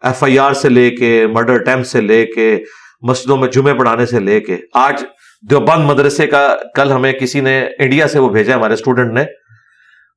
[0.01, 2.59] ایف آئی آر سے لے کے مرڈر اٹمپ سے لے کے
[3.03, 5.05] مسجدوں میں جمعے پڑھانے سے لے کے۔ آج
[5.51, 9.25] دیوبند مدرسے کا کل ہمیں کسی نے انڈیا سے وہ بھیجا ہمارے اسٹوڈنٹ نے۔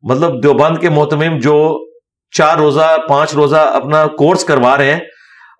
[0.02, 1.86] مطلب دیوبند کے محتمم جو
[2.32, 5.00] چار روزہ پانچ روزہ اپنا کورس کروا رہے ہیں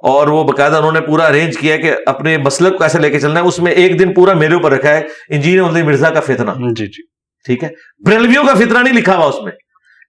[0.04, 3.20] اور وہ باقاعدہ انہوں نے پورا ارینج کیا کہ اپنے مسلک کو ایسے لے کے
[3.20, 6.54] چلنا ہے۔ اس میں ایک دن پورا میرے اوپر رکھا ہے انجینئر مرزا کا فتنا
[6.58, 7.02] جی جی۔
[7.46, 7.70] ٹھیک ہے؟
[8.06, 9.52] بریلویوں کا فتنا نہیں لکھا ہوا اس میں۔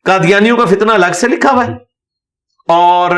[0.05, 1.73] قادیانیوں کا فتنا الگ سے لکھا ہوا ہے۔
[2.69, 3.11] اور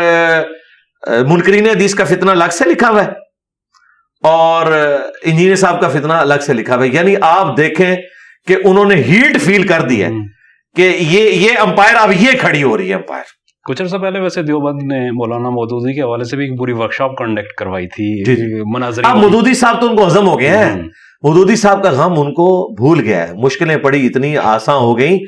[1.06, 3.10] منکرین حدیث کا فتنا الگ سے لکھا ہوا ہے
[4.22, 4.66] اور
[5.22, 7.96] انجینئر صاحب کا فتنا الگ سے لکھا ہوا ہے۔ یعنی آپ دیکھیں
[8.46, 10.08] کہ انہوں نے ہیٹ فیل کر دی ہے
[10.76, 13.22] کہ یہ یہ امپائر اب یہ کھڑی ہو رہی ہے امپائر۔
[13.68, 17.18] کچھ عرصہ پہلے ویسے دیوبند نے مولانا مودودی کے حوالے سے بھی ایک پوری ورکشاپ
[17.18, 20.82] کنڈکٹ کروائی تھی جی جی۔ مناظر مودودی صاحب تو ان کو ہزم ہو گئے ہیں۔
[21.22, 25.18] مودودی صاحب کا غم ان کو بھول گیا ہے۔ مشکلیں پڑی اتنی آسان ہو گئیں۔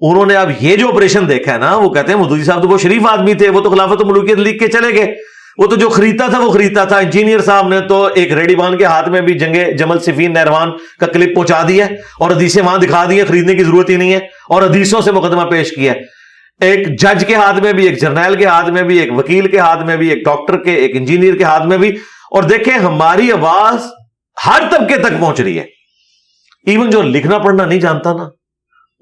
[0.00, 2.68] انہوں نے اب یہ جو آپریشن دیکھا ہے نا، وہ کہتے ہیں مودودی صاحب تو
[2.68, 5.14] وہ شریف آدمی تھے، وہ تو خلافت ملوکیت لکھ کے چلے گئے۔
[5.58, 8.76] وہ تو جو خریدتا تھا، وہ خریدتا تھا۔ انجینئر صاحب نے تو ایک ریڈی بان
[8.76, 10.70] کے ہاتھ میں بھی جنگ جمل صفین نہروان
[11.00, 11.86] کا کلپ پہنچا دیا
[12.20, 14.18] اور حدیثیں وہاں دکھا دی خریدنے کی ضرورت ہی نہیں ہے۔
[14.48, 16.00] اور حدیثوں سے مقدمہ پیش کیا ہے۔
[16.60, 19.58] ایک جج کے ہاتھ میں بھی، ایک جرنیل کے ہاتھ میں بھی، ایک وکیل کے
[19.58, 21.88] ہاتھ میں بھی، ایک ڈاکٹر کے، ایک انجینئر کے ہاتھ میں بھی۔
[22.30, 23.86] اور دیکھیں، ہماری آواز
[24.46, 25.64] ہر طبقے تک پہنچ رہی ہے۔
[26.66, 28.37] ایون جو لکھنا پڑھنا نہیں جانتا نا۔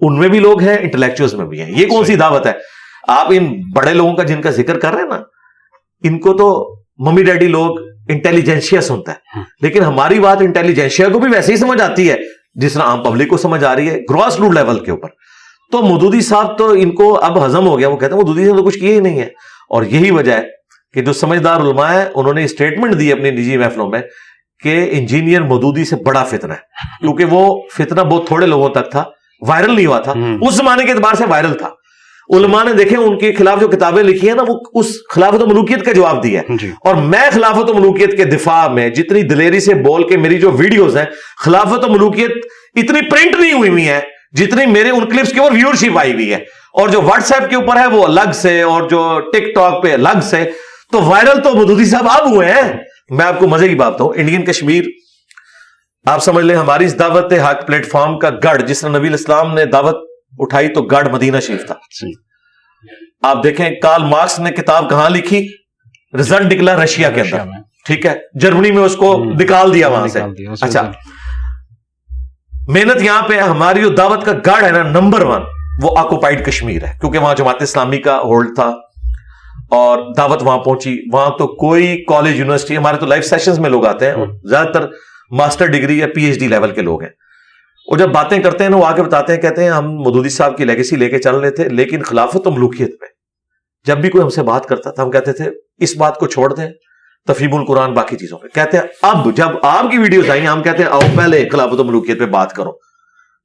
[0.01, 2.53] ان میں بھی لوگ ہیں انٹلیکچوئل میں بھی ہیں۔ یہ کون سی دعوت ہے؟
[3.09, 5.21] آپ ان بڑے لوگوں کا جن کا ذکر کر رہے ہیں نا
[6.03, 7.77] ان کو تو ممی ڈیڈی لوگ
[8.09, 12.17] انٹیلیجنشیا سنتا ہے۔ لیکن ہماری بات انٹیلیجنشیا کو بھی ویسے ہی سمجھ آتی ہے
[12.55, 15.09] جس طرح عام پبلک کو سمجھ آ رہی ہے گراس روڈ لیول کے اوپر۔
[15.73, 18.57] تو مودودی صاحب تو ان کو اب ہزم ہو گیا وہ کہتے ہیں مودودی صاحب
[18.57, 19.27] تو کچھ کیا ہی نہیں ہے
[19.71, 20.43] اور یہی وجہ ہے
[20.95, 24.01] کہ جو سمجھدار علماء ہے انہوں نے اسٹیٹمنٹ دی اپنی نجی محفلوں میں
[24.63, 26.59] کہ انجینئر مودودی سے بڑا فتنہ ہے۔
[27.01, 29.05] کیونکہ وہ فتنہ بہت تھوڑے لوگوں تک تھا۔
[29.41, 31.71] وائرل نہیں ہوا تھا۔ اس زمانے کے اعتبار سے وائرل تھا۔
[32.37, 35.47] علماء نے دیکھے ان کے خلاف جو کتابیں لکھی ہیں نا وہ اس خلافت و
[35.47, 39.23] ملوکیت کا جواب دیا ہے۔ جی۔ اور میں خلافت و ملوکیت کے دفاع میں جتنی
[39.23, 41.05] دلیری سے بول کے میری جو ویڈیوز ہیں
[41.45, 42.31] خلافت و ملوکیت
[42.75, 44.01] اتنی پرنٹ نہیں ہوئی ہوئی ہیں
[44.33, 46.39] جتنی میرے ان کلپس کی اور ویورشپ آئی ہوئی ہے۔
[46.73, 49.93] اور جو واٹس ایپ کے اوپر ہے وہ الگ سے اور جو ٹک ٹاک پہ
[49.93, 50.45] الگ سے۔
[50.93, 52.73] تو وائرل تو مدودی صاحب آپ ہوئے ہیں۔
[53.11, 54.85] میں آپ کو مزے کی بات ہوں انڈین کشمیر
[56.07, 59.55] آپ سمجھ لیں ہماری اس دعوت حق پلیٹ فارم کا گڑھ جس طرح نبی اسلام
[59.55, 59.97] نے دعوت
[60.39, 62.13] اٹھائی تو گڑھ مدینہ شریف تھا۔ جی۔
[63.23, 65.47] آپ دیکھیں کارل مارکس نے کتاب کہاں لکھی؟
[66.19, 67.37] رزلٹ نکلا رشیا کے اندر۔
[67.87, 70.21] ٹھیک ہے جرمنی میں اس کو نکال دیا وہاں سے۔
[70.61, 70.91] اچھا۔
[72.69, 75.43] محنت یہاں پہ ہماری جو دعوت کا گڑھ ہے نا نمبر ون
[75.83, 78.69] وہ آکوپائڈ کشمیر ہے۔ کیونکہ وہاں جماعت اسلامی کا ہولڈ تھا
[79.71, 83.87] اور دعوت وہاں پہنچی۔ وہاں تو کوئی کالج یونیورسٹی ہمارے تو لائف سیشنز میں لوگ
[83.87, 84.87] آتے ہیں۔ زیادہ تر
[85.31, 87.11] ماسٹر ڈگری یا پی ایچ ڈی لیول کے لوگ ہیں۔
[87.93, 90.57] وہ جب باتیں کرتے ہیں نا، وہ آگے بتاتے ہیں، کہتے ہیں، ہم مدودی صاحب
[90.57, 93.07] کی لیگیسی لے کے چل رہے تھے، لیکن خلافت و ملوکیت پہ
[93.85, 96.55] جب بھی کوئی ہم سے بات کرتا تھا، ہم کہتے تھے، اس بات کو چھوڑ
[96.55, 96.71] دیں
[97.27, 100.83] تفیب القرآن باقی چیزوں پہ۔ کہتے ہیں، اب جب آپ کی ویڈیوز آئی ہم کہتے
[100.83, 102.73] ہیں، آؤ پہلے خلافت و ملوکیت پہ بات کرو۔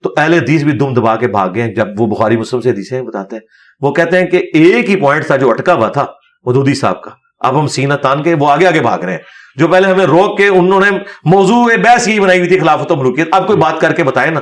[0.04, 3.02] تو اہل حدیث بھی دم دبا کے بھاگ گئے جب وہ بخاری مسلم سے حدیثیں
[3.02, 3.44] بتاتے ہیں،
[3.82, 6.06] وہ کہتے ہیں کہ ایک ہی پوائنٹ تھا جو اٹکا ہوا تھا
[6.46, 9.20] مدودی صاحب کا۔ اب ہم سینہ تان کے وہ آگے آگے بھاگ رہے ہیں۔
[9.56, 12.96] جو پہلے ہمیں روک کے انہوں نے موضوع بحث ہی بنائی ہوئی تھی خلافت و
[12.96, 14.40] ملوکیت اب کوئی بات کر کے بتائے نا۔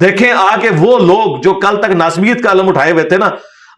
[0.00, 3.30] دیکھیں آ کے وہ لوگ جو کل تک ناسمیت کا علم اٹھائے ہوئے تھے نا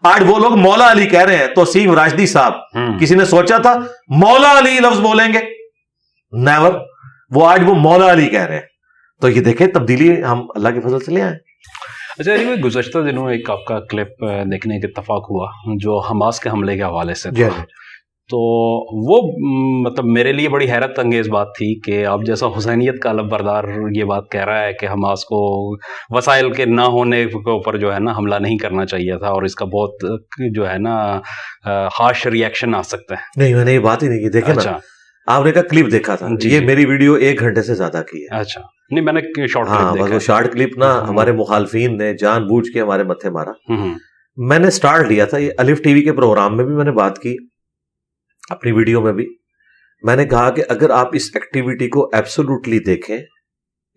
[0.03, 2.53] آج وہ لوگ مولا علی کہہ رہے ہیں تو سیم راشدی صاحب۔
[3.01, 3.73] کسی نے سوچا تھا
[4.07, 5.39] مولا علی لفظ بولیں گے؟
[6.31, 6.73] نیور
[7.31, 8.61] وہ آج وہ مولا علی کہہ رہے ہیں۔
[9.21, 11.35] تو یہ دیکھیں تبدیلی ہم اللہ کے فضل سے لے آئے۔
[12.19, 12.31] اچھا
[12.63, 14.21] گزشتہ دنوں ایک آپ کا کلپ
[14.51, 17.61] دیکھنے کے اتفاق ہوا جو حماس کے حملے کے حوالے سے جی، جی۔
[18.29, 18.37] تو
[19.07, 19.21] وہ
[19.85, 23.63] مطلب میرے لیے بڑی حیرت انگیز بات تھی کہ اب جیسا حسینیت کا علم بردار
[23.95, 25.39] یہ بات کہہ رہا ہے کہ حماس کو
[26.09, 29.43] وسائل کے نہ ہونے کے اوپر جو ہے نا حملہ نہیں کرنا چاہیے تھا اور
[29.43, 30.05] اس کا بہت
[30.55, 31.19] جو ہے نا
[31.99, 34.77] ہارش ریئیکشن آ سکتا ہے نہیں میں نے یہ بات ہی نہیں کی۔ دیکھا اچھا۔
[35.27, 38.01] آپ نے کہا کلپ دیکھا تھا۔ جی یہ جی۔ میری ویڈیو ایک گھنٹے سے زیادہ
[38.11, 38.61] کی ہے۔ اچھا۔
[38.91, 43.03] نہیں میں نے شارٹ ہاں شارٹ کلپ نا ہمارے مخالفین نے جان بوجھ کے ہمارے
[43.03, 43.51] متھے مارا۔
[44.37, 46.91] میں نے سٹارٹ لیا تھا یہ الف ٹی وی کے پروگرام میں بھی میں نے
[46.91, 47.37] بات کی۔
[48.49, 49.35] اپنی ویڈیو میں بھی
[50.03, 53.17] میں نے کہا کہ اگر آپ اس ایکٹیویٹی کو ایبسولوٹلی دیکھیں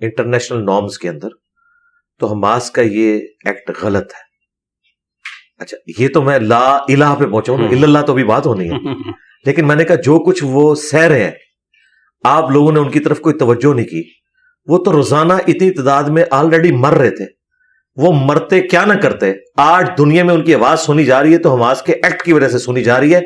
[0.01, 1.29] انٹرنیشنل نارمز کے اندر
[2.21, 4.27] تو حماس کا یہ ایکٹ غلط ہے۔
[5.59, 8.75] اچھا یہ تو میں لا الہ پہ پہنچا ہوں اللہ تو بھی بات ہونی ہے۔
[9.47, 11.31] لیکن میں نے کہا جو کچھ وہ سہ رہے ہیں
[12.25, 14.03] آپ لوگوں نے ان کی طرف کوئی توجہ نہیں کی۔
[14.67, 17.25] وہ تو روزانہ اتنی تعداد میں آلریڈی مر رہے تھے۔
[17.97, 21.39] وہ مرتے کیا نہ کرتے آج دنیا میں ان کی آواز سنی جا رہی ہے
[21.39, 23.21] تو حماس کے ایکٹ کی وجہ سے سنی جا رہی ہے۔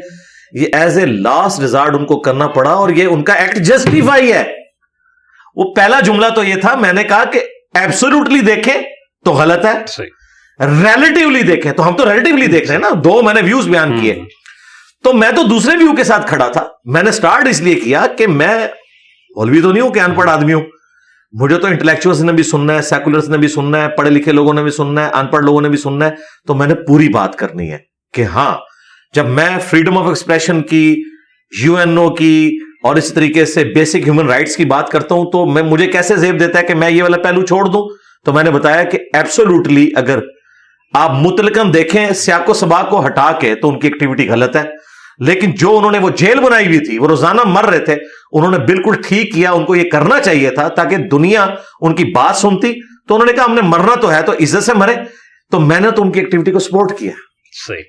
[0.53, 4.33] یہ ایز اے لاسٹ ریزارٹ ان کو کرنا پڑا اور یہ ان کا ایکٹ جسٹیفائی
[4.33, 4.53] ہے۔
[5.57, 7.41] وہ پہلا جملہ تو یہ تھا میں نے کہا کہ
[7.75, 8.83] ایبسولوٹلی دیکھیں
[9.25, 10.03] تو غلط ہے۔
[10.61, 14.01] ریلیٹیولی دیکھیں تو ہم تو ریلیٹیولی دیکھ رہے ہیں نا۔ دو میں نے ویوز بیان
[14.01, 14.23] کیے۔
[15.05, 18.07] تو میں تو دوسرے ویو کے ساتھ کھڑا تھا۔ میں نے سٹارٹ اس لیے کیا
[18.19, 18.69] کہ میں
[19.37, 20.63] مولوی تو نہیں ہوں کہ ان پڑھ آدمی ہوں۔
[21.33, 24.55] مجھے تو انٹلیکچوئلس نے بھی سننا ہے سیکولرس نے بھی سننا ہے پڑھے لکھے لوگوں
[24.55, 26.11] نے بھی سننا ہے ان پڑھ لوگوں نے بھی سننا ہے۔
[26.47, 27.79] تو میں نے پوری بات کرنی ہے
[28.15, 28.57] کہ ہاں
[29.15, 31.03] جب میں فریڈم آف ایکسپریشن کی
[31.65, 35.31] یو این او کی اور اسی طریقے سے بیسک ہیومن رائٹس کی بات کرتا ہوں
[35.33, 38.33] تو میں مجھے کیسے زیب دیتا ہے کہ میں یہ والا پہلو چھوڑ دوں؟ تو
[38.33, 40.19] میں نے بتایا کہ ایبسولوٹلی اگر
[40.95, 44.65] آپ متلکم دیکھیں سیاق و سبا کو ہٹا کے تو ان کی ایکٹیویٹی غلط ہے۔
[45.19, 47.97] لیکن جو انہوں نے وہ جیل بنائی ہوئی تھی، وہ روزانہ مر رہے تھے،
[48.33, 51.47] انہوں نے بالکل ٹھیک کیا، ان کو یہ کرنا چاہیے تھا تاکہ دنیا
[51.81, 52.73] ان کی بات سنتی۔
[53.09, 54.95] تو انہوں نے کہا ہم نے مرنا تو ہے تو عزت سے مرے۔
[55.51, 57.13] تو میں نے تو ان کی ایکٹیویٹی کو سپورٹ کیا۔
[57.69, 57.83] صحیح۔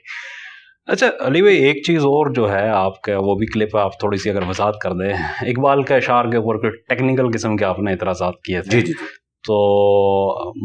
[0.88, 4.18] اچھا علی بھائی ایک چیز اور جو ہے آپ کا وہ بھی کلپ آپ تھوڑی
[4.18, 7.80] سی اگر وضاحت کر دیں۔ اقبال کے اشعار کے اوپر کوئی ٹیکنیکل قسم کے آپ
[7.80, 9.06] نے اعتراضات کیے تھے۔ جی جی, جی۔
[9.48, 9.56] تو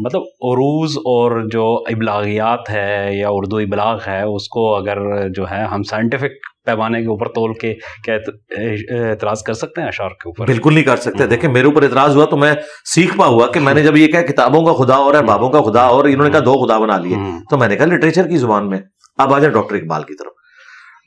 [0.05, 4.97] مطلب عروض اور جو ابلاغیات ہے یا اردو ابلاغ ہے اس کو اگر
[5.29, 6.31] جو ہے ہم سائنٹیفک
[6.65, 7.73] پیمانے کے اوپر تول کے
[8.05, 8.15] کیا
[9.09, 12.15] اعتراض کر سکتے ہیں اشعار کے اوپر؟ بالکل نہیں کر سکتے۔ دیکھیں میرے اوپر اعتراض
[12.17, 12.53] ہوا تو میں
[12.95, 15.49] سیکھ پا ہوا کہ میں نے جب یہ کہا کتابوں کا خدا اور ہے بابوں
[15.49, 17.15] کا خدا اور انہوں نے کہا دو خدا بنا لیے۔
[17.49, 18.79] تو میں نے کہا لٹریچر کی زبان میں۔
[19.17, 20.31] اب آ جائیں ڈاکٹر اقبال کی طرف۔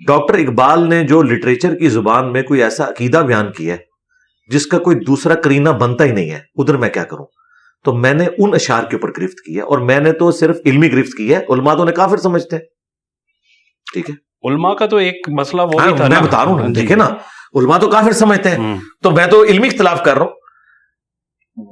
[0.06, 3.78] ڈاکٹر اقبال نے جو لٹریچر کی زبان میں کوئی ایسا عقیدہ بیان کیا ہے
[4.48, 7.26] جس کا کوئی دوسرا کرینہ بنتا ہی نہیں ہے ادھر میں کیا کروں؟
[7.84, 10.92] تو میں نے ان اشار کے اوپر گرفت کیا اور میں نے تو صرف علمی
[10.92, 12.58] گرفت کی ہے علماء تو نے کافر سمجھتے
[13.92, 14.14] ٹھیک ہے؟
[14.50, 17.08] علماء کا تو ایک مسئلہ وہ ہاں، میں بتا رہا ہوں جی۔ دیکھیں نا؟
[17.54, 20.32] علماء تو کافر سمجھتے ہیں۔ تو میں تو علمی اختلاف کر رہا ہوں۔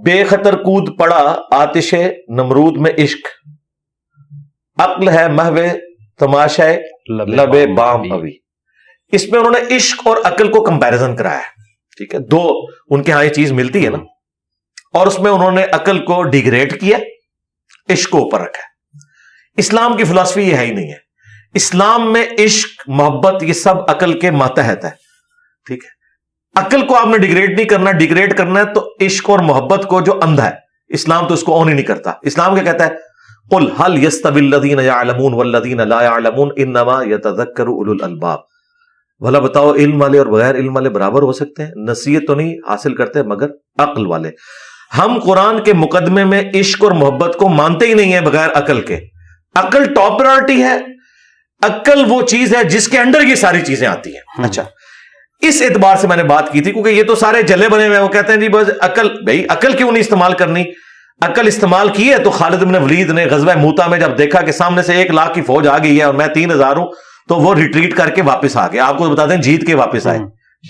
[0.05, 1.95] بے خطر کود پڑا آتش
[2.28, 3.28] نمرود میں عشق۔
[4.80, 5.57] عقل ہے محو
[6.18, 6.64] تماشا
[7.24, 8.38] لب بام ابھی۔
[9.12, 11.40] اس میں انہوں نے عشق اور عقل کو کمپیرزن کرایا
[11.96, 12.52] ٹھیک ہے دو
[12.90, 13.98] ان کے ہاں یہ چیز ملتی ہے نا۔
[14.92, 16.98] اور اس میں انہوں نے عقل کو ڈیگریڈ کیا
[17.92, 18.62] عشق کو اوپر رکھا
[19.56, 20.96] اسلام کی فلاسفی یہ ہے ہی نہیں ہے۔
[21.54, 24.90] اسلام میں عشق محبت یہ سب عقل کے ماتحت ہے۔
[25.66, 25.98] ٹھیک ہے۔
[26.60, 30.00] عقل کو آپ نے ڈیگریڈ نہیں کرنا ڈیگریڈ کرنا ہے تو عشق اور محبت کو
[30.00, 30.54] جو اندھا ہے
[30.88, 33.07] اسلام تو اس کو آن ہی نہیں کرتا۔ اسلام کیا کہتا ہے؟
[33.51, 38.38] قل هل يستوي الذين يعلمون والذين لا يعلمون انما يتذكر اولو الالباب
[39.20, 42.57] بھلا بتاؤ علم والے اور بغیر علم والے برابر ہو سکتے ہیں؟ نصیحت تو نہیں
[42.68, 43.46] حاصل کرتے مگر
[43.78, 44.30] عقل والے۔
[44.99, 48.80] ہم قرآن کے مقدمے میں عشق اور محبت کو مانتے ہی نہیں ہیں بغیر عقل
[48.80, 48.99] کے۔
[49.55, 50.78] عقل ٹاپ پرائرٹی ہے۔
[51.62, 54.64] عقل وہ چیز ہے جس کے انڈر یہ ساری چیزیں آتی ہیں۔ اچھا۔
[55.40, 57.99] اس اعتبار سے میں نے بات کی تھی کیونکہ یہ تو سارے جلے بنے ہوئے
[57.99, 60.64] وہ کہتے ہیں جی بس عقل بھائی عقل کیوں نہیں استعمال کرنی؟
[61.22, 64.52] عقل استعمال کی ہے تو خالد بن ولید نے غزوہ موتا میں جب دیکھا کہ
[64.52, 66.86] سامنے سے ایک لاکھ کی فوج آ گئی ہے اور میں تین ہزار ہوں
[67.28, 70.06] تو وہ ریٹریٹ کر کے واپس آ گیا۔ آپ کو بتا دیں جیت کے واپس
[70.06, 70.18] آئے۔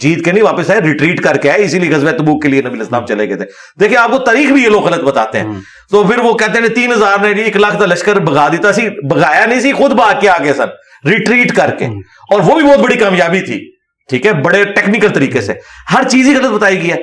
[0.01, 2.62] جیت کے نہیں واپس آئے ریٹریٹ کر کے آئے۔ اسی لیے غزوہ تبوک کے لیے
[2.62, 3.44] نبی اسلام چلے گئے تھے۔
[3.80, 5.46] دیکھیں آپ کو تاریخ بھی یہ لوگ غلط بتاتے ہیں۔
[5.90, 8.88] تو پھر وہ کہتے ہیں تین ہزار نے ایک لاکھ کا لشکر بگا دیتا سی
[9.11, 10.66] بگایا نہیں سی خود بھاگ کے آگے سر
[11.09, 11.84] ریٹریٹ کر کے۔
[12.30, 13.70] اور وہ بھی بہت بڑی کامیابی تھی۔
[14.09, 15.53] ٹھیک ہے بڑے ٹیکنیکل طریقے سے۔
[15.94, 16.96] ہر چیز ہی غلط بتائی گئی ہے۔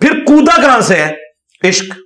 [0.00, 1.12] پھر کودا کہاں سے ہے؟
[1.68, 2.05] عشق۔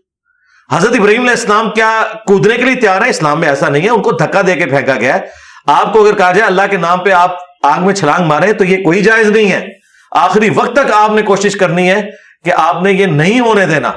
[0.73, 3.91] حضرت ابراہیم علیہ السلام کیا کودنے کے لیے تیار ہے اسلام میں ایسا نہیں ہے،
[3.91, 5.21] ان کو دھکا دے کے پھینکا گیا ہے۔
[5.66, 7.31] آپ کو اگر کہا جائے اللہ کے نام پہ آپ
[7.62, 9.66] آگ میں چھلانگ مارے تو یہ کوئی جائز نہیں ہے۔
[10.11, 12.03] آخری وقت تک آپ نے کوشش کرنی ہے
[12.45, 13.93] کہ آپ نے یہ نہیں ہونے دینا،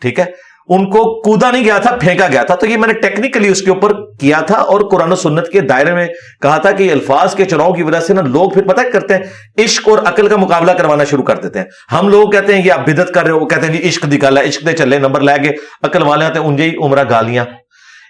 [0.00, 0.24] ٹھیک ہے؟
[0.68, 3.62] ان کو کودا نہیں گیا تھا، پھینکا گیا تھا۔ تو یہ میں نے ٹیکنیکلی اس
[3.62, 6.06] کے اوپر کیا تھا اور قرآن و سنت کے دائرے میں
[6.42, 9.14] کہا تھا کہ یہ الفاظ کے چناؤ کی وجہ سے نا لوگ پھر پتہ کرتے
[9.14, 9.20] ہیں،
[9.64, 12.72] عشق اور عقل کا مقابلہ کروانا شروع کر دیتے ہیں۔ ہم لوگ کہتے ہیں، یہ
[12.72, 15.20] آپ بدت کر رہے ہو وہ کہتے ہیں جی عشق نکالا عشق دے چلے، نمبر
[15.20, 17.44] لے کے عقل والے آتے ہیں، انجے عمرہ گالیاں۔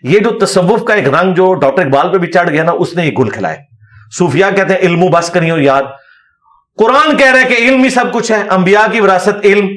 [0.03, 2.95] یہ جو تصوف کا ایک رنگ جو ڈاکٹر اقبال پہ بھی چڑھ گیا نا، اس
[2.95, 3.57] نے یہ گل کھلائے۔
[4.19, 5.83] صوفیہ کہتے ہیں، علم بس کریو یاد۔
[6.79, 9.69] قرآن کہہ رہے کہ علم ہی سب کچھ ہے، انبیاء کی وراثت علم۔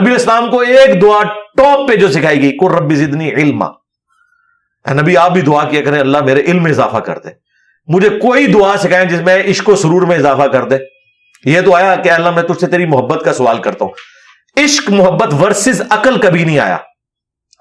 [0.00, 1.22] نبی اسلام کو ایک دعا
[1.56, 3.64] ٹاپ پہ جو سکھائی گئی قر ربی زدنی علم
[4.92, 7.28] نبی آپ بھی دعا کیا کریں اللہ میرے علم میں اضافہ کر دے۔
[7.86, 10.76] مجھے کوئی دعا سکھائیں جس میں عشق و سرور میں اضافہ کر دے۔
[11.44, 13.92] یہ تو آیا کہ اللہ میں تجھ سے تیری محبت کا سوال کرتا ہوں۔
[14.64, 16.76] عشق محبت ورسز عقل کبھی نہیں آیا۔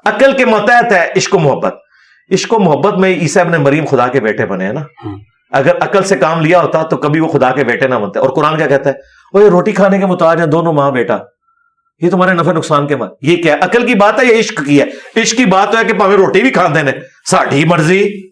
[0.05, 1.75] عقل کے متحد ہے عشق و محبت۔
[2.33, 4.81] عشق و محبت میں عیسیٰ ابن مریم خدا کے بیٹے بنے ہیں نا۔
[5.51, 8.29] اگر عقل سے کام لیا ہوتا تو کبھی وہ خدا کے بیٹے نہ بنتے۔ اور
[8.29, 8.95] قرآن کیا کہتا ہے؟
[9.33, 11.17] وہ روٹی کھانے کے محتاج ہیں دونوں ماں بیٹا۔
[11.99, 14.81] یہ تمہارے نفع نقصان کے ماں۔ یہ کیا؟ عقل کی بات ہے یا عشق کی
[14.81, 16.91] ہے؟ عشق کی بات ہے کہ پاوے روٹی بھی کھاندے نے۔
[17.31, 18.29] ساڑھی مرضی۔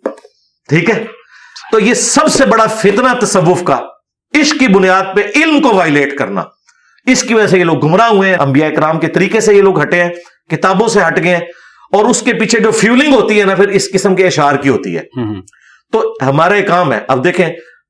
[0.69, 1.03] ٹھیک ہے؟
[1.71, 3.79] تو یہ سب سے بڑا فتنہ تصوف کا
[4.41, 6.43] عشق کی بنیاد پہ علم کو وائلیٹ کرنا۔
[7.05, 9.61] اس کی وجہ سے یہ لوگ گمراہ ہوئے ہیں۔ انبیاء کرام کے طریقے سے یہ
[9.61, 10.09] لوگ ہٹے ہیں۔
[10.49, 11.43] کتابوں سے ہٹ گئے ہیں۔
[11.91, 14.69] اور اس کے پیچھے جو فیولنگ ہوتی ہے نا پھر اس قسم کے اشعار کی
[14.69, 15.01] ہوتی ہے۔
[15.91, 17.45] تو ہمارا یہ کام ہے۔ اب دیکھیں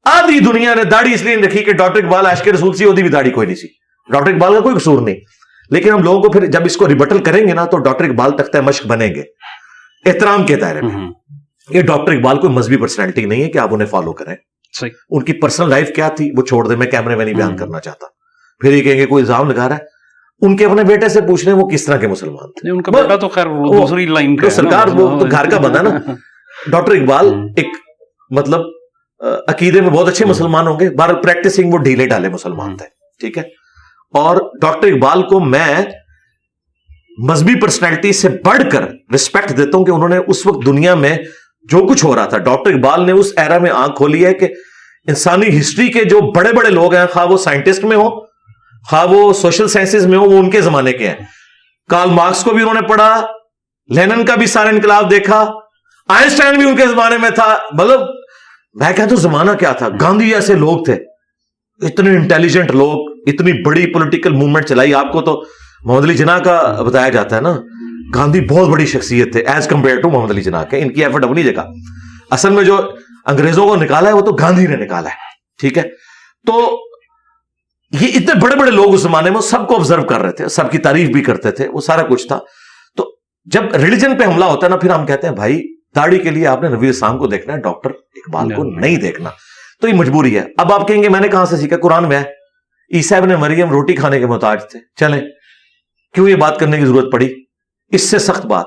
[0.05, 3.09] آدھی دنیا نے داڑھی اس لیے رکھی کہ ڈاکٹر اقبال عاشق رسول سی ہوتی بھی
[3.09, 3.67] داڑھی کوئی نہیں سی۔
[4.11, 5.15] ڈاکٹر اقبال کا کوئی قصور نہیں۔
[5.74, 8.32] لیکن ہم لوگوں کو پھر جب اس کو ریبٹل کریں گے نا تو ڈاکٹر اقبال
[8.38, 9.24] تختہ مشق بنیں گے۔
[10.05, 11.11] احترام کے دائرے میں۔
[11.69, 14.36] یہ ڈاکٹر اقبال کوئی مذہبی پرسنالٹی نہیں ہے کہ آپ انہیں فالو کریں۔
[14.80, 17.57] صحیح۔ ان کی پرسنل لائف کیا تھی؟ وہ چھوڑ دیں میں کیمرے میں نہیں بیان۔
[17.57, 18.05] کرنا چاہتا۔
[18.59, 19.82] پھر یہ کہیں گے کوئی الزام لگا رہا ہے؟
[20.41, 22.82] ان کے اپنے بیٹے سے پوچھ رہے ہیں وہ کس طرح کے مسلمان تھے۔ ان
[22.82, 25.89] کا بیٹا تو خیر دوسری لائن تو سرکار وہ تو گھر کا بندہ نا۔
[26.67, 27.67] ڈاکٹر اقبال۔ ایک
[28.30, 28.61] مطلب
[29.47, 32.86] عقیدے میں بہت اچھے۔ مسلمان ہوں گے۔ بہر پریکٹسنگ وہ ڈھیلے ڈالے مسلمان تھے۔
[33.19, 33.62] ٹھیک ہے؟
[34.14, 35.86] اور ڈاکٹر اقبال کو میں
[37.30, 38.86] مذہبی پرسنالٹی سے بڑھ کر
[39.16, 41.18] رسپیکٹ دیتا ہوں کہ انہوں نے اس وقت دنیا میں
[41.64, 44.47] جو کچھ ہو رہا تھا۔ ڈاکٹر اقبال نے اس ایرا میں آنکھ کھولی ہے کہ
[45.07, 48.09] انسانی ہسٹری کے جو بڑے بڑے لوگ ہیں، خواہ وہ سائنٹسٹ میں ہو
[48.89, 51.16] خواہ وہ سوشل سائنسز میں ہو وہ ان کے زمانے کے ہیں۔
[51.89, 53.26] کارل مارکس کو بھی انہوں نے پڑھا
[53.95, 55.45] لینن کا بھی سارا انقلاب دیکھا
[56.09, 58.01] آئنسٹائن بھی ان کے زمانے میں تھا۔ مطلب
[58.74, 60.93] میں کہتا ہوں، زمانہ کیا تھا؟ گاندھی جیسے لوگ تھے۔
[61.82, 65.43] اتنے انٹیلیجنٹ لوگ۔ اتنی بڑی پولیٹیکل موومنٹ چلائی آپ کو تو
[65.84, 67.61] محمد علی جناح کا بتایا جاتا ہے نا۔
[68.15, 71.24] گاندھی بہت بڑی شخصیت تھے as compare to Muhammad Ali Jinnah کے۔ ان کی ایفرٹ
[71.24, 71.61] اپنی جگہ
[72.32, 72.91] اصل میں جو
[73.26, 75.15] انگریزوں کو نکالا ہے وہ تو گاندھی نے نکالا ہے
[75.59, 75.84] ٹھیک ہے؟
[76.45, 76.80] تو
[78.01, 80.71] یہ اتنے بڑے بڑے لوگ اس زمانے میں سب کو آبزرو کر رہے تھے سب
[80.71, 82.39] کی تعریف بھی کرتے تھے وہ سارا کچھ تھا۔
[82.97, 83.15] تو
[83.45, 85.61] جب ریلیجن پہ حملہ ہوتا ہے نا پھر ہم کہتے ہیں بھائی
[85.95, 89.30] داڑھی کے لیے آپ نے نبی اسلام کو دیکھنا ہے ڈاکٹر اقبال کو نہیں دیکھنا۔
[89.82, 92.17] تو یہ مجبوری ہے۔ اب آپ کہیں گے میں نے کہاں سے سیکھا؟ قرآن میں
[92.17, 92.24] ہے۔
[92.93, 95.21] عیسیٰ ابن مریم روٹی کھانے کے محتاج تھے۔ چلیں،
[96.13, 97.33] کیوں یہ بات کرنے کی ضرورت پڑی؟
[97.87, 98.65] اس سے سخت بات۔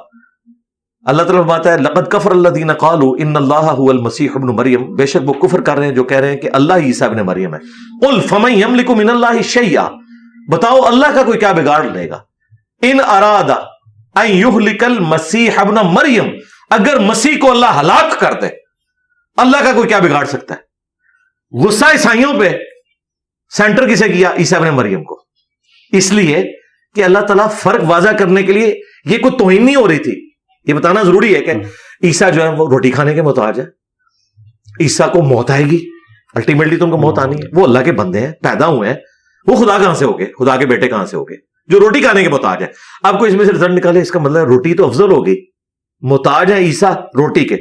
[1.07, 4.95] اللہ تعالیٰ بات ہے، لقد کفر اللہ دین قالو ان اللہ هو المسیح ابن مریم۔
[4.95, 7.17] بے شک وہ کفر کر رہے ہیں جو کہہ رہے ہیں کہ اللہ عیسیٰ ابن
[7.17, 7.59] مریم ہے۔
[8.01, 9.89] قل، فمن یملک من اللہ شیئا۔
[10.53, 12.23] بتاؤ، اللہ کا کوئی کیا بگاڑ لے گا؟
[12.83, 13.57] ان ارادہ
[14.15, 16.29] ان یہلک المسیح ابن مریم۔
[16.71, 18.49] اگر مسیح کو اللہ ہلاک کر دے،
[19.37, 20.67] اللہ کا کوئی کیا بگاڑ سکتا ہے؟
[21.65, 22.59] غصہ عیسائیوں پہ
[23.49, 25.23] سینٹر کسے کیا؟ عیسیٰ ابن مریم کو۔
[25.93, 26.45] اس لیے
[26.95, 30.31] کہ اللہ تعالیٰ فرق واضح کرنے کے لیے یہ کوئی توہین نہیں ہو رہی تھی۔
[30.65, 31.53] یہ بتانا ضروری ہے کہ
[32.03, 33.65] عیسیٰ جو ہے وہ روٹی کھانے کے محتاج ہے۔
[34.81, 35.91] عیسیٰ کو موت آئے گی۔
[36.35, 38.97] الٹیمیٹلی تم کو موت آنی ہے۔ وہ اللہ کے بندے ہیں، پیدا ہوئے ہیں۔
[39.47, 41.37] وہ خدا کہاں سے ہو گئے خدا کے بیٹے کہاں سے ہو گئے
[41.67, 42.67] جو روٹی کھانے کے محتاج ہے
[43.03, 45.37] آپ کو اس میں سے رزلٹ نکالے، اس کا مطلب روٹی تو افضل ہوگی۔
[46.01, 47.57] محتاج ہے عیسیٰ روٹی کے۔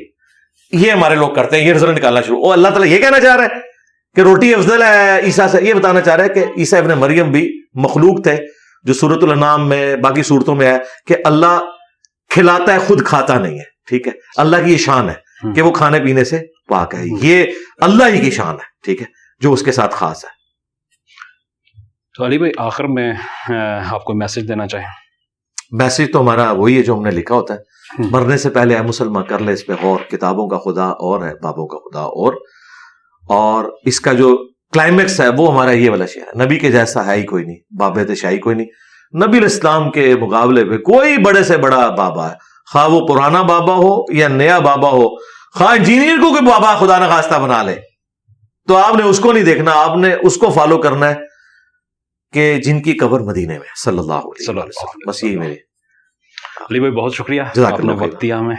[0.72, 3.36] یہ ہمارے لوگ کرتے ہیں، یہ رزلٹ نکالنا شروع۔ او اللہ تعالیٰ یہ کہنا چاہ
[3.36, 3.75] رہا ہے
[4.16, 7.32] کہ روٹی افضل ہے عیسیٰ سے یہ بتانا چاہ رہا ہے کہ عیسیٰ ابن مریم
[7.32, 8.38] بھی مخلوق تھے
[8.84, 11.62] جو سورت الانام میں باقی صورتوں میں ہے کہ اللہ
[12.30, 15.72] کھلاتا ہے خود کھاتا نہیں ہے ٹھیک ہے؟ اللہ کی یہ شان ہے کہ وہ
[15.72, 17.46] کھانے پینے سے پاک ہے۔ یہ
[17.78, 19.06] اللہ ہی کی شان ہے ٹھیک ہے؟
[19.40, 20.30] جو اس کے ساتھ خاص ہے۔
[22.18, 23.14] تو علی بھائی آخر میں
[23.92, 24.88] آپ کو میسج دینا چاہیں۔
[25.72, 27.60] میسج تو ہمارا وہی ہے جو ہم نے لکھا ہوتا ہے۔
[28.00, 31.34] مرنے سے پہلے اے مسلمان کر لے اس پہ غور کتابوں کا خدا اور ہے
[31.36, 32.34] بابوں کا خدا اور۔
[33.30, 37.16] اور اس کا جو کلائمیکس ہے وہ ہمارا یہ والا ہے۔ نبی کے جیسا ہے
[37.16, 38.68] ہی کوئی نہیں باب شاہی کوئی نہیں۔
[39.28, 42.36] نبی الاسلام کے مقابلے پہ کوئی بڑے سے بڑا بابا ہے۔
[42.72, 45.10] خواہ وہ پرانا بابا ہو یا نیا بابا ہو
[45.54, 47.76] خواہ انجینئر کو کوئی بابا خدا نخواستہ بنا لے۔
[48.68, 51.16] تو آپ نے اس کو نہیں دیکھنا آپ نے اس کو فالو کرنا ہے
[52.34, 55.56] کہ جن کی قبر مدینے میں صلی اللہ علیہ وسلم۔ بس یہی میری۔
[56.62, 58.56] علی بھائی بہت شکریہ۔ آپ نے۔ وقت دیا ہمیں۔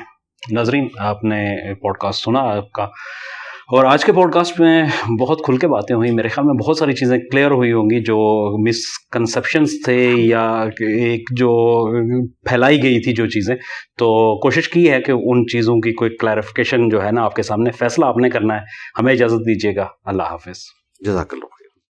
[0.53, 2.89] ناظرین آپ نے پوڈ کاسٹ سنا آپ کا
[3.67, 4.85] اور آج کے پوڈ کاسٹ میں
[5.21, 8.01] بہت کھل کے باتیں ہوئیں۔ میرے خیال میں بہت ساری چیزیں کلیئر ہوئی ہوں گی
[8.01, 8.17] جو
[8.69, 8.77] مس
[9.13, 11.49] کنسپشنس تھے یا ایک جو
[12.49, 13.57] پھیلائی گئی تھی جو چیزیں۔
[13.99, 17.43] تو کوشش کی ہے کہ ان چیزوں کی کوئی کلیریفیکیشن جو ہے نا آپ کے
[17.43, 18.61] سامنے، فیصلہ آپ نے کرنا ہے۔
[18.99, 20.59] ہمیں اجازت دیجیے گا۔ اللہ حافظ۔
[21.01, 21.56] جزاک اللہ۔